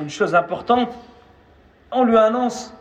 une 0.00 0.10
chose 0.10 0.34
importante, 0.34 0.90
on 1.90 2.04
lui 2.04 2.16
annonce, 2.16 2.74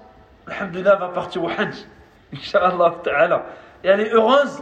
Alhamdulillah 0.48 0.96
va 0.96 1.10
partir 1.10 1.44
au 1.44 1.50
Hajj, 1.50 1.76
Inch'Allah 2.34 2.96
ta'ala. 3.04 3.44
Et 3.84 3.88
elle 3.88 4.02
est 4.02 4.14
heureuse, 4.14 4.62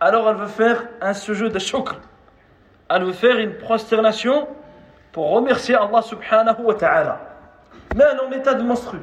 alors 0.00 0.28
elle 0.28 0.36
veut 0.36 0.46
faire 0.46 0.84
un 1.00 1.14
sujet 1.14 1.48
de 1.48 1.58
shukr. 1.58 1.96
Elle 2.88 3.04
veut 3.04 3.12
faire 3.12 3.38
une 3.38 3.56
prosternation 3.56 4.48
pour 5.12 5.30
remercier 5.30 5.74
Allah 5.74 6.02
subhanahu 6.02 6.62
wa 6.62 6.74
ta'ala. 6.74 7.20
Mais 7.94 8.04
elle 8.10 8.16
est 8.16 8.20
en 8.20 8.32
état 8.32 8.54
de 8.54 8.62
monstru. 8.62 8.98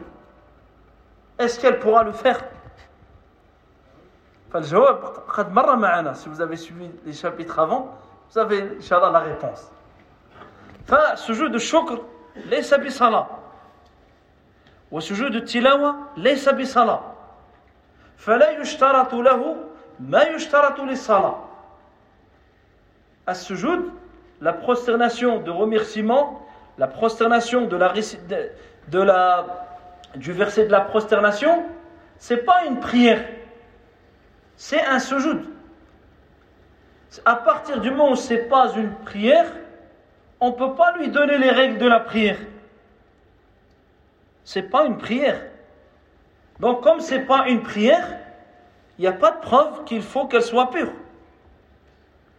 Est-ce 1.37 1.59
qu'elle 1.59 1.79
pourra 1.79 2.03
le 2.03 2.11
faire? 2.11 2.39
Si 6.15 6.29
vous 6.29 6.41
avez 6.41 6.55
suivi 6.55 6.89
les 7.05 7.13
chapitres 7.13 7.59
avant, 7.59 7.95
vous 8.31 8.39
avez, 8.39 8.77
Inch'Allah, 8.77 9.11
la 9.11 9.19
réponse. 9.19 9.71
Enfin, 10.83 11.15
ce 11.15 11.33
jeu 11.33 11.49
de 11.49 11.59
shukr, 11.59 11.99
ليس 12.36 12.74
بصلاة 12.74 13.26
وسجود 14.90 15.34
التلاوة 15.34 15.96
ليس 16.16 16.48
بصلاة 16.48 17.02
فلا 18.16 18.50
يشترط 18.50 19.14
له 19.14 19.56
ما 20.00 20.22
يشترط 20.22 20.80
للصلاة 20.80 21.44
السجود 23.28 23.90
la 24.40 24.52
prosternation 24.52 25.38
de 25.38 25.50
remerciement 25.50 26.42
la 26.76 26.88
prosternation 26.88 27.66
de 27.66 27.76
la, 27.76 27.92
de, 27.92 28.50
de 28.88 28.98
la, 28.98 29.46
du 30.16 30.32
verset 30.32 30.66
de 30.66 30.72
la 30.72 30.80
prosternation 30.80 31.64
c'est 32.18 32.44
pas 32.44 32.64
une 32.64 32.80
prière 32.80 33.22
c'est 34.56 34.84
un 34.84 34.98
sujoud. 34.98 35.42
À 37.24 37.36
partir 37.36 37.80
du 37.80 37.90
moment 37.90 38.12
où 38.12 38.16
ce 38.16 38.34
n'est 38.34 38.40
pas 38.40 38.72
une 38.76 38.92
prière, 39.04 39.46
on 40.40 40.48
ne 40.48 40.54
peut 40.54 40.74
pas 40.74 40.96
lui 40.96 41.08
donner 41.08 41.38
les 41.38 41.50
règles 41.50 41.78
de 41.78 41.86
la 41.86 42.00
prière. 42.00 42.38
Ce 44.44 44.58
n'est 44.58 44.66
pas 44.66 44.84
une 44.84 44.98
prière. 44.98 45.40
Donc 46.60 46.82
comme 46.82 47.00
ce 47.00 47.14
n'est 47.14 47.24
pas 47.24 47.48
une 47.48 47.62
prière, 47.62 48.06
il 48.98 49.02
n'y 49.02 49.06
a 49.08 49.12
pas 49.12 49.32
de 49.32 49.40
preuve 49.40 49.84
qu'il 49.84 50.02
faut 50.02 50.26
qu'elle 50.26 50.42
soit 50.42 50.70
pure. 50.70 50.92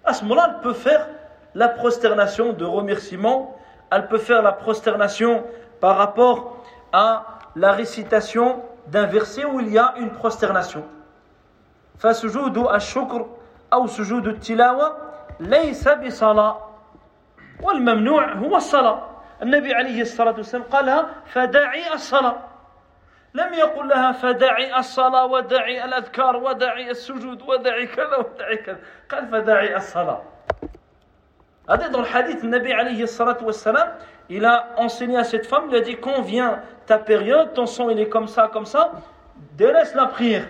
À 0.03 0.13
ce 0.13 0.23
moment-là, 0.23 0.55
elle 0.55 0.61
peut 0.61 0.73
faire 0.73 1.07
la 1.55 1.67
prosternation 1.67 2.53
de 2.53 2.65
remerciement, 2.65 3.57
elle 3.91 4.07
peut 4.07 4.19
faire 4.19 4.41
la 4.41 4.51
prosternation 4.51 5.43
par 5.79 5.97
rapport 5.97 6.63
à 6.93 7.39
la 7.55 7.71
récitation 7.71 8.61
d'un 8.87 9.05
verset 9.05 9.45
où 9.45 9.59
il 9.59 9.69
y 9.69 9.77
a 9.77 9.95
une 9.97 10.11
prosternation. 10.11 10.83
فسجود 11.99 12.57
الشكر 12.57 13.25
أو 13.73 13.87
سجود 13.87 14.27
التلاوة 14.27 14.97
ليس 15.39 15.87
بصلاة 15.87 16.57
والممنوع 17.62 18.32
هو 18.32 18.56
الصلاة. 18.56 19.06
النبي 19.42 19.74
عليه 19.74 20.02
الصلاة 20.02 20.36
والسلام 20.36 20.62
قالها 20.62 21.06
فداعي 21.26 21.92
الصلاة. 21.94 22.36
لم 23.34 23.54
يقل 23.54 23.88
لها 23.88 24.12
فداعي 24.12 24.78
الصلاة 24.78 25.26
وداعي 25.26 25.84
الأذكار 25.84 26.36
وداعي 26.36 26.90
السجود 26.90 27.42
وداعي 27.42 27.86
كذا 27.86 28.16
وداعي 28.16 28.56
كذا. 28.56 28.78
قال 29.10 29.28
فداعي 29.28 29.76
الصلاة. 29.76 30.22
هذا 31.70 31.92
dans 31.92 32.04
hadith 32.04 32.44
النبي 32.44 32.72
عليه 32.72 33.02
الصلاة 33.02 33.38
والسلام. 33.42 33.88
Il 34.28 34.44
a 34.44 34.68
enseigné 34.76 35.16
à 35.18 35.24
cette 35.24 35.46
femme 35.46 35.64
il 35.70 35.76
a 35.76 35.80
dit 35.80 35.96
quand 35.96 36.22
vient 36.22 36.62
ta 36.86 36.98
période 36.98 37.52
ton 37.52 37.66
sang 37.66 37.90
il 37.90 37.98
est 37.98 38.08
comme 38.08 38.28
ça 38.28 38.48
comme 38.52 38.64
ça 38.64 38.92
délaisse 39.56 39.94
la 39.94 40.06
prière. 40.06 40.46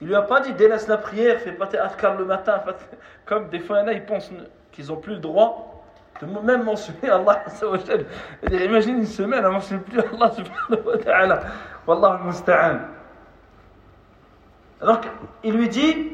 Il 0.00 0.08
lui 0.08 0.14
a 0.14 0.22
pas 0.22 0.40
dit 0.40 0.52
délaisse 0.52 0.88
la 0.88 0.98
prière, 0.98 1.40
fais 1.40 1.52
pas 1.52 1.66
tes 1.66 1.78
adkar 1.78 2.16
le 2.16 2.24
matin. 2.24 2.62
Comme 3.24 3.48
des 3.48 3.60
fois, 3.60 3.80
il 3.82 3.88
a, 3.88 3.92
ils 3.92 4.04
pensent 4.04 4.30
qu'ils 4.72 4.88
n'ont 4.88 4.96
plus 4.96 5.14
le 5.14 5.20
droit 5.20 5.72
de 6.20 6.26
même 6.26 6.64
mentionner 6.64 7.10
Allah. 7.10 7.44
Imagine 8.50 8.98
une 8.98 9.06
semaine, 9.06 9.44
on 9.44 9.48
ne 9.48 9.52
mentionne 9.54 9.80
plus 9.80 10.00
Allah 10.00 10.32
subhanahu 10.32 10.86
wa 10.86 10.98
ta'ala. 10.98 11.42
Wallah 11.86 12.18
al-musta'an. 12.20 12.78
Donc, 14.80 15.04
il 15.42 15.54
lui 15.54 15.68
dit, 15.68 16.12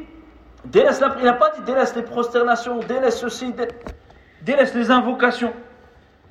délaisse 0.65 1.01
la 1.01 1.11
prière. 1.11 1.23
Il 1.23 1.27
n'a 1.27 1.39
pas 1.39 1.51
dit 1.51 1.63
délaisse 1.63 1.95
les 1.97 2.03
prosternations, 2.03 2.79
délaisse 2.81 3.19
ceci, 3.19 3.55
délaisse 4.43 4.75
les 4.75 4.91
invocations. 4.91 5.53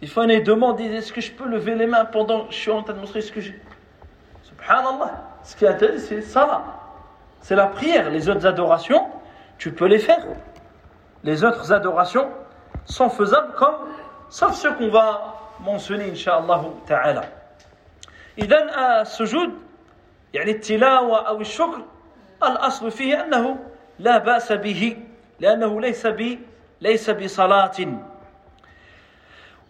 Il 0.01 0.09
faut 0.09 0.23
une 0.23 0.41
demande, 0.41 0.79
est-ce 0.79 1.13
que 1.13 1.21
je 1.21 1.31
peux 1.31 1.47
lever 1.47 1.75
les 1.75 1.85
mains 1.85 2.05
pendant 2.05 2.45
que 2.45 2.53
je 2.53 2.57
suis 2.57 2.71
en 2.71 2.81
train 2.81 2.93
de 2.93 2.99
montrer 2.99 3.21
ce 3.21 3.31
que 3.31 3.41
j'ai? 3.41 3.61
Subhanallah. 4.43 5.27
Ce 5.43 5.55
qui 5.55 5.65
est 5.65 5.69
interdit, 5.69 5.99
c'est 5.99 6.21
ça 6.21 6.80
c'est 7.40 7.54
la 7.56 7.66
prière. 7.66 8.10
Les 8.10 8.28
autres 8.28 8.46
adorations, 8.46 9.06
tu 9.58 9.72
peux 9.72 9.86
les 9.86 9.98
faire. 9.98 10.24
Les 11.24 11.44
autres 11.44 11.72
adorations 11.72 12.28
sont 12.84 13.08
faisables 13.08 13.52
comme, 13.54 13.76
sauf 14.28 14.54
ce 14.54 14.68
qu'on 14.68 14.88
va 14.90 15.34
mentionner, 15.60 16.10
inshallah 16.10 16.62
ta'ala. 16.86 17.22
إذن 18.38 18.68
السجود 19.00 19.50
يعني 20.34 20.50
التلاوة 20.50 21.28
أو 21.28 21.40
الشكر 21.40 21.84
الأصل 22.42 22.90
فيه 22.90 23.24
أنه 23.24 23.56
لا 23.98 24.18
بأس 24.18 24.52
به 24.52 24.96
لأنه 25.40 25.80
ليس 25.80 26.06
ب 26.06 26.38
ليس 26.80 27.10
بصلاة 27.10 27.78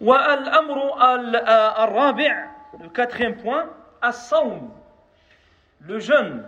والأمر 0.01 0.77
الرابع 1.83 2.47
le 2.83 2.89
quatrième 2.89 3.37
point 3.37 3.65
الصوم 4.03 4.69
le 5.87 5.99
jeûne 5.99 6.43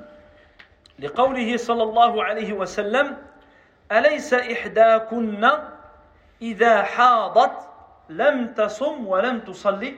لقوله 0.99 1.57
صلى 1.57 1.83
الله 1.83 2.25
عليه 2.25 2.53
وسلم 2.53 3.17
أليس 3.93 4.35
إحداكن 4.35 5.51
إذا 6.43 6.83
حاضت 6.83 7.69
لم 8.09 8.47
تصم 8.55 9.07
ولم 9.07 9.41
تصلي؟ 9.41 9.95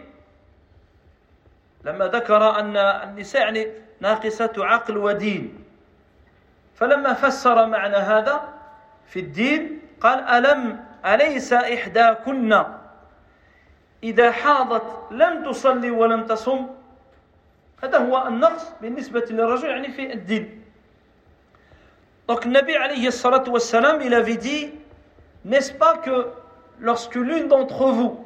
لما 1.85 2.07
ذكر 2.07 2.61
أن 2.61 2.77
النساء 2.77 3.43
يعني 3.43 3.67
ناقصة 4.01 4.53
عقل 4.59 4.97
ودين. 4.97 5.65
فلما 6.75 7.13
فسر 7.13 7.67
معنى 7.67 7.97
هذا 7.97 8.49
في 9.07 9.21
الدين 9.21 9.81
قال 10.01 10.19
ألم 10.19 10.85
أليس 11.07 11.53
إحداكن 11.53 12.65
إذا 14.03 14.31
حاضت 14.33 15.13
لم 15.13 15.45
تصلي 15.45 15.91
ولم 15.91 16.27
تصم؟ 16.27 16.67
هذا 17.83 17.99
هو 17.99 18.27
النقص 18.27 18.73
بالنسبة 18.81 19.25
للرجل 19.31 19.69
يعني 19.69 19.89
في 19.93 20.13
الدين. 20.13 20.66
Donc 22.29 22.45
Nabi 22.45 22.75
alayhi 22.75 23.11
salatu 23.13 23.51
wassalam, 23.51 24.01
il 24.03 24.13
avait 24.13 24.37
dit, 24.37 24.73
n'est-ce 25.45 25.73
pas 25.73 25.99
que 25.99 26.29
lorsque 26.81 27.15
l'une 27.15 27.49
d'entre 27.49 27.87
vous 27.87 28.25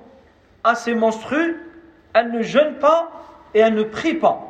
a 0.65 0.75
ses 0.75 0.95
menstrues, 0.95 1.57
elle 2.15 2.31
ne 2.33 2.43
jeûne 2.43 2.77
pas 2.77 3.11
et 3.55 3.61
elle 3.61 3.75
ne 3.75 3.83
prie 3.83 4.15
pas. 4.15 4.41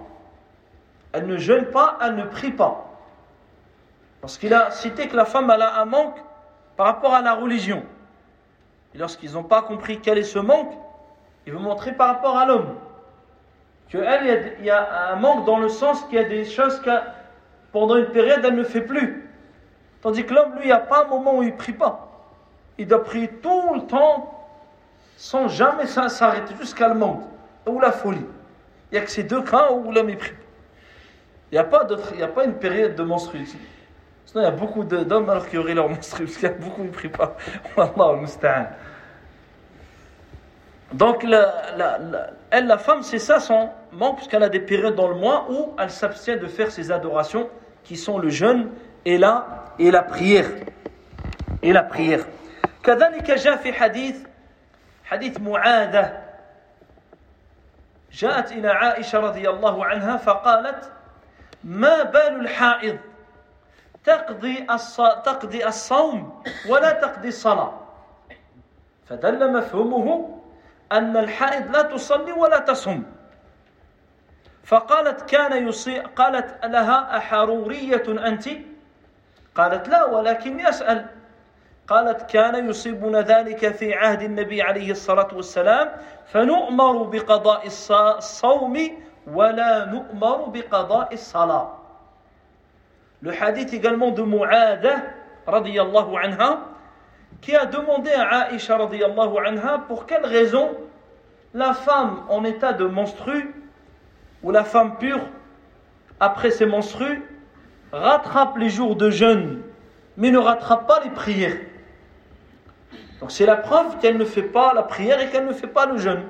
Elle 1.13 1.27
ne 1.27 1.37
jeûne 1.37 1.67
pas, 1.67 1.99
elle 2.01 2.15
ne 2.15 2.25
prie 2.25 2.53
pas. 2.53 2.87
Parce 4.21 4.39
qu'il 4.39 4.55
a 4.55 4.71
cité 4.71 5.09
que 5.09 5.17
la 5.17 5.25
femme 5.25 5.51
a 5.51 5.81
un 5.81 5.85
manque 5.85 6.19
par 6.77 6.87
rapport 6.87 7.15
à 7.15 7.23
la 7.23 7.35
religion. 7.35 7.83
Et 8.95 8.99
lorsqu'ils 8.99 9.33
n'ont 9.33 9.43
pas 9.43 9.63
compris 9.63 10.01
quel 10.01 10.19
est 10.19 10.25
ce 10.25 10.39
manque, 10.39 10.73
il 11.47 11.53
veut 11.53 11.59
montrer 11.59 11.93
par 11.93 12.09
rapport 12.09 12.37
à 12.37 12.47
l'homme. 12.47 12.77
Qu'elle, 13.89 14.55
il 14.61 14.65
y 14.65 14.71
a 14.71 15.11
un 15.13 15.17
manque 15.17 15.45
dans 15.45 15.59
le 15.59 15.69
sens 15.69 16.05
qu'il 16.05 16.15
y 16.15 16.19
a 16.19 16.25
des 16.25 16.45
choses 16.45 16.81
que 16.81 16.91
pendant 17.73 17.97
une 17.97 18.07
période, 18.07 18.45
elle 18.45 18.55
ne 18.55 18.63
fait 18.63 18.83
plus. 18.83 19.20
Tandis 20.03 20.25
que 20.25 20.33
l'homme, 20.33 20.55
lui, 20.55 20.63
il 20.63 20.67
n'y 20.67 20.73
a 20.73 20.79
pas 20.79 21.05
un 21.05 21.09
moment 21.09 21.39
où 21.39 21.43
il 21.43 21.53
ne 21.53 21.57
prie 21.57 21.73
pas. 21.73 22.09
Il 22.79 22.87
doit 22.87 23.05
prier 23.05 23.29
tout 23.29 23.75
le 23.75 23.83
temps, 23.83 24.49
sans 25.17 25.49
jamais 25.49 25.87
s'arrêter, 25.87 26.55
jusqu'à 26.59 26.89
le 26.89 26.95
monde, 26.95 27.21
ou 27.67 27.79
la 27.81 27.93
folie. 27.93 28.25
Il 28.91 28.95
n'y 28.95 28.99
a 28.99 29.03
que 29.05 29.11
ces 29.11 29.25
deux 29.25 29.43
cas 29.43 29.71
où 29.73 29.93
l'homme 29.93 30.17
prie 30.17 30.33
pas. 30.33 30.37
Il 31.53 31.55
n'y 31.55 31.59
a, 31.59 31.65
pas 31.65 31.87
il 32.15 32.23
a 32.23 32.29
pas 32.29 32.45
une 32.45 32.55
période 32.55 32.95
de 32.95 33.03
menstru 33.03 33.45
Sinon, 33.45 34.43
il 34.43 34.45
y 34.45 34.47
a 34.47 34.53
beaucoup 34.53 34.85
d'hommes 34.85 35.29
alors 35.29 35.49
qui 35.49 35.59
auraient 35.59 35.75
leur 35.75 35.89
menstru, 35.89 36.25
parce 36.25 36.41
y 36.43 36.47
a 36.47 36.51
beaucoup 36.51 36.83
qui 36.83 36.89
ne 36.89 36.93
prient 36.93 37.09
pas. 37.09 37.37
Donc, 40.93 41.23
la, 41.25 41.77
la, 41.77 41.99
elle, 42.51 42.67
la 42.67 42.79
femme, 42.79 43.03
c'est 43.03 43.19
ça 43.19 43.41
son 43.41 43.69
manque, 43.93 44.17
puisqu'elle 44.17 44.43
a 44.45 44.49
des 44.49 44.61
périodes 44.61 44.95
dans 44.95 45.09
le 45.09 45.17
mois 45.17 45.47
où 45.51 45.75
elle 45.79 45.91
s'abstient 45.91 46.39
de 46.39 46.47
faire 46.47 46.71
ses 46.71 46.91
adorations, 46.93 47.49
qui 47.83 47.97
sont 47.97 48.19
le 48.19 48.29
jeûne 48.29 48.71
et 49.05 49.19
la 49.19 49.47
et 49.79 49.91
la 49.91 50.03
prière. 50.03 50.51
Et 51.63 51.73
la 51.73 51.83
prière. 51.83 52.25
كذلك 52.83 53.31
جاء 53.31 53.57
في 53.57 53.73
حديث 53.73 54.17
حديث 55.05 55.41
معاذة 55.41 56.23
جاءت 58.13 58.53
إلى 58.53 58.69
عائشة 58.69 59.21
رضي 59.21 59.51
الله 59.51 59.85
عنها 59.85 60.17
فقالت 60.17 60.93
ما 61.65 62.03
بال 62.03 62.41
الحائض 62.41 62.99
تقضي 64.05 64.67
تقضي 65.25 65.67
الصوم 65.67 66.43
ولا 66.69 66.93
تقضي 66.93 67.29
الصلاة 67.29 67.81
فدل 69.07 69.53
مفهومه 69.53 70.39
أن 70.93 71.17
الحائض 71.17 71.71
لا 71.77 71.83
تصلي 71.83 72.33
ولا 72.33 72.59
تصوم 72.59 73.05
فقالت 74.65 75.31
كان 75.31 75.69
يصي 75.69 75.99
قالت 76.01 76.65
لها 76.65 77.17
أحرورية 77.17 78.27
أنت 78.27 78.49
قالت 79.55 79.89
لا 79.89 80.05
ولكن 80.05 80.61
يسأل 80.61 81.07
قالت 81.89 82.31
كان 82.31 82.69
يصيبنا 82.69 83.21
ذلك 83.21 83.69
في 83.75 83.95
عهد 83.95 84.23
النبي 84.23 84.63
عليه 84.63 84.91
الصلاة 84.91 85.29
والسلام 85.33 85.91
فنؤمر 86.27 87.03
بقضاء 87.03 87.67
الصوم 87.67 88.79
ولا 89.27 89.85
نؤمر 89.85 90.37
بقضاء 90.45 91.15
الصلاة 91.15 91.77
Le 93.23 93.33
hadith 93.33 93.75
également 93.75 94.13
de 94.13 94.23
Mu'adah 94.23 95.03
radiyallahu 95.47 96.17
anha 96.17 96.61
qui 97.43 97.55
a 97.55 97.67
demandé 97.67 98.11
à 98.13 98.47
Aïcha 98.49 98.79
radiyallahu 98.79 99.37
anha 99.47 99.79
pour 99.89 100.07
quelle 100.07 100.25
raison 100.25 100.71
la 101.53 101.75
femme 101.75 102.23
en 102.31 102.45
état 102.45 102.73
de 102.73 102.87
menstru 102.87 103.55
ou 104.43 104.51
la 104.51 104.65
femme 104.65 104.97
pure 104.97 105.21
après 106.19 106.51
ses 106.51 106.65
menstrues 106.65 107.23
rattrape 107.93 108.57
les 108.59 108.71
jours 108.71 108.97
de 108.97 109.11
jeûne, 109.11 109.63
mais 110.17 110.31
ne 110.31 110.39
rattrape 110.39 110.87
pas 110.87 111.01
les 111.05 111.11
prières. 111.11 111.57
Donc 113.21 113.31
c'est 113.31 113.47
la 113.47 113.57
preuve 113.57 113.99
qu'elle 113.99 114.17
ne 114.17 114.25
fait 114.25 114.43
pas 114.43 114.73
la 114.75 114.83
prière 114.83 115.21
et 115.21 115.29
qu'elle 115.31 115.47
ne 115.47 115.53
fait 115.53 115.67
pas 115.67 115.87
le 115.87 115.99
jeûne. 115.99 116.23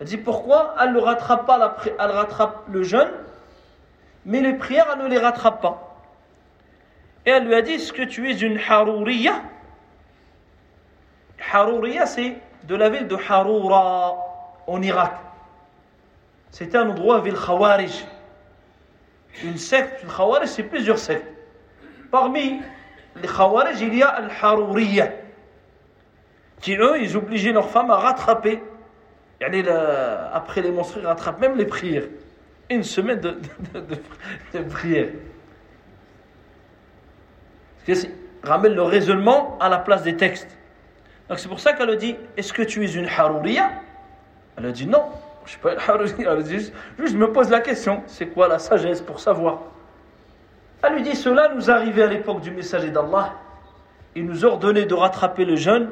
Elle 0.00 0.06
dit 0.06 0.16
pourquoi? 0.16 0.74
Elle 0.80 0.92
ne 0.92 1.00
rattrape 1.00 1.46
pas 1.46 1.58
la 1.58 1.76
elle 1.86 2.10
rattrape 2.10 2.64
le 2.68 2.82
jeûne, 2.82 3.10
mais 4.24 4.40
les 4.40 4.54
prières, 4.54 4.86
elle 4.92 5.02
ne 5.04 5.08
les 5.08 5.18
rattrape 5.18 5.60
pas. 5.60 6.02
Et 7.26 7.30
elle 7.30 7.44
lui 7.44 7.54
a 7.54 7.62
dit, 7.62 7.72
est-ce 7.72 7.92
que 7.92 8.02
tu 8.02 8.30
es 8.30 8.34
une 8.34 8.58
harouriya 8.58 9.34
Harouriya, 11.52 12.06
c'est 12.06 12.36
de 12.64 12.74
la 12.74 12.88
ville 12.88 13.06
de 13.06 13.16
Haroura, 13.16 14.16
en 14.66 14.82
Irak. 14.82 15.14
C'était 16.50 16.78
un 16.78 16.88
endroit, 16.90 17.20
ville 17.20 17.36
Khawarij. 17.36 18.04
Une 19.44 19.56
secte, 19.56 20.02
le 20.02 20.08
Khawarij, 20.08 20.48
c'est 20.48 20.64
plusieurs 20.64 20.98
sectes. 20.98 21.26
Parmi 22.10 22.60
les 23.20 23.28
Khawarij, 23.28 23.80
il 23.80 23.94
y 23.94 24.02
a 24.02 24.08
al 24.08 24.30
Harouriya, 24.40 25.12
qui 26.60 26.76
eux, 26.76 27.00
ils 27.00 27.16
obligeaient 27.16 27.52
leurs 27.52 27.70
femmes 27.70 27.90
à 27.90 27.96
rattraper, 27.96 28.60
après 30.32 30.62
les 30.62 30.70
monstres, 30.70 30.98
ils 31.00 31.06
rattrapent 31.06 31.40
même 31.40 31.56
les 31.56 31.66
prières. 31.66 32.04
Une 32.70 32.82
semaine 32.82 33.20
de, 33.20 33.38
prières. 34.70 35.08
Ramène 38.42 38.74
le 38.74 38.82
raisonnement 38.82 39.56
à 39.58 39.68
la 39.68 39.78
place 39.78 40.02
des 40.02 40.16
textes. 40.16 40.56
Donc 41.28 41.38
c'est 41.38 41.48
pour 41.48 41.60
ça 41.60 41.72
qu'elle 41.72 41.96
dit 41.96 42.16
Est-ce 42.36 42.52
que 42.52 42.62
tu 42.62 42.84
es 42.84 42.92
une 42.92 43.06
harouriya 43.06 43.70
Elle 44.56 44.66
a 44.66 44.72
dit 44.72 44.86
Non, 44.86 45.04
je 45.47 45.47
ne 45.47 45.49
suis 45.49 45.59
pas 45.59 45.73
une 45.73 45.79
harouriya. 45.79 46.15
Elle 46.19 46.27
a 46.27 46.41
dit 46.41 46.53
juste, 46.53 46.73
je 46.97 47.17
me 47.17 47.31
pose 47.31 47.49
la 47.49 47.59
question 47.59 48.03
c'est 48.07 48.27
quoi 48.27 48.47
la 48.47 48.59
sagesse 48.59 49.01
pour 49.01 49.19
savoir 49.19 49.59
Elle 50.83 50.95
lui 50.95 51.03
dit 51.03 51.15
Cela 51.15 51.53
nous 51.53 51.69
arrivait 51.69 52.03
à 52.03 52.07
l'époque 52.07 52.41
du 52.41 52.51
messager 52.51 52.89
d'Allah. 52.89 53.33
Il 54.15 54.25
nous 54.25 54.45
ordonnait 54.45 54.85
de 54.85 54.93
rattraper 54.93 55.45
le 55.45 55.55
jeûne, 55.55 55.89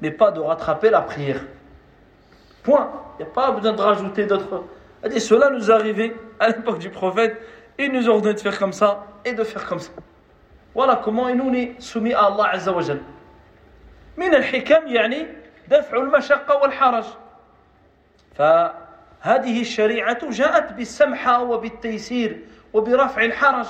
mais 0.00 0.10
pas 0.10 0.30
de 0.30 0.40
rattraper 0.40 0.90
la 0.90 1.00
prière. 1.02 1.40
Point. 2.62 2.90
Il 3.18 3.24
n'y 3.24 3.30
a 3.30 3.32
pas 3.32 3.52
besoin 3.52 3.72
de 3.72 3.80
rajouter 3.80 4.26
d'autres. 4.26 4.64
Elle 5.02 5.12
dit 5.12 5.20
Cela 5.20 5.50
nous 5.50 5.70
arrivait 5.70 6.14
à 6.40 6.48
l'époque 6.48 6.78
du 6.78 6.90
prophète. 6.90 7.40
Il 7.78 7.92
nous 7.92 8.08
ordonnait 8.08 8.34
de 8.34 8.40
faire 8.40 8.58
comme 8.58 8.72
ça 8.72 9.04
et 9.24 9.32
de 9.32 9.44
faire 9.44 9.66
comme 9.66 9.80
ça. 9.80 9.90
Voilà 10.74 11.00
comment 11.02 11.32
nous 11.34 11.52
sommes 11.52 11.80
soumis 11.80 12.14
à 12.14 12.24
Allah 12.24 12.48
Azza 12.52 12.72
wa 12.72 12.82
Jal. 12.82 13.00
من 14.16 14.34
الحكم 14.34 14.86
يعني 14.86 15.26
دفع 15.68 15.96
المشقة 15.96 16.56
والحرج 16.56 17.04
فهذه 19.24 19.60
الشريعة 19.60 20.30
جاءت 20.30 20.72
بالسمحة 20.72 21.42
وبالتيسير 21.42 22.40
وبرفع 22.72 23.24
الحرج 23.24 23.66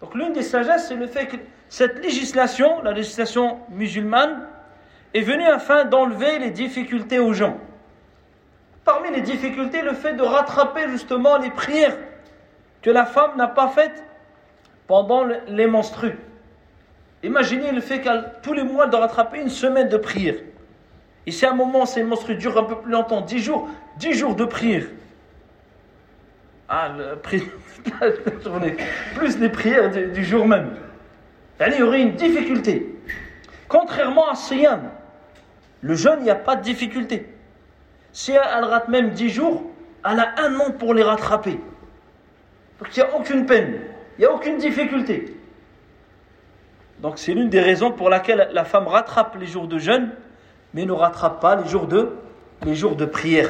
Donc 0.00 0.14
l'une 0.14 0.32
des 0.32 0.42
sagesses, 0.42 0.88
c'est 0.88 0.96
le 0.96 1.06
fait 1.06 1.26
que 1.26 1.36
cette 1.68 2.02
législation, 2.04 2.82
la 2.82 2.92
législation 2.92 3.58
musulmane, 3.70 4.46
est 5.14 5.22
venue 5.22 5.46
afin 5.46 5.84
d'enlever 5.84 6.38
les 6.38 6.50
difficultés 6.50 7.18
aux 7.18 7.32
gens. 7.32 7.56
Parmi 8.84 9.10
les 9.10 9.22
difficultés, 9.22 9.80
le 9.80 9.94
fait 9.94 10.12
de 10.12 10.22
rattraper 10.22 10.88
justement 10.88 11.38
les 11.38 11.50
prières 11.50 11.96
que 12.82 12.90
la 12.90 13.06
femme 13.06 13.36
n'a 13.36 13.46
pas 13.46 13.68
faites 13.68 14.04
pendant 14.86 15.24
les 15.46 15.66
menstrues. 15.66 16.18
Imaginez 17.22 17.72
le 17.72 17.80
fait 17.80 18.02
qu'elle, 18.02 18.32
tous 18.42 18.52
les 18.52 18.64
mois, 18.64 18.86
de 18.86 18.96
rattraper 18.96 19.40
une 19.40 19.48
semaine 19.48 19.88
de 19.88 19.96
prière. 19.96 20.34
Et 21.29 21.31
si 21.31 21.45
à 21.45 21.51
un 21.51 21.55
moment, 21.55 21.85
ces 21.85 22.01
menstrues 22.01 22.37
durent 22.37 22.57
un 22.57 22.63
peu 22.63 22.79
plus 22.79 22.91
longtemps, 22.91 23.21
10 23.21 23.37
jours, 23.37 23.69
10 23.97 24.13
jours 24.13 24.33
de 24.33 24.45
prière. 24.45 24.85
Ah, 26.67 26.89
le, 26.97 27.17
plus 29.15 29.37
les 29.37 29.49
prières 29.49 29.91
du, 29.91 30.25
jour 30.25 30.47
même. 30.47 30.71
il 31.59 31.77
y 31.77 31.83
aurait 31.83 32.01
une 32.01 32.15
difficulté. 32.15 32.95
Contrairement 33.67 34.27
à 34.27 34.33
Siyam, 34.33 34.89
le 35.81 35.93
jeûne, 35.93 36.17
il 36.21 36.23
n'y 36.23 36.31
a 36.31 36.35
pas 36.35 36.55
de 36.55 36.63
difficulté. 36.63 37.31
Si 38.11 38.31
elle 38.31 38.63
rate 38.63 38.87
même 38.87 39.11
10 39.11 39.29
jours, 39.29 39.69
elle 40.03 40.19
a 40.19 40.33
un 40.39 40.59
an 40.59 40.71
pour 40.71 40.95
les 40.95 41.03
rattraper. 41.03 41.59
Donc 42.79 42.97
il 42.97 43.03
n'y 43.03 43.07
a 43.07 43.15
aucune 43.15 43.45
peine. 43.45 43.75
Il 44.17 44.21
n'y 44.21 44.25
a 44.25 44.33
aucune 44.33 44.57
difficulté. 44.57 45.37
Donc 47.01 47.19
c'est 47.19 47.35
l'une 47.35 47.49
des 47.49 47.61
raisons 47.61 47.91
pour 47.91 48.09
laquelle 48.09 48.49
la 48.51 48.65
femme 48.65 48.87
rattrape 48.87 49.35
les 49.39 49.45
jours 49.45 49.67
de 49.67 49.77
jeûne, 49.77 50.09
mais 50.73 50.85
ne 50.85 50.91
rattrape 50.91 51.39
pas 51.39 51.55
les 51.55 51.67
jours 51.67 51.87
de, 51.87 52.15
les 52.63 52.75
jours 52.75 52.95
de 52.95 53.05
prière. 53.05 53.49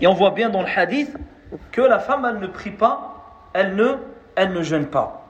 Et 0.00 0.06
on 0.06 0.14
voit 0.14 0.30
bien 0.30 0.48
dans 0.48 0.62
le 0.62 0.68
hadith 0.68 1.14
que 1.72 1.80
la 1.80 1.98
femme, 1.98 2.26
elle 2.28 2.38
ne 2.38 2.46
prie 2.46 2.70
pas, 2.70 3.50
elle 3.52 3.74
ne, 3.74 3.96
elle 4.34 4.52
ne 4.52 4.62
jeûne 4.62 4.86
pas. 4.86 5.26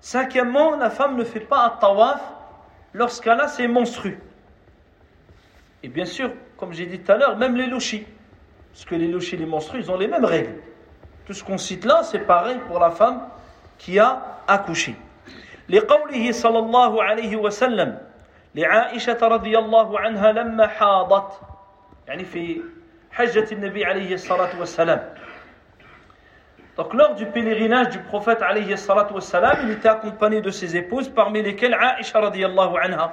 Cinquièmement, 0.00 0.76
la 0.76 0.90
femme 0.90 1.16
ne 1.16 1.24
fait 1.24 1.40
pas 1.40 1.64
at-tawaf 1.64 2.20
lorsqu'elle 2.92 3.40
a 3.40 3.48
ses 3.48 3.68
menstrues. 3.68 4.18
Et 5.82 5.88
bien 5.88 6.04
sûr, 6.04 6.30
comme 6.56 6.72
j'ai 6.72 6.86
dit 6.86 7.00
tout 7.00 7.12
à 7.12 7.16
l'heure, 7.16 7.36
même 7.36 7.56
les 7.56 7.66
louchis. 7.66 8.06
Parce 8.72 8.84
que 8.84 8.94
les 8.94 9.08
louchis 9.08 9.34
et 9.34 9.38
les 9.38 9.46
menstrues, 9.46 9.80
ils 9.80 9.90
ont 9.90 9.98
les 9.98 10.08
mêmes 10.08 10.24
règles. 10.24 10.54
Tout 11.26 11.34
ce 11.34 11.44
qu'on 11.44 11.58
cite 11.58 11.84
là, 11.84 12.02
c'est 12.02 12.20
pareil 12.20 12.58
pour 12.66 12.78
la 12.78 12.90
femme 12.90 13.22
qui 13.84 13.98
a 13.98 14.38
accouché. 14.46 14.94
لقوله 15.68 16.32
صلى 16.32 16.58
الله 16.58 17.02
عليه 17.02 17.36
وسلم 17.36 17.98
لعائشة 18.54 19.18
رضي 19.22 19.58
الله 19.58 20.00
عنها 20.00 20.32
لما 20.32 20.66
حاضت 20.66 21.40
يعني 22.08 22.24
في 22.24 22.60
حجة 23.12 23.46
النبي 23.52 23.84
عليه 23.84 24.14
الصلاة 24.14 24.58
والسلام 24.60 25.14
Donc 26.76 26.94
lors 26.94 27.14
du 27.14 27.26
pèlerinage 27.26 27.90
du 27.90 27.98
prophète 27.98 28.40
alayhi 28.40 28.78
salatu 28.78 29.12
wassalam, 29.12 29.58
il 29.64 29.72
était 29.72 29.88
accompagné 29.88 30.40
de 30.40 30.50
ses 30.50 30.74
épouses, 30.74 31.10
parmi 31.10 31.42
lesquelles 31.42 31.74
Aisha 31.74 32.18
radiyallahu 32.18 32.76
anha, 32.82 33.12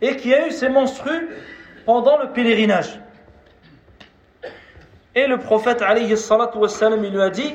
et 0.00 0.16
qui 0.16 0.32
a 0.32 0.46
eu 0.46 0.50
ses 0.50 0.70
menstrues 0.70 1.28
pendant 1.84 2.16
le 2.16 2.30
pèlerinage. 2.30 2.98
Et 5.14 5.26
le 5.26 5.36
prophète 5.36 5.82
alayhi 5.82 6.16
salatu 6.16 6.56
wassalam, 6.56 7.04
il 7.04 7.12
lui 7.12 7.20
a 7.20 7.28
dit 7.28 7.54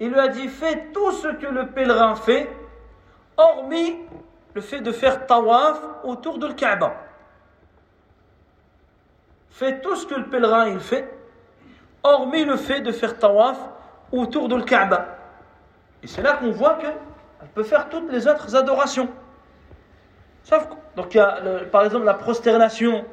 Il 0.00 0.10
lui 0.10 0.18
a 0.18 0.28
dit 0.28 0.48
Fais 0.48 0.90
tout 0.92 1.12
ce 1.12 1.28
que 1.28 1.46
le 1.46 1.66
pèlerin 1.68 2.14
fait, 2.14 2.48
hormis 3.36 3.96
le 4.54 4.60
fait 4.60 4.80
de 4.80 4.92
faire 4.92 5.26
tawaf 5.26 5.80
autour 6.04 6.38
de 6.38 6.52
Kaaba. 6.52 6.94
Fais 9.50 9.80
tout 9.80 9.96
ce 9.96 10.06
que 10.06 10.14
le 10.14 10.26
pèlerin 10.26 10.78
fait, 10.78 11.12
hormis 12.02 12.44
le 12.44 12.56
fait 12.56 12.80
de 12.80 12.92
faire 12.92 13.18
tawaf 13.18 13.58
autour 14.12 14.48
de 14.48 14.60
Kaaba. 14.60 15.06
Et 16.02 16.06
c'est 16.06 16.22
là 16.22 16.34
qu'on 16.34 16.52
voit 16.52 16.74
que 16.74 16.86
elle 17.40 17.48
peut 17.48 17.64
faire 17.64 17.88
toutes 17.88 18.10
les 18.12 18.28
autres 18.28 18.54
adorations. 18.54 19.08
Sauf 20.44 20.68
donc 20.95 21.13
il 21.13 21.17
y 21.17 21.19
a 21.19 21.39
par 21.71 21.85
exemple 21.85 22.05
la 22.05 22.15
prosternation, 22.15 23.05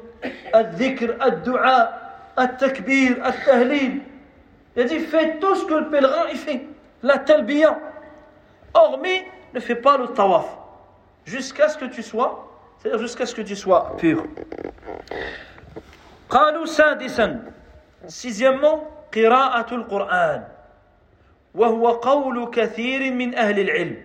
al-dhikr, 0.53 1.15
al-du'a, 1.19 2.31
al-takbir, 2.35 3.17
al-tahlil. 3.23 4.01
Il 4.75 4.81
a 4.81 4.85
dit 4.85 4.99
fais 4.99 5.37
tout 5.39 5.55
ce 5.55 5.65
que 5.65 5.73
le 5.73 5.89
pèlerin 5.89 6.27
il 6.31 6.37
fait, 6.37 6.65
la 7.03 7.19
talbiya. 7.19 7.79
Hormis 8.73 9.21
ne 9.53 9.59
fais 9.59 9.75
pas 9.75 9.97
le 9.97 10.07
tawaf 10.07 10.45
jusqu'à 11.25 11.69
ce 11.69 11.77
que 11.77 11.85
tu 11.85 12.03
sois, 12.03 12.49
c'est-à-dire 12.79 12.99
jusqu'à 12.99 13.25
ce 13.25 13.35
que 13.35 13.41
tu 13.41 13.55
sois 13.55 13.95
pur. 13.97 14.25
قالوا 16.29 16.65
سادسا 16.65 17.39
sixièmement 18.07 18.81
قراءة 19.13 19.75
القرآن 19.75 20.43
وهو 21.55 21.87
قول 21.87 22.49
كثير 22.49 23.13
من 23.13 23.35
أهل 23.35 23.59
العلم 23.59 23.97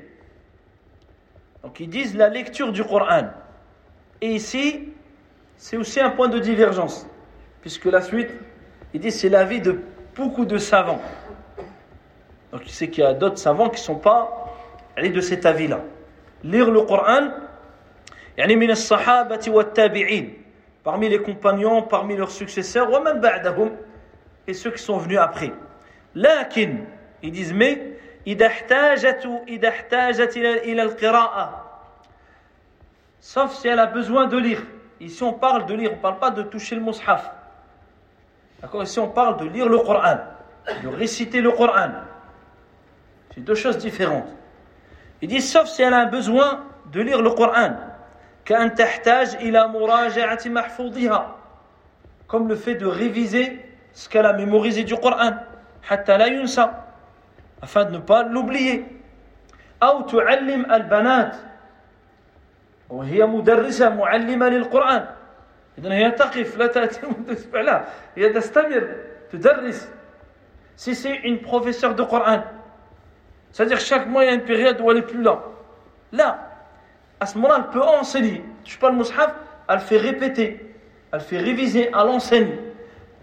donc 1.65 1.81
ils 1.81 1.89
disent 1.89 2.17
la 2.17 2.29
lecture 2.29 2.73
du 2.73 2.85
Coran 2.85 3.29
et 4.21 4.29
ici 4.29 4.93
c'est 5.57 5.77
aussi 5.77 6.01
un 6.01 6.11
point 6.11 6.29
de 6.29 6.39
divergence 6.39 7.07
puisque 7.61 7.87
la 7.87 8.01
suite 8.01 8.31
ils 8.95 9.01
disent 9.01 9.21
c'est 9.21 9.29
l'avis 9.29 9.61
de 9.61 9.81
beaucoup 10.17 10.45
de 10.45 10.59
savants 10.59 11.01
donc 12.53 12.63
il 12.65 12.71
sait 12.73 12.89
qu'il 12.89 13.05
y 13.05 13.07
a 13.07 13.15
d'autres 13.15 13.39
savants 13.39 13.69
qui 13.69 13.81
ne 13.81 13.85
sont 13.85 13.99
pas 13.99 14.47
allés 14.97 15.11
de 15.11 15.21
cet 15.21 15.47
avis 15.47 15.69
là 15.69 15.81
lire 16.45 16.71
le 16.71 16.83
Coran 16.83 17.31
يعني 18.39 18.57
من 18.57 18.71
الصحابة 18.71 19.41
والتابعين 19.49 20.35
parmi 20.85 21.09
les 21.09 21.21
compagnons 21.21 21.83
parmi 21.83 22.17
leurs 22.17 22.31
successeurs 22.31 22.91
ومن 22.91 23.21
بعدهم 23.21 23.77
et 24.49 24.55
ceux 24.55 24.71
qui 24.71 24.83
sont 24.83 24.97
venus 24.97 25.19
après 25.19 25.53
لكن 26.15 26.85
ils 27.23 27.33
disent 27.33 27.53
mais 27.53 27.79
إذا 28.27 28.47
احتاجت 28.47 29.29
إذا 29.49 29.69
احتاجت 29.69 30.37
إلى 30.37 30.83
القراءة 30.83 31.64
sauf 33.26 33.56
si 33.56 33.68
elle 33.68 33.80
a 33.80 33.88
besoin 33.88 34.28
de 34.28 34.38
lire. 34.38 34.62
Ici, 35.00 35.24
on 35.24 35.34
parle 35.34 35.66
de 35.66 35.74
lire, 35.74 35.90
on 35.94 35.96
ne 35.96 36.00
parle 36.00 36.20
pas 36.20 36.30
de 36.30 36.44
toucher 36.44 36.76
le 36.76 36.82
mushaf. 36.82 37.32
D'accord? 38.62 38.84
Ici, 38.84 39.00
on 39.00 39.10
parle 39.10 39.38
de 39.38 39.46
lire 39.46 39.68
le 39.68 39.80
Coran, 39.80 40.18
de 40.84 40.88
réciter 40.90 41.42
le 41.42 41.52
Coran. 41.52 41.90
C'est 43.34 43.42
deux 43.42 43.56
choses 43.56 43.80
différentes. 43.80 44.28
Il 45.24 45.30
dit, 45.30 45.42
sauf 45.42 45.66
si 45.66 45.82
elle 45.82 45.96
a 45.96 46.02
un 46.02 46.06
besoin 46.06 46.66
de 46.92 47.02
lire 47.02 47.24
le 47.24 47.32
Coran. 47.32 47.78
Comme 52.28 52.48
le 52.48 52.56
fait 52.56 52.76
de 52.76 52.86
réviser 52.86 53.60
ce 53.92 54.08
qu'elle 54.08 54.28
a 54.28 54.34
mémorisé 54.34 54.84
du 54.84 54.96
Coran. 54.96 55.32
Afin 55.90 57.86
de 57.86 57.92
ne 57.92 57.98
pas 57.98 58.22
l'oublier. 58.22 58.86
al-banat 59.82 61.32
وهي 62.91 63.27
مدرسة 63.27 63.95
معلمة 63.95 64.49
للقرآن 64.49 65.07
إذن 65.79 65.93
هي 65.93 66.11
تقف 66.11 66.57
لا 66.59 66.67
تأتي 66.67 67.01
لا 67.55 67.85
هي 68.17 68.29
تستمر 68.29 68.95
تدرس 69.33 69.89
si 70.77 70.95
c'est 70.95 71.17
une 71.25 71.43
professeure 71.43 71.95
de 71.95 72.03
Coran 72.03 72.43
c'est-à-dire 73.53 73.79
chaque 73.79 74.07
mois 74.07 74.25
il 74.25 74.29
y 74.29 74.31
a 74.31 74.35
une 74.35 74.45
période 74.45 74.81
où 74.81 74.91
elle 74.91 74.99
est 74.99 75.03
plus 75.03 75.21
là 75.23 75.43
là 76.11 76.49
à 77.21 77.27
ce 77.27 77.37
moment-là 77.37 77.65
elle 77.67 77.71
peut 77.71 77.83
enseigner 77.83 78.43
je 78.65 78.71
suis 78.71 78.79
pas 78.79 78.89
le 78.91 78.97
mushaf 78.97 79.35
elle 79.69 79.81
fait 79.81 79.99
répéter 79.99 80.75
elle 81.13 81.21
fait 81.21 81.37
réviser 81.37 81.89
elle 81.89 82.09
enseigne 82.09 82.57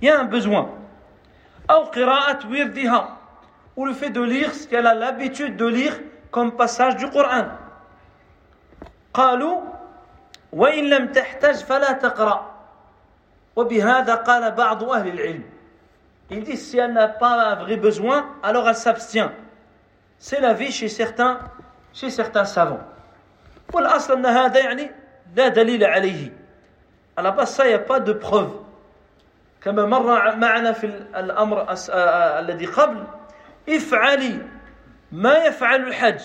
il 0.01 0.07
y 0.07 0.11
a 0.11 0.19
un 0.19 0.25
besoin 0.25 0.69
أو 1.69 1.83
قراءة 1.83 2.47
وردها 2.47 3.17
ou 3.75 3.85
le 3.85 3.93
fait 3.93 4.09
de 4.09 4.21
lire 4.21 4.53
ce 4.53 4.67
qu'elle 4.67 4.87
a 4.87 4.93
l'habitude 4.93 5.55
de 5.57 5.65
lire 5.65 5.99
comme 6.31 6.51
passage 6.55 6.95
du 6.97 7.09
Coran 7.09 7.45
قالوا 9.14 9.60
وإن 10.52 10.84
لم 10.90 11.12
تحتج 11.12 11.54
فلا 11.54 11.92
تقرأ 11.92 12.52
وبهذا 13.56 14.14
قال 14.14 14.50
بعض 14.50 14.84
أهل 14.84 15.08
العلم 15.08 15.44
Il 16.30 16.44
dit 16.44 16.56
si 16.56 16.78
elle 16.78 16.94
n'a 16.94 17.08
pas 17.08 17.52
un 17.52 17.54
vrai 17.56 17.76
besoin, 17.76 18.24
alors 18.42 18.66
elle 18.66 18.74
s'abstient. 18.74 19.30
C'est 20.18 20.40
la 20.40 20.54
vie 20.54 20.72
chez 20.72 20.88
certains, 20.88 21.40
chez 21.92 22.08
certains 22.08 22.46
savants. 22.46 22.80
والأصل 23.72 24.12
أن 24.16 24.26
هذا 24.26 24.58
يعني 24.58 24.90
لا 25.36 25.48
دليل 25.48 25.84
عليه. 25.84 26.32
À 27.16 27.22
la 27.22 27.32
base, 27.32 27.54
ça, 27.54 27.66
il 27.66 27.68
n'y 27.68 27.74
a 27.74 27.78
pas 27.78 28.00
de 28.00 28.14
preuve. 28.14 28.62
كما 29.60 29.84
مر 29.86 30.36
معنا 30.36 30.72
في 30.72 30.86
الأمر 31.16 31.66
الذي 32.38 32.66
قبل 32.66 33.04
افعلي 33.68 34.38
ما 35.12 35.34
يفعل 35.34 35.86
الحج 35.86 36.20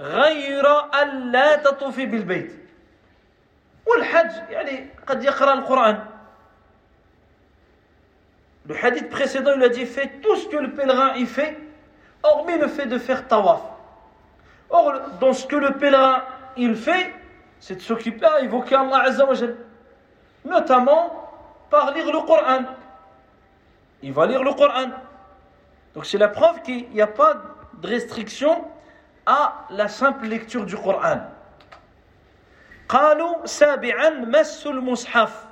غير 0.00 0.66
أن 1.02 1.32
لا 1.32 1.56
تطوفي 1.56 2.06
بالبيت 2.06 2.52
والحج 3.86 4.50
يعني 4.50 4.86
قد 5.06 5.24
يقرأ 5.24 5.54
القرآن 5.54 6.04
Le 8.66 8.74
hadith 8.74 9.10
précédent, 9.10 9.52
il 9.56 9.62
a 9.62 9.68
dit 9.68 9.84
fait 9.84 10.22
tout 10.22 10.36
ce 10.36 10.48
que 10.48 10.56
le 10.56 10.72
pèlerin 10.72 11.14
y 11.16 11.26
fait, 11.26 11.58
hormis 12.22 12.56
le 12.56 12.66
fait 12.66 12.86
de 12.86 12.96
faire 12.96 13.28
tawaf. 13.28 13.60
Or, 14.70 14.94
dans 15.20 15.34
ce 15.34 15.46
que 15.46 15.56
le 15.56 15.72
pèlerin 15.76 16.24
il 16.56 16.74
fait, 16.74 17.12
c'est 17.60 17.76
de 17.76 17.80
s'occuper 17.80 18.24
à 18.24 18.40
évoquer 18.40 18.74
Allah 18.74 19.02
Azzawajal. 19.02 19.56
Notamment 20.46 21.30
par 21.68 21.92
lire 21.92 22.06
le 22.06 22.20
Coran. 22.26 22.64
Il 24.02 24.12
va 24.12 24.26
lire 24.26 24.42
le 24.42 24.52
Coran. 24.54 24.90
Donc 25.94 26.06
c'est 26.06 26.18
la 26.18 26.28
preuve 26.28 26.62
qu'il 26.62 26.88
n'y 26.90 27.02
a 27.02 27.06
pas 27.06 27.34
de 27.74 27.86
restriction 27.86 28.64
à 29.29 29.67
la 29.69 29.87
simple 29.87 30.25
lecture 30.25 30.65
du 30.65 30.75
Coran. 30.75 31.19
قالوا 32.89 33.45
سابعا 33.45 34.09
مس 34.09 34.67
المصحف 34.67 35.45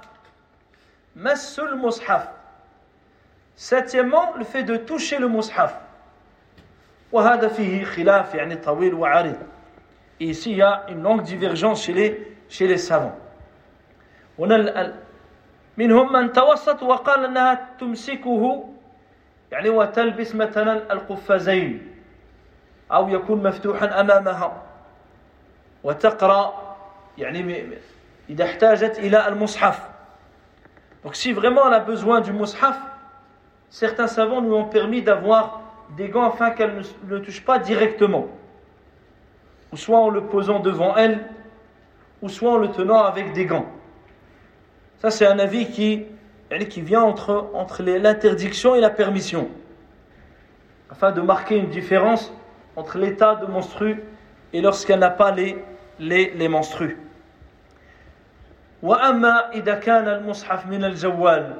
مس 1.15 1.59
المصحف 1.59 2.27
Septièmement, 3.55 4.33
le 4.37 4.43
fait 4.43 4.63
de 4.63 4.77
toucher 4.77 5.19
le 5.19 5.27
mushaf. 5.27 5.73
وهذا 7.11 7.47
فيه 7.47 7.83
خلاف 7.83 8.35
يعني 8.35 8.55
طويل 8.55 8.93
وعريض. 8.93 9.37
Et 10.19 10.25
ici, 10.25 10.51
il 10.51 10.57
y 10.57 10.61
a 10.63 10.85
une 10.89 11.03
longue 11.03 11.21
divergence 11.23 11.83
chez 11.83 11.93
les, 11.93 12.37
chez 12.49 12.67
les 12.67 12.77
savants. 12.77 13.17
منهم 15.77 16.13
من 16.13 16.33
توسط 16.33 16.83
وقال 16.83 17.25
انها 17.25 17.69
تمسكه 17.79 18.69
يعني 19.51 19.69
وتلبس 19.69 20.35
مثلا 20.35 20.93
القفازين 20.93 21.96
او 22.92 23.08
يكون 23.08 23.42
مفتوحا 23.42 24.00
امامها 24.00 24.62
وتقرا 25.84 26.76
يعني 27.18 27.66
اذا 28.30 28.44
احتاجت 28.44 28.98
الى 28.98 29.28
المصحف 29.28 29.92
donc 31.04 31.16
si 31.16 31.32
vraiment 31.32 31.66
elle 31.66 31.74
a 31.74 31.80
besoin 31.80 32.20
du 32.20 32.32
mushaf 32.32 32.78
certains 33.70 34.06
savants 34.06 34.40
nous 34.40 34.54
ont 34.54 34.66
permis 34.66 35.02
d'avoir 35.02 35.62
des 35.96 36.08
gants 36.08 36.28
afin 36.28 36.50
qu'elle 36.50 36.74
ne 36.76 36.82
le 37.08 37.22
touche 37.22 37.44
pas 37.44 37.58
directement. 37.58 38.28
Ou 39.72 39.76
soit 39.76 39.98
en 39.98 40.10
le 40.10 40.24
posant 40.24 40.60
devant 40.60 40.96
elle, 40.96 41.20
ou 42.20 42.28
soit 42.28 42.52
en 42.52 42.56
le 42.58 42.70
tenant 42.70 43.02
avec 43.02 43.32
des 43.32 43.46
gants. 43.46 43.66
Ça, 44.98 45.10
c'est 45.10 45.26
un 45.26 45.38
avis 45.38 45.70
qui, 45.70 46.06
qui 46.68 46.80
vient 46.82 47.02
entre, 47.02 47.50
entre 47.54 47.82
l'interdiction 47.82 48.74
et 48.74 48.80
la 48.80 48.90
permission. 48.90 49.48
Afin 50.90 51.10
de 51.10 51.20
marquer 51.20 51.56
une 51.56 51.68
différence 51.68 52.32
entre 52.76 52.98
l'état 52.98 53.36
de 53.36 53.46
monstru 53.46 54.02
et 54.52 54.60
lorsqu'elle 54.60 55.00
n'a 55.00 55.10
pas 55.10 55.30
les, 55.30 55.62
les, 55.98 56.30
les 56.30 56.48
menstrues. 56.48 56.98
وأما 58.82 59.52
إذا 59.52 59.74
كان 59.74 60.08
المصحف 60.08 60.66
من 60.66 60.84
الجوال 60.84 61.54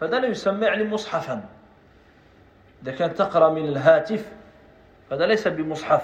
فده 0.00 0.18
لا 0.18 0.28
يسمى 0.28 0.66
يعني 0.66 0.84
مصحفا 0.84 1.44
إذا 2.82 2.92
كانت 2.92 3.18
تقرأ 3.18 3.50
من 3.50 3.68
الهاتف 3.68 4.24
فده 5.10 5.26
ليس 5.26 5.48
بمصحف 5.48 6.02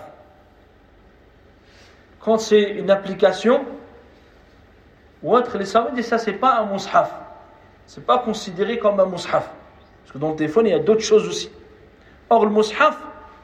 quand 2.20 2.38
c'est 2.38 2.62
une 2.62 2.90
application 2.90 3.64
ou 5.22 5.34
autre, 5.34 5.56
les 5.58 5.64
savants 5.64 5.92
disent 5.92 6.06
ça 6.06 6.18
c'est 6.18 6.32
pas 6.32 6.58
un 6.58 6.66
mushaf. 6.66 7.12
C'est 7.86 8.04
pas 8.04 8.18
considéré 8.18 8.78
comme 8.78 9.00
un 9.00 9.06
mushaf. 9.06 9.50
Parce 10.02 10.12
que 10.12 10.18
dans 10.18 10.30
le 10.30 10.36
téléphone, 10.36 10.66
il 10.66 10.70
y 10.70 10.74
a 10.74 10.78
d'autres 10.78 11.02
choses 11.02 11.26
aussi. 11.26 11.50
Or, 12.28 12.44
le 12.44 12.50
mushaf, 12.50 12.98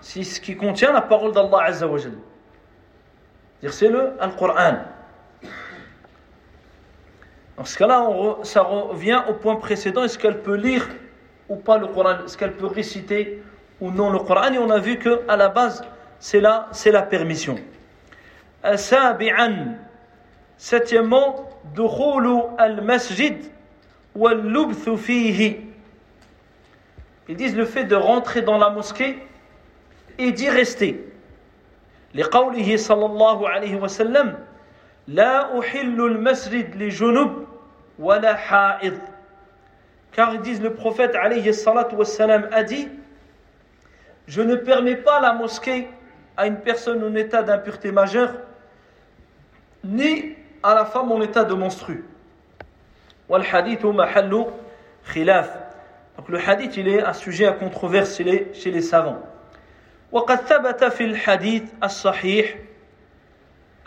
c'est 0.06 0.22
ce 0.22 0.39
qui 0.39 0.56
contient 0.56 0.91
la 0.91 1.01
parole 1.01 1.32
d'Allah 1.32 1.64
Azza. 1.64 1.89
C'est 3.68 3.89
le 3.89 4.14
Al-Qur'an. 4.20 4.78
Dans 7.58 7.66
ce 7.66 7.76
cas-là, 7.76 8.08
ça 8.43 8.62
revient 8.62 9.24
au 9.28 9.34
point 9.34 9.56
précédent. 9.56 10.03
Est-ce 10.03 10.20
qu'elle 10.20 10.43
peut 10.43 10.58
lire 10.58 10.88
ou 11.49 11.56
pas 11.56 11.80
le 11.80 11.88
Coran 11.88 12.24
Est-ce 12.24 12.38
qu'elle 12.38 12.53
peut 12.53 12.68
réciter 12.68 13.41
ou 13.82 13.89
non 13.89 14.12
le 14.12 14.20
Coran 14.20 14.53
Et 14.53 14.60
on 14.60 14.70
a 14.70 14.78
vu 14.78 14.99
qu'à 14.99 15.36
la 15.36 15.49
base, 15.49 15.84
c'est 16.20 16.39
la, 16.39 16.68
c'est 16.72 16.91
la 16.91 17.01
permission. 17.01 17.56
Septièmement, 20.58 21.49
al-masjid 22.60 23.38
wal-lubthu 24.16 24.97
fihi. 24.97 25.62
Ils 27.28 27.36
disent 27.36 27.56
le 27.58 27.66
fait 27.66 27.86
de 27.86 27.95
rentrer 27.95 28.43
dans 28.43 28.60
la 28.60 28.70
mosquée 28.70 29.18
et 30.18 30.33
d'y 30.33 30.49
rester. 30.49 31.07
لقوله 32.14 32.77
صلى 32.77 33.07
الله 33.07 33.49
عليه 33.49 33.77
وسلم 33.77 34.39
لا 35.09 35.59
أحل 35.61 36.01
المسجد 36.01 36.77
لجنب 36.83 37.47
ولا 37.99 38.35
حائض 38.35 38.99
car 40.12 40.35
ils 40.35 40.41
disent 40.41 40.61
le 40.62 40.75
prophète 40.75 41.14
alayhi 41.14 41.55
salatu 41.55 41.95
wassalam 41.95 42.49
a 42.51 42.64
dit 42.64 42.89
je 44.27 44.43
ne 44.43 44.57
permets 44.57 44.97
pas 44.97 45.21
la 45.21 45.33
mosquée 45.35 45.89
à 46.37 46.47
une 46.49 46.57
personne 46.57 47.03
en 47.05 47.14
état 47.14 47.45
d'impureté 47.45 47.93
majeure 47.93 48.33
ni 49.85 50.35
à 50.64 50.75
la 50.75 50.85
femme 50.85 51.12
en 51.12 51.21
état 51.23 51.45
de 51.45 51.55
menstru 51.55 52.05
والحديث 53.29 53.85
محل 53.85 54.47
khilaf 55.12 55.49
donc 56.18 56.29
le 56.29 56.39
hadith 56.39 56.77
il 56.77 56.89
est 56.89 57.03
un 57.03 57.12
sujet 57.12 57.47
à 57.47 57.53
controverse 57.53 58.16
chez 58.16 58.25
les, 58.25 58.51
chez 58.53 58.73
les 58.73 58.83
savants 58.83 59.23
وقد 60.16 60.36
ثبت 60.36 60.84
في 60.84 61.03
الحديث 61.05 61.63
الصحيح 61.84 62.55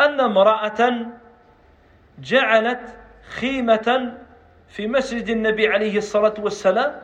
أن 0.00 0.20
امرأة 0.20 1.06
جعلت 2.18 2.80
خيمة 3.28 4.14
في 4.68 4.86
مسجد 4.86 5.28
النبي 5.28 5.68
عليه 5.68 5.98
الصلاة 5.98 6.34
والسلام 6.38 7.02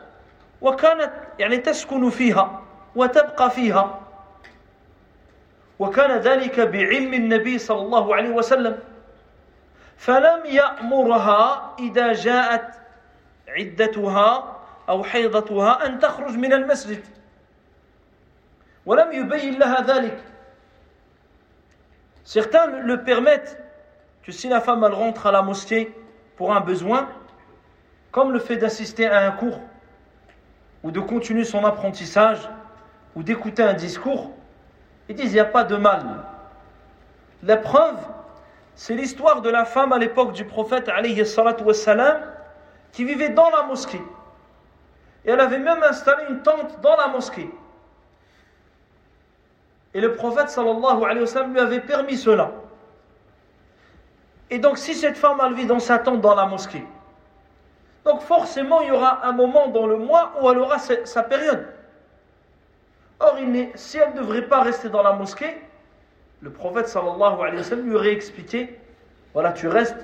وكانت 0.61 1.11
يعني 1.39 1.57
تسكن 1.57 2.11
فيها 2.11 2.63
وتبقى 2.97 3.51
فيها. 3.51 4.01
وكان 5.79 6.19
ذلك 6.19 6.61
بعلم 6.61 7.15
النبي 7.15 7.59
صلى 7.59 7.81
الله 7.81 8.15
عليه 8.15 8.31
وسلم. 8.31 8.79
فلم 9.97 10.47
يأمرها 10.47 11.75
إذا 11.79 12.13
جاءت 12.13 12.75
عدتها 13.49 14.57
أو 14.89 15.05
حيضتها 15.05 15.87
أن 15.87 15.99
تخرج 15.99 16.37
من 16.37 16.53
المسجد. 16.53 17.05
Certains 22.25 22.67
le 22.67 23.03
permettent 23.03 23.63
que 24.23 24.33
si 24.33 24.49
la 24.49 24.61
femme 24.61 24.85
rentre 24.85 25.27
à 25.27 25.33
la 25.33 25.43
mosquée 25.43 25.95
pour 26.37 26.55
un 26.55 26.61
besoin, 26.61 27.09
comme 28.11 28.33
le 28.33 28.39
fait 28.39 28.57
d'assister 28.57 29.07
à 29.07 29.27
un 29.27 29.31
cours, 29.33 29.61
ou 30.83 30.91
de 30.91 31.01
continuer 31.01 31.45
son 31.45 31.65
apprentissage, 31.65 32.49
ou 33.15 33.23
d'écouter 33.23 33.63
un 33.63 33.75
discours, 33.75 34.31
ils 35.09 35.15
disent 35.15 35.31
il 35.31 35.35
n'y 35.35 35.41
a 35.41 35.45
pas 35.45 35.65
de 35.65 35.77
mal. 35.77 36.25
La 37.43 37.57
preuve, 37.57 37.99
c'est 38.75 38.95
l'histoire 38.95 39.43
de 39.43 39.51
la 39.51 39.65
femme 39.65 39.93
à 39.93 39.99
l'époque 39.99 40.33
du 40.33 40.45
prophète 40.45 40.91
wassalam, 41.65 42.23
qui 42.93 43.05
vivait 43.05 43.31
dans 43.31 43.51
la 43.51 43.63
mosquée. 43.63 44.03
Et 45.25 45.31
elle 45.31 45.41
avait 45.41 45.59
même 45.59 45.83
installé 45.83 46.25
une 46.29 46.43
tente 46.43 46.81
dans 46.81 46.97
la 46.97 47.09
mosquée. 47.09 47.51
Et 49.95 50.01
le 50.01 50.15
prophète 50.15 50.57
lui 51.51 51.61
avait 51.61 51.81
permis 51.81 52.17
cela. 52.17 52.51
Et 54.51 54.59
donc 54.59 54.79
si 54.79 54.95
cette 54.95 55.17
femme 55.17 55.39
elle 55.45 55.55
vit 55.55 55.67
dans 55.67 55.79
sa 55.79 55.99
tente 55.99 56.21
dans 56.21 56.35
la 56.35 56.47
mosquée, 56.47 56.85
donc 58.05 58.21
forcément 58.21 58.81
il 58.83 58.89
y 58.89 58.91
aura 58.91 59.27
un 59.27 59.33
moment 59.33 59.69
dans 59.69 59.87
le 59.87 59.97
mois 59.97 60.33
où 60.41 60.51
elle 60.51 60.59
aura 60.59 60.79
sa 60.79 61.23
période. 61.23 61.67
Or, 63.21 63.39
si 63.77 63.99
elle 63.99 64.13
ne 64.13 64.19
devrait 64.19 64.43
pas 64.43 64.61
rester 64.61 64.89
dans 64.89 65.03
la 65.03 65.13
mosquée, 65.13 65.63
le 66.41 66.51
prophète 66.51 66.89
sallallahu 66.89 67.41
alayhi 67.41 67.57
wa 67.57 67.63
sallam 67.63 67.87
lui 67.87 67.95
aurait 67.95 68.13
expliqué 68.13 68.79
voilà, 69.35 69.53
tu 69.53 69.67
restes, 69.67 69.97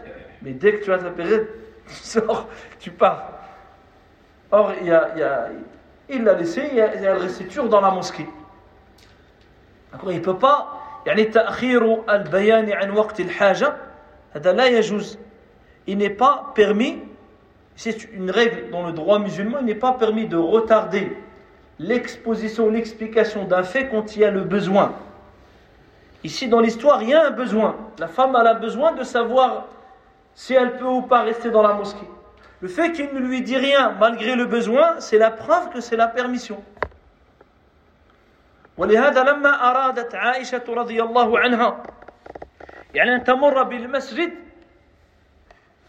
mais 0.43 0.51
dès 0.51 0.75
que 0.75 0.85
tu 0.85 0.93
as 0.93 0.99
ta 0.99 1.11
période, 1.11 1.47
tu 1.87 1.95
sors, 1.95 2.49
tu 2.81 2.91
pars. 2.91 3.31
Or, 4.51 4.73
il 4.83 6.25
l'a 6.25 6.35
laissé 6.35 6.63
et 6.63 6.79
elle 6.79 7.17
restait 7.17 7.45
toujours 7.45 7.69
dans 7.69 7.81
la 7.81 7.93
mosquée. 7.93 8.27
Il 10.09 10.15
ne 10.15 10.21
peut 10.21 10.39
pas. 10.39 10.81
il 15.87 15.99
n'est 15.99 16.11
pas 16.11 16.53
permis 16.55 16.99
c'est 17.77 18.13
une 18.13 18.31
règle 18.31 18.71
dans 18.71 18.87
le 18.87 18.93
droit 18.93 19.19
musulman 19.19 19.59
il 19.61 19.67
n'est 19.67 19.75
pas 19.75 19.93
permis 19.93 20.27
de 20.27 20.37
retarder 20.37 21.17
l'exposition 21.79 22.69
l'explication 22.71 23.45
d'un 23.45 23.63
fait 23.63 23.89
quand 23.89 24.17
il 24.17 24.21
y 24.21 24.25
a 24.25 24.31
le 24.31 24.43
besoin 24.43 24.95
Ici, 26.23 26.49
dans 26.49 26.61
l'histoire, 26.61 27.03
il 27.03 27.11
y 27.11 27.15
a 27.15 27.29
un 27.29 27.31
besoin. 27.31 27.77
La 27.99 28.09
femme 28.09 28.37
a 28.37 28.55
besoin 28.55 28.93
de 28.93 29.05
savoir 29.05 29.67
si 30.35 30.55
elle 30.55 30.77
peut 30.77 30.85
ou 30.85 31.03
pas 31.03 31.23
rester 31.23 31.51
dans 31.51 31.63
la 31.63 31.73
mosquée. 31.73 32.07
Le 32.61 32.69
fait 32.69 32.93
qu'il 32.93 33.09
ne 33.15 33.21
lui 33.21 33.41
dit 33.41 33.57
rien 33.57 33.95
malgré 33.99 34.37
le 34.37 34.45
besoin, 34.45 34.97
c'est 34.99 35.17
la 35.17 35.31
preuve 35.31 35.71
que 35.71 35.81
c'est 35.81 35.97
la 35.97 36.09
permission. 36.09 36.63
ولهذا 38.77 39.23
لما 39.23 39.71
أرادت 39.71 40.15
عائشة 40.15 40.65
رضي 40.69 41.03
الله 41.03 41.39
عنها 41.39 41.83
يعني 42.95 43.15
أن 43.15 43.25
تمر 43.25 43.63
بالمسجد 43.63 44.33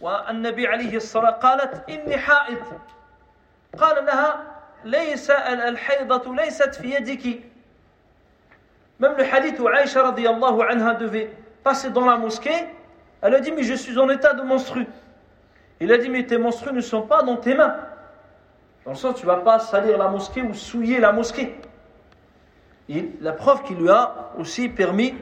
والنبي 0.01 0.67
عليه 0.67 0.95
الصلاة 0.95 1.31
قالت 1.31 1.89
إني 1.89 2.17
حائض 2.17 2.63
قال 3.77 4.05
لها 4.05 4.43
ليس 4.83 5.29
الحيضة 5.31 6.35
ليست 6.35 6.75
في 6.75 6.95
يدك 6.95 7.41
Même 8.99 9.17
le 9.17 9.23
hadith 9.23 9.59
où 9.59 9.67
Aïcha 9.67 10.03
radiallahu 10.03 10.61
anha 10.61 10.93
devait 10.93 11.31
passer 11.63 11.89
dans 11.89 12.05
la 12.05 12.17
mosquée, 12.17 12.67
elle 13.23 13.33
a 13.33 13.39
dit 13.39 13.51
Mais 13.51 13.63
je 13.63 13.73
suis 13.73 13.97
en 13.97 14.07
état 14.09 14.33
de 14.35 14.43
monstru. 14.43 14.85
Il 15.79 15.91
a 15.91 15.97
dit 15.97 16.07
Mais 16.07 16.23
tes 16.23 16.37
monstrues 16.37 16.71
ne 16.71 16.81
sont 16.81 17.01
pas 17.01 17.23
dans 17.23 17.37
tes 17.37 17.55
mains. 17.55 17.77
Dans 18.85 18.91
le 18.91 18.97
sens, 18.97 19.15
tu 19.15 19.25
ne 19.25 19.31
vas 19.31 19.37
pas 19.37 19.57
salir 19.57 19.97
la 19.97 20.07
mosquée 20.07 20.43
ou 20.43 20.53
souiller 20.53 20.99
la 20.99 21.11
mosquée. 21.11 21.59
Et 22.90 23.10
la 23.20 23.32
preuve 23.32 23.62
qui 23.64 23.74
lui 23.74 23.90
a 23.90 24.30
aussi 24.38 24.68
permis 24.68 25.14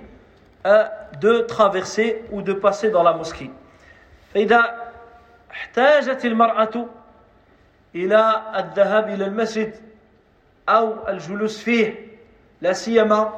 euh, 0.67 0.85
de 1.21 1.41
traverser 1.41 2.25
ou 2.31 2.43
de 2.43 2.53
passer 2.53 2.91
dans 2.91 3.03
la 3.03 3.13
mosquée. 3.13 3.51
فإذا 4.35 4.91
احتاجت 5.51 6.25
المرأة 6.25 6.87
إلى 7.95 8.43
الذهاب 8.57 9.09
إلى 9.09 9.25
المسجد 9.25 9.75
أو 10.69 11.09
الجلوس 11.09 11.63
فيه 11.63 12.09
لا 12.61 12.73
سيما 12.73 13.33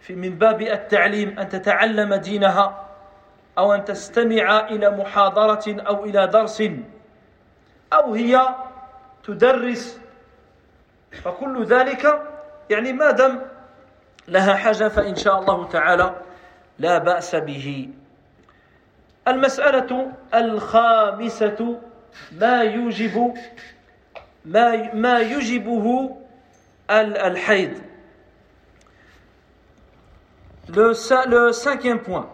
في 0.00 0.14
من 0.14 0.38
باب 0.38 0.62
التعليم 0.62 1.38
أن 1.38 1.48
تتعلم 1.48 2.14
دينها 2.14 2.86
أو 3.58 3.74
أن 3.74 3.84
تستمع 3.84 4.68
إلى 4.68 4.90
محاضرة 4.90 5.80
أو 5.80 6.04
إلى 6.04 6.26
درس 6.26 6.62
أو 7.92 8.14
هي 8.14 8.54
تدرس 9.24 10.00
فكل 11.12 11.64
ذلك 11.64 12.22
يعني 12.70 12.92
ما 12.92 13.10
دام 13.10 13.42
لها 14.28 14.54
حاجة 14.54 14.88
فإن 14.88 15.16
شاء 15.16 15.40
الله 15.40 15.68
تعالى 15.68 16.14
لا 16.78 16.98
بأس 16.98 17.34
به 17.34 17.88
المسألة 19.28 20.12
الخامسة 20.34 21.80
ما 22.32 22.62
يوجب 22.62 23.34
ما 24.44 24.94
ما 24.94 25.20
يجبه 25.20 26.16
الحيض 26.90 27.74
Le, 30.68 31.52
cinquième 31.52 32.00
point, 32.00 32.28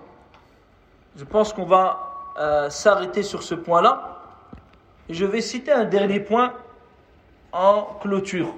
je 1.16 1.24
pense 1.24 1.52
qu'on 1.52 1.66
va 1.66 2.32
euh, 2.38 2.70
s'arrêter 2.70 3.22
sur 3.22 3.42
ce 3.42 3.54
point-là. 3.54 4.20
Je 5.10 5.26
vais 5.26 5.42
citer 5.42 5.70
un 5.70 5.84
dernier 5.84 6.18
point 6.20 6.54
en 7.52 7.82
clôture. 8.00 8.54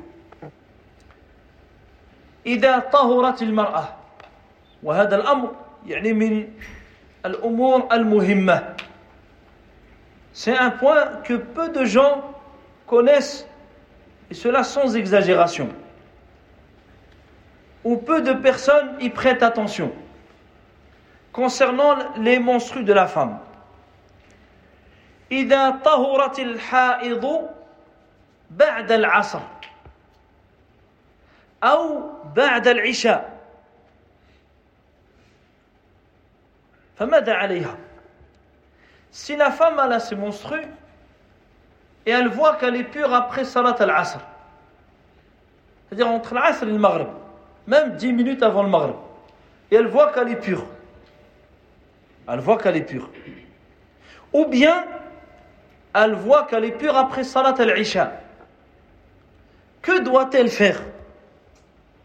إذا 2.46 2.78
طهرت 2.78 3.42
المرأة 3.42 3.88
وهذا 4.82 5.16
الأمر 5.16 5.54
يعني 5.86 6.12
من 6.12 6.48
الأمور 7.26 7.88
المهمة 7.92 8.74
C'est 10.34 10.56
un 10.58 10.70
point 10.70 11.22
que 11.22 11.34
peu 11.34 11.68
de 11.68 11.84
gens 11.84 12.22
connaissent 12.88 13.46
et 14.30 14.34
cela 14.34 14.64
sans 14.64 14.96
exagération 14.96 15.68
où 17.84 17.96
peu 17.96 18.20
de 18.20 18.32
personnes 18.32 18.96
y 19.00 19.10
prêtent 19.10 19.42
attention 19.44 19.92
concernant 21.32 21.96
les 22.16 22.38
menstrues 22.38 22.84
de 22.84 22.92
la 22.92 23.06
femme. 23.06 23.38
إذا 25.32 25.70
طهرت 25.70 26.38
الحائض 26.38 27.48
بعد 28.50 28.92
العصر 28.92 29.40
أو 31.64 32.10
بعد 32.36 32.68
العشاء 32.68 33.34
فماذا 36.98 37.32
عليها 37.32 37.76
Si 39.10 39.36
la 39.36 39.52
femme 39.52 39.78
a 39.78 40.00
ses 40.00 40.16
menstrues 40.16 40.66
et 42.04 42.10
elle 42.10 42.28
voit 42.28 42.56
qu'elle 42.56 42.74
est 42.74 42.82
pure 42.82 43.14
après 43.14 43.44
Salat 43.44 43.76
al-Asr, 43.78 44.18
c'est-à-dire 45.86 46.08
entre 46.08 46.34
l'Asr 46.34 46.64
et 46.64 46.66
le 46.66 46.78
Maghrib, 46.78 47.06
même 47.68 47.94
10 47.94 48.12
minutes 48.12 48.42
avant 48.42 48.64
le 48.64 48.68
Maghrib. 48.68 48.96
Et 49.70 49.76
elle 49.76 49.86
voit 49.86 50.12
qu'elle 50.12 50.28
est 50.30 50.40
pure. 50.40 50.66
Elle 52.28 52.40
voit 52.40 52.58
qu'elle 52.58 52.76
est 52.76 52.82
pure. 52.82 53.08
Ou 54.32 54.46
bien, 54.46 54.84
elle 55.94 56.14
voit 56.14 56.44
qu'elle 56.46 56.64
est 56.64 56.76
pure 56.76 56.96
après 56.96 57.22
Salat 57.22 57.54
al-Isha. 57.56 58.12
Que 59.80 60.00
doit-elle 60.00 60.50
faire 60.50 60.82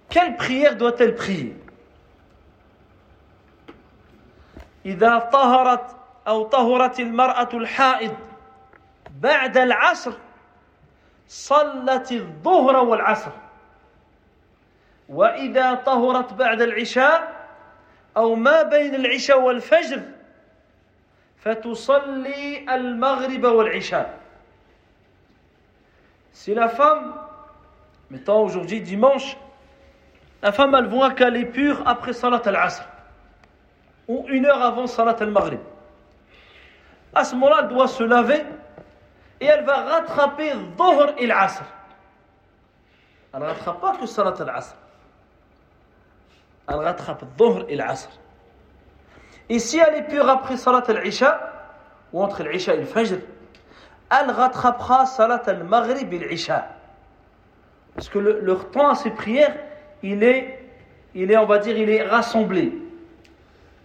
Quelle 0.09 0.37
prière 0.37 0.77
doit-elle 0.77 1.15
prier 1.15 1.57
إذا 4.87 5.19
طهرت 5.19 5.97
أو 6.27 6.45
طهرت 6.45 7.01
المرأة 7.01 7.49
الحائض 7.55 8.17
بعد 9.21 9.57
العصر 9.57 10.13
صلت 11.29 12.13
الظهر 12.13 12.77
والعصر. 12.77 13.31
وإذا 15.09 15.75
طهرت 15.75 16.33
بعد 16.33 16.61
العشاء 16.61 17.47
أو 18.17 18.35
ما 18.35 18.63
بين 18.63 18.95
العشاء 18.95 19.41
والفجر 19.41 20.03
فتصلي 21.39 22.75
المغرب 22.75 23.45
والعشاء. 23.45 24.21
Si 26.33 26.53
la 26.53 26.69
femme, 26.69 27.15
mettons 28.11 28.43
aujourd'hui 28.43 28.81
dimanche, 28.81 29.37
la 30.45 30.53
femme 30.53 30.75
elle 30.75 30.89
voit 30.89 31.13
qu'elle 31.13 31.37
est 31.37 31.47
pure 31.47 31.83
après 31.87 32.13
Salat 32.13 32.43
al-Asr 32.45 32.85
ou 34.07 34.27
une 34.29 34.45
heure 34.45 34.63
avant 34.63 34.87
Salat 34.87 35.17
al-Maghrib. 35.19 35.61
À 37.15 37.25
ce 37.25 37.35
moment-là, 37.35 37.61
elle 37.63 37.69
doit 37.69 37.89
se 37.89 38.03
laver 38.03 38.45
et 39.41 39.47
elle 39.47 39.65
va 39.65 39.77
rattraper 39.77 40.53
Dhuhr 40.77 41.15
et 41.17 41.27
l'Asr. 41.27 41.63
Elle 43.33 43.41
ne 43.41 43.47
rattrape 43.47 43.81
pas 43.81 43.97
que 43.97 44.05
Salat 44.05 44.35
al-Asr. 44.39 44.75
elle 46.69 46.77
rattrape 46.77 47.25
Dhuhr 47.39 47.65
et 47.71 47.77
l'Asr. 47.77 48.11
Et 49.49 49.59
si 49.59 49.79
elle 49.79 49.95
est 49.95 50.09
pure 50.09 50.29
après 50.29 50.59
Salat 50.59 50.85
al-Isha, 50.87 51.41
ou 52.13 52.23
entre 52.23 52.43
l'Isha 52.43 52.75
et 52.75 52.81
le 52.81 52.85
Fajr, 52.85 53.17
elle 54.11 54.31
rattrapera 54.31 55.07
Salat 55.07 55.43
al-Maghrib 55.47 56.13
et 56.13 56.19
l'Isha. 56.19 56.67
Parce 57.95 58.11
que 58.11 58.19
le, 58.19 58.41
leur 58.41 58.71
temps 58.71 58.91
à 58.91 58.95
ces 58.95 59.11
prières, 59.11 59.55
il 60.05 60.23
est, 60.23 60.59
il 61.15 61.33
est, 61.33 61.37
on 61.37 61.47
va 61.47 61.59
dire, 61.59 61.77
il 61.77 61.89
est 61.89 62.03
rassemblé. 62.03 62.73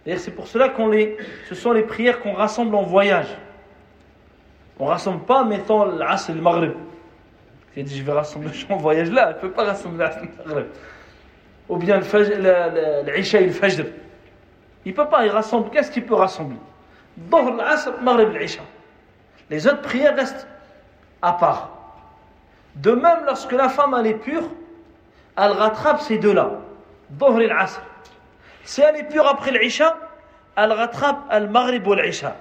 C'est 0.06 0.34
pour 0.34 0.46
cela 0.46 0.68
qu'on 0.68 0.88
les, 0.88 1.16
ce 1.48 1.54
sont 1.54 1.72
les 1.72 1.82
prières 1.82 2.20
qu'on 2.20 2.32
rassemble 2.32 2.74
en 2.74 2.82
voyage. 2.82 3.28
On 4.78 4.84
ne 4.84 4.90
rassemble 4.90 5.24
pas, 5.24 5.44
mettons 5.44 5.84
l'Asr 5.84 6.30
et 6.30 6.34
le 6.34 6.40
Maghrib. 6.40 6.72
Elle 7.76 7.84
dit, 7.84 7.98
je 7.98 8.02
vais 8.02 8.12
rassembler 8.12 8.50
en 8.68 8.76
voyage 8.76 9.10
là, 9.10 9.28
elle 9.30 9.36
ne 9.36 9.40
peut 9.40 9.50
pas 9.50 9.64
rassembler 9.64 9.98
l'Asr 9.98 10.18
et 10.18 10.28
le 10.44 10.48
Maghrib 10.48 10.66
ou 11.70 11.76
bien 11.76 12.00
l'Isha 12.00 13.40
et 13.40 13.46
le 13.46 13.52
Fajr. 13.52 13.86
Il 14.84 14.92
peut 14.92 15.06
pas, 15.06 15.24
il 15.24 15.30
rassemble. 15.30 15.70
Qu'est-ce 15.70 15.90
qu'il 15.90 16.04
peut 16.04 16.14
rassembler? 16.14 16.56
Dhuhr, 17.16 17.54
l'Asr, 17.54 17.92
Maghrib, 18.02 18.34
l'Isha. 18.34 18.62
Les 19.48 19.66
autres 19.66 19.82
prières 19.82 20.16
restent 20.16 20.48
à 21.22 21.32
part. 21.32 21.70
De 22.74 22.90
même, 22.92 23.24
lorsque 23.24 23.52
la 23.52 23.68
femme 23.68 23.96
elle 23.98 24.08
est 24.08 24.14
pure, 24.14 24.42
elle 25.36 25.52
rattrape 25.52 26.00
ces 26.00 26.18
deux-là. 26.18 26.50
Dhuhr 27.10 27.40
et 27.40 27.46
l'Asr. 27.46 27.80
Si 28.64 28.80
elle 28.82 28.96
est 28.96 29.08
pure 29.08 29.26
après 29.26 29.50
l'Isha, 29.50 29.96
elle 30.56 30.72
rattrape 30.72 31.20
al-Maghrib 31.30 31.86
ou 31.86 31.94
l'Isha. 31.94 32.34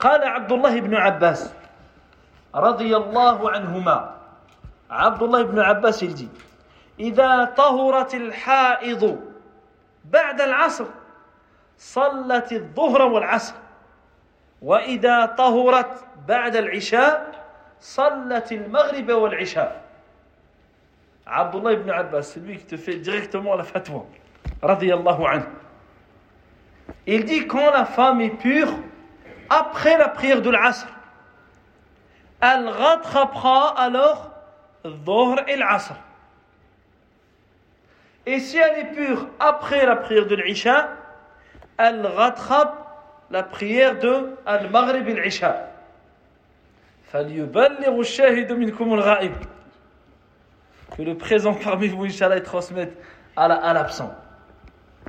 قال 0.00 0.24
عبد 0.24 0.52
الله 0.52 0.80
بن 0.80 0.94
عباس 0.94 1.52
رضي 2.54 2.96
الله 2.96 3.50
عنهما 3.50 4.14
عبد 4.90 5.22
الله 5.22 5.42
بن 5.42 5.58
عباس 5.58 6.04
dit 6.04 6.28
إذا 7.00 7.44
طهرت 7.56 8.14
الحائض 8.14 9.20
بعد 10.04 10.40
العصر 10.40 10.84
صلت 11.78 12.52
الظهر 12.52 13.02
والعصر 13.02 13.54
وإذا 14.62 15.26
طهرت 15.26 16.04
بعد 16.28 16.56
العشاء 16.56 17.32
صلت 17.80 18.52
المغرب 18.52 19.10
والعشاء 19.10 19.80
عبد 21.29 21.55
الله 21.55 21.73
بن 21.75 21.89
عباس 21.89 22.37
celui 22.37 22.57
qui 22.57 22.65
te 22.65 22.77
fait 22.77 22.97
directement 22.97 23.55
la 23.55 23.63
fatwa 23.63 24.05
رضي 24.63 24.93
الله 24.93 25.29
عنه 25.29 25.47
il 27.07 27.25
dit 27.25 27.47
quand 27.47 27.71
la 27.71 27.85
femme 27.85 28.21
est 28.21 28.37
pure 28.37 28.73
après 29.49 29.97
la 29.97 30.09
prière 30.09 30.41
de 30.41 30.49
l'Asr 30.49 30.87
elle 32.41 32.67
rattrapera 32.67 33.79
alors 33.79 34.31
Dhuhr 34.83 35.39
et 35.47 35.55
l'Asr 35.55 35.95
Et 38.25 38.39
si 38.39 38.57
elle 38.57 38.79
est 38.79 38.91
pure 38.93 39.27
après 39.39 39.85
la 39.85 39.95
prière 39.95 40.25
de 40.25 40.35
l'Isha, 40.35 40.89
elle 41.77 42.05
rattrape 42.05 42.75
la 43.29 43.43
prière 43.43 43.99
de 43.99 44.35
Al-Maghrib 44.45 45.07
et 45.07 45.21
l'Isha. 45.21 45.69
فَلْيُبَلِّغُ 47.11 47.99
الشَّاهِدُ 47.99 48.51
مِنْكُمُ 48.51 48.93
الْغَائِبُ 48.93 49.33
Que 50.96 51.02
le 51.02 51.16
présent 51.16 51.54
parmi 51.64 51.88
vous, 51.88 52.04
Inch'Allah, 52.04 52.40
transmette 52.40 52.96
à 53.36 53.72
l'absent. 53.72 54.14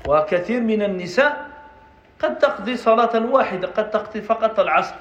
وكثير 0.07 0.61
من 0.61 0.81
النساء 0.81 1.47
قد 2.19 2.37
تقضي 2.39 2.77
صلاة 2.77 3.25
واحدة 3.25 3.67
قد 3.67 3.91
تقضي 3.91 4.21
فقط 4.21 4.59
العصر 4.59 4.95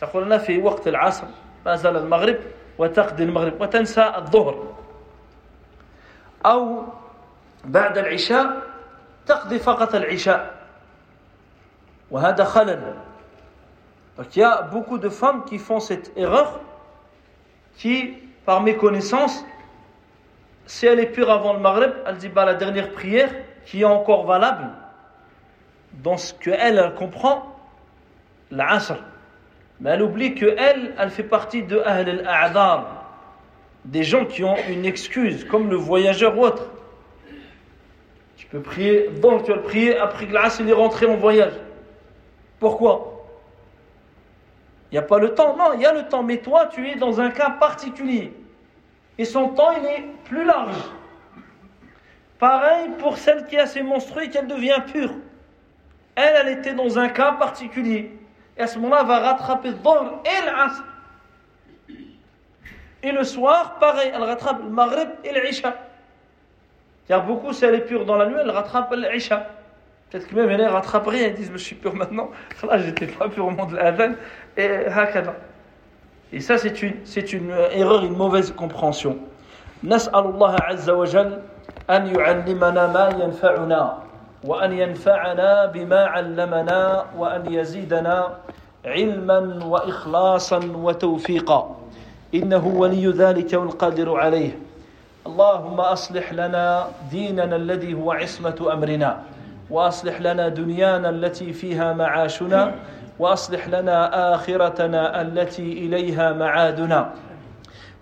تقول 0.00 0.24
لنا 0.24 0.38
في 0.38 0.62
وقت 0.62 0.88
العصر 0.88 1.26
ما 1.66 1.76
زال 1.76 1.96
المغرب 1.96 2.36
وتقضي 2.78 3.24
المغرب 3.24 3.60
وتنسى 3.60 4.12
الظهر 4.16 4.74
أو 6.46 6.82
بعد 7.64 7.98
العشاء 7.98 8.62
تقضي 9.26 9.58
فقط 9.58 9.94
العشاء 9.94 10.54
وهذا 12.10 12.44
خلل 12.44 12.94
Donc 14.16 14.36
il 14.36 14.40
y 14.40 14.42
a 14.44 14.62
beaucoup 14.62 14.98
de 14.98 15.08
femmes 15.08 15.42
qui 15.44 15.58
font 15.58 15.80
cette 15.80 16.16
erreur, 16.16 16.60
qui, 17.76 18.14
par 18.46 18.62
méconnaissance, 18.62 19.44
si 20.66 20.86
elle 20.86 21.00
est 21.00 21.06
pure 21.06 21.30
avant 21.30 21.52
le 21.52 21.60
Maghreb, 21.60 21.92
elle 22.06 22.16
dit 22.16 22.28
bah, 22.28 22.44
la 22.44 22.54
dernière 22.54 22.90
prière, 22.90 23.30
qui 23.66 23.82
est 23.82 23.84
encore 23.84 24.26
valable, 24.26 24.70
dans 26.02 26.16
ce 26.16 26.34
qu'elle, 26.34 26.78
elle 26.78 26.94
comprend, 26.94 27.56
l'Asr. 28.50 28.96
Mais 29.80 29.90
elle 29.90 30.02
oublie 30.02 30.34
qu'elle, 30.34 30.94
elle 30.98 31.10
fait 31.10 31.24
partie 31.24 31.62
de 31.62 31.78
Ahl 31.80 32.08
al-A'dar, 32.08 33.04
des 33.84 34.02
gens 34.02 34.24
qui 34.24 34.44
ont 34.44 34.56
une 34.68 34.84
excuse, 34.84 35.44
comme 35.44 35.68
le 35.68 35.76
voyageur 35.76 36.38
ou 36.38 36.44
autre. 36.44 36.70
Tu 38.36 38.46
peux 38.46 38.60
prier, 38.60 39.10
donc 39.20 39.44
tu 39.44 39.50
vas 39.50 39.56
le 39.56 39.62
prier 39.62 39.98
après 39.98 40.26
que 40.26 40.32
l'Asr 40.32 40.66
est 40.66 40.72
rentré 40.72 41.06
en 41.06 41.16
voyage. 41.16 41.54
Pourquoi? 42.58 43.26
Il 44.90 44.94
n'y 44.94 44.98
a 44.98 45.02
pas 45.02 45.18
le 45.18 45.34
temps. 45.34 45.56
Non, 45.56 45.72
il 45.74 45.80
y 45.80 45.86
a 45.86 45.92
le 45.92 46.08
temps, 46.08 46.22
mais 46.22 46.38
toi, 46.38 46.66
tu 46.66 46.88
es 46.88 46.94
dans 46.94 47.20
un 47.20 47.30
cas 47.30 47.50
particulier. 47.50 48.32
Et 49.18 49.24
son 49.24 49.48
temps, 49.48 49.72
il 49.72 49.86
est 49.86 50.04
plus 50.24 50.44
large. 50.44 50.76
Pareil 52.38 52.90
pour 52.98 53.16
celle 53.16 53.46
qui 53.46 53.56
a 53.56 53.66
ses 53.66 53.82
monstrues 53.82 54.24
et 54.24 54.30
qu'elle 54.30 54.48
devient 54.48 54.82
pure. 54.92 55.12
Elle, 56.16 56.34
elle 56.40 56.58
était 56.58 56.74
dans 56.74 56.98
un 56.98 57.08
cas 57.08 57.32
particulier. 57.32 58.16
Et 58.56 58.62
à 58.62 58.66
ce 58.66 58.78
moment-là, 58.78 59.00
elle 59.02 59.08
va 59.08 59.18
rattraper 59.20 59.70
le 59.70 59.76
et 59.76 60.46
l'Asr. 60.46 60.84
Et 63.02 63.12
le 63.12 63.24
soir, 63.24 63.78
pareil, 63.78 64.10
elle 64.14 64.22
rattrape 64.22 64.62
le 64.62 64.70
Maghrib 64.70 65.08
et 65.24 65.32
l'Isha. 65.32 65.74
Car 67.06 67.24
beaucoup, 67.24 67.52
si 67.52 67.64
elle 67.64 67.74
est 67.74 67.84
pure 67.84 68.04
dans 68.06 68.16
la 68.16 68.26
nuit, 68.26 68.36
elle 68.40 68.50
rattrape 68.50 68.94
l'Isha. 68.94 69.48
Peut-être 70.10 70.28
que 70.28 70.34
même 70.34 70.48
elle 70.48 70.64
rattrape 70.66 71.06
rien, 71.06 71.26
elle 71.26 71.34
dit 71.34 71.48
Je 71.50 71.56
suis 71.58 71.74
pure 71.74 71.94
maintenant. 71.94 72.30
Là, 72.62 72.78
j'étais 72.78 73.06
pas 73.06 73.28
pure 73.28 73.46
au 73.46 73.50
moment 73.50 73.66
de 73.66 73.76
l'Adhan. 73.76 74.14
Et 74.56 74.86
hakada. 74.86 75.34
Et 76.33 76.39
ça, 76.41 76.57
c'est 76.57 76.81
une, 76.83 76.93
c'est 77.05 77.33
une 77.33 77.49
erreur, 77.71 78.05
une 78.05 78.15
mauvaise 78.15 78.51
compréhension. 78.51 79.17
نسأل 79.83 80.25
الله 80.25 80.55
عز 80.61 80.89
وجل 80.89 81.39
أن 81.89 82.07
يعلمنا 82.15 82.87
ما 82.87 83.09
ينفعنا 83.23 83.97
وأن 84.43 84.71
ينفعنا 84.73 85.65
بما 85.65 86.05
علمنا 86.05 87.05
وأن 87.17 87.53
يزيدنا 87.53 88.37
علما 88.85 89.65
وإخلاصا 89.65 90.59
وتوفيقا 90.75 91.75
إنه 92.35 92.67
ولي 92.67 93.07
ذلك 93.07 93.53
والقادر 93.53 94.15
عليه 94.19 94.59
اللهم 95.27 95.79
اصلح 95.79 96.33
لنا 96.33 96.87
ديننا 97.11 97.55
الذي 97.55 97.93
هو 97.93 98.11
عصمه 98.11 98.69
امرنا 98.73 99.19
واصلح 99.69 100.21
لنا 100.21 100.49
دنيانا 100.49 101.09
التي 101.09 101.53
فيها 101.53 101.93
معاشنا 101.93 102.75
وأصلح 103.18 103.68
لنا 103.68 104.34
آخرتنا 104.34 105.20
التي 105.20 105.72
إليها 105.72 106.32
معادنا. 106.32 107.10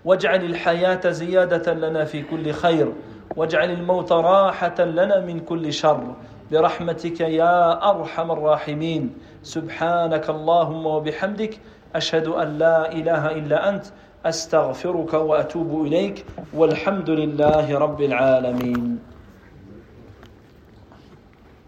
واجعل 0.05 0.45
الحياة 0.45 1.11
زيادة 1.11 1.73
لنا 1.73 2.05
في 2.05 2.23
كل 2.23 2.53
خير. 2.53 2.93
واجعل 3.37 3.71
الموت 3.71 4.13
راحة 4.13 4.81
لنا 4.81 5.21
من 5.21 5.41
كل 5.41 5.73
شر. 5.73 6.15
برحمتك 6.53 7.21
يا 7.21 7.91
أرحم 7.91 8.31
الراحمين. 8.31 9.15
سبحانك 9.43 10.31
اللهم 10.31 10.87
وبحمدك. 10.87 11.59
أشهد 11.95 12.27
أن 12.27 12.59
لا 12.59 12.93
إله 12.93 13.31
إلا 13.31 13.69
أنت. 13.69 13.85
أستغفرك 14.27 15.15
وأتوب 15.15 15.87
إليك. 15.87 16.27
والحمد 16.55 17.11
لله 17.11 17.79
رب 17.79 18.01
العالمين. 18.03 19.12